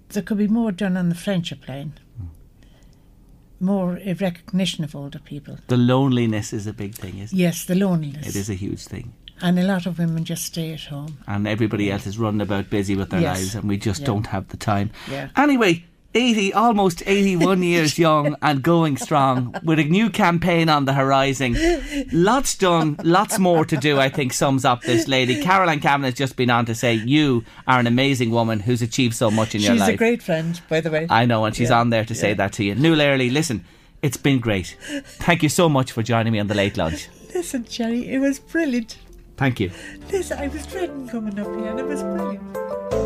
there 0.09 0.22
could 0.22 0.38
be 0.38 0.47
more 0.47 0.72
done 0.72 0.97
on 0.97 1.09
the 1.09 1.16
friendship 1.16 1.68
line. 1.68 1.99
Mm. 2.22 2.28
More 3.59 3.99
a 4.05 4.14
recognition 4.14 4.84
of 4.84 4.95
older 4.95 5.18
people. 5.18 5.57
The 5.68 5.78
loneliness 5.78 6.53
is 6.53 6.68
a 6.68 6.74
big 6.74 6.93
thing, 6.93 7.18
isn't 7.18 7.36
it? 7.36 7.41
Yes, 7.41 7.66
the 7.66 7.76
loneliness. 7.76 8.28
It 8.28 8.36
is 8.36 8.51
a 8.51 8.55
huge 8.55 8.86
thing. 8.86 9.14
And 9.41 9.57
a 9.57 9.64
lot 9.64 9.88
of 9.88 9.97
women 9.97 10.26
just 10.26 10.45
stay 10.45 10.74
at 10.74 10.82
home. 10.82 11.18
And 11.26 11.47
everybody 11.47 11.91
else 11.91 12.05
is 12.05 12.20
running 12.20 12.41
about 12.41 12.70
busy 12.70 12.95
with 12.95 13.09
their 13.09 13.22
yes. 13.22 13.39
lives, 13.39 13.55
and 13.55 13.68
we 13.68 13.78
just 13.78 14.01
yeah. 14.01 14.07
don't 14.07 14.28
have 14.28 14.49
the 14.49 14.57
time. 14.57 14.91
Yeah. 15.09 15.30
Anyway, 15.36 15.86
80, 16.16 16.53
almost 16.53 17.03
81 17.05 17.64
years 17.64 17.97
young 17.97 18.36
and 18.41 18.61
going 18.61 18.97
strong 18.97 19.55
with 19.64 19.80
a 19.80 19.84
new 19.84 20.09
campaign 20.09 20.70
on 20.70 20.86
the 20.86 20.93
horizon. 20.93 21.55
Lots 22.11 22.55
done, 22.55 22.97
lots 23.03 23.39
more 23.39 23.66
to 23.66 23.78
do, 23.78 23.99
I 23.99 24.09
think 24.09 24.34
sums 24.34 24.66
up 24.66 24.82
this 24.82 25.07
lady. 25.07 25.41
Caroline 25.41 25.80
Cavan 25.80 26.03
has 26.03 26.14
just 26.14 26.36
been 26.36 26.49
on 26.49 26.66
to 26.66 26.76
say 26.76 26.93
you 26.93 27.43
are 27.68 27.80
an 27.80 27.88
amazing 27.88 28.32
woman 28.32 28.59
who's 28.59 28.82
achieved 28.82 29.16
so 29.16 29.32
much 29.32 29.55
in 29.55 29.61
she's 29.61 29.70
your 29.70 29.78
life. 29.78 29.88
She's 29.88 29.95
a 29.95 29.97
great 29.97 30.24
friend, 30.24 30.59
by 30.70 30.82
the 30.82 30.91
way. 30.91 31.07
I 31.09 31.26
know, 31.26 31.45
and 31.45 31.55
she's 31.55 31.70
yeah. 31.70 31.80
on 31.80 31.89
there 31.89 32.05
to 32.05 32.16
say 32.16 32.34
that 32.34 32.53
to 32.53 32.64
you. 32.64 32.76
Nuala, 32.76 33.16
listen, 33.16 33.66
it's 34.01 34.18
been 34.18 34.39
great. 34.39 34.78
Thank 35.05 35.43
you 35.43 35.49
so 35.49 35.70
much 35.70 35.91
for 35.91 36.03
joining 36.03 36.34
me 36.34 36.39
on 36.39 36.47
the 36.47 36.55
late 36.55 36.78
lunch. 36.78 37.09
Listen, 37.34 37.64
Jerry, 37.66 38.09
it 38.09 38.20
was 38.20 38.39
brilliant. 38.39 38.97
Thank 39.38 39.59
you. 39.59 39.72
Listen, 40.11 40.38
I 40.38 40.47
was 40.47 40.66
dreading 40.68 41.07
coming 41.07 41.39
up 41.39 41.47
here 41.47 41.68
and 41.68 41.80
it 41.80 41.86
was 41.86 42.03
brilliant. 42.03 43.03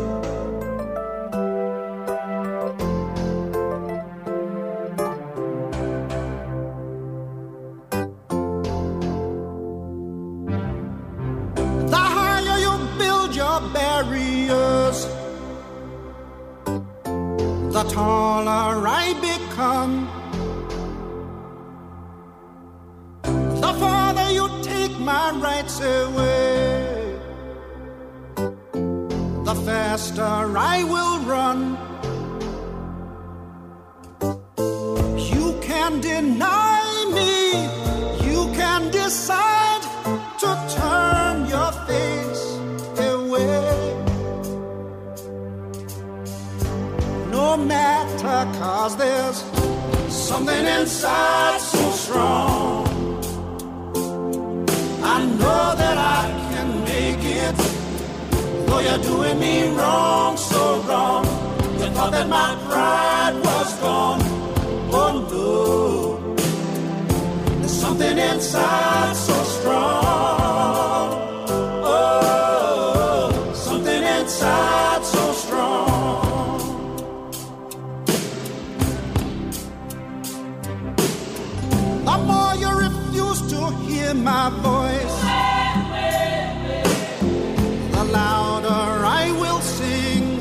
The 87.92 88.04
louder 88.12 89.04
I 89.04 89.32
will 89.40 89.60
sing. 89.60 90.40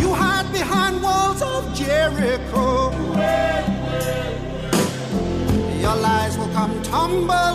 You 0.00 0.14
hide 0.14 0.50
behind 0.52 1.02
walls 1.02 1.42
of 1.42 1.74
Jericho. 1.74 2.92
Your 5.80 5.96
lies 5.96 6.38
will 6.38 6.52
come 6.52 6.82
tumbling. 6.82 7.49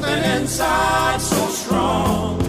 Something 0.00 0.24
inside 0.40 1.20
so 1.20 1.46
strong. 1.48 2.40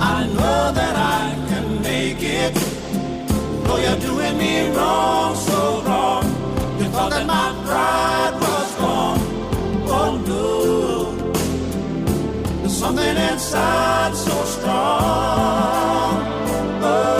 I 0.00 0.26
know 0.26 0.72
that 0.72 0.96
I 0.96 1.34
can 1.48 1.80
make 1.82 2.22
it. 2.22 2.54
Though 3.64 3.78
you're 3.78 4.00
doing 4.00 4.36
me 4.38 4.70
wrong, 4.76 5.34
so 5.34 5.82
wrong. 5.86 6.24
You 6.78 6.86
thought 6.92 7.10
that 7.10 7.26
my 7.26 7.48
pride 7.64 8.34
was 8.44 8.74
gone. 8.76 9.20
Oh 9.96 10.10
no. 10.28 10.46
There's 12.60 12.76
something 12.76 13.16
inside 13.30 14.14
so 14.14 14.36
strong. 14.54 16.14
Oh, 16.82 17.19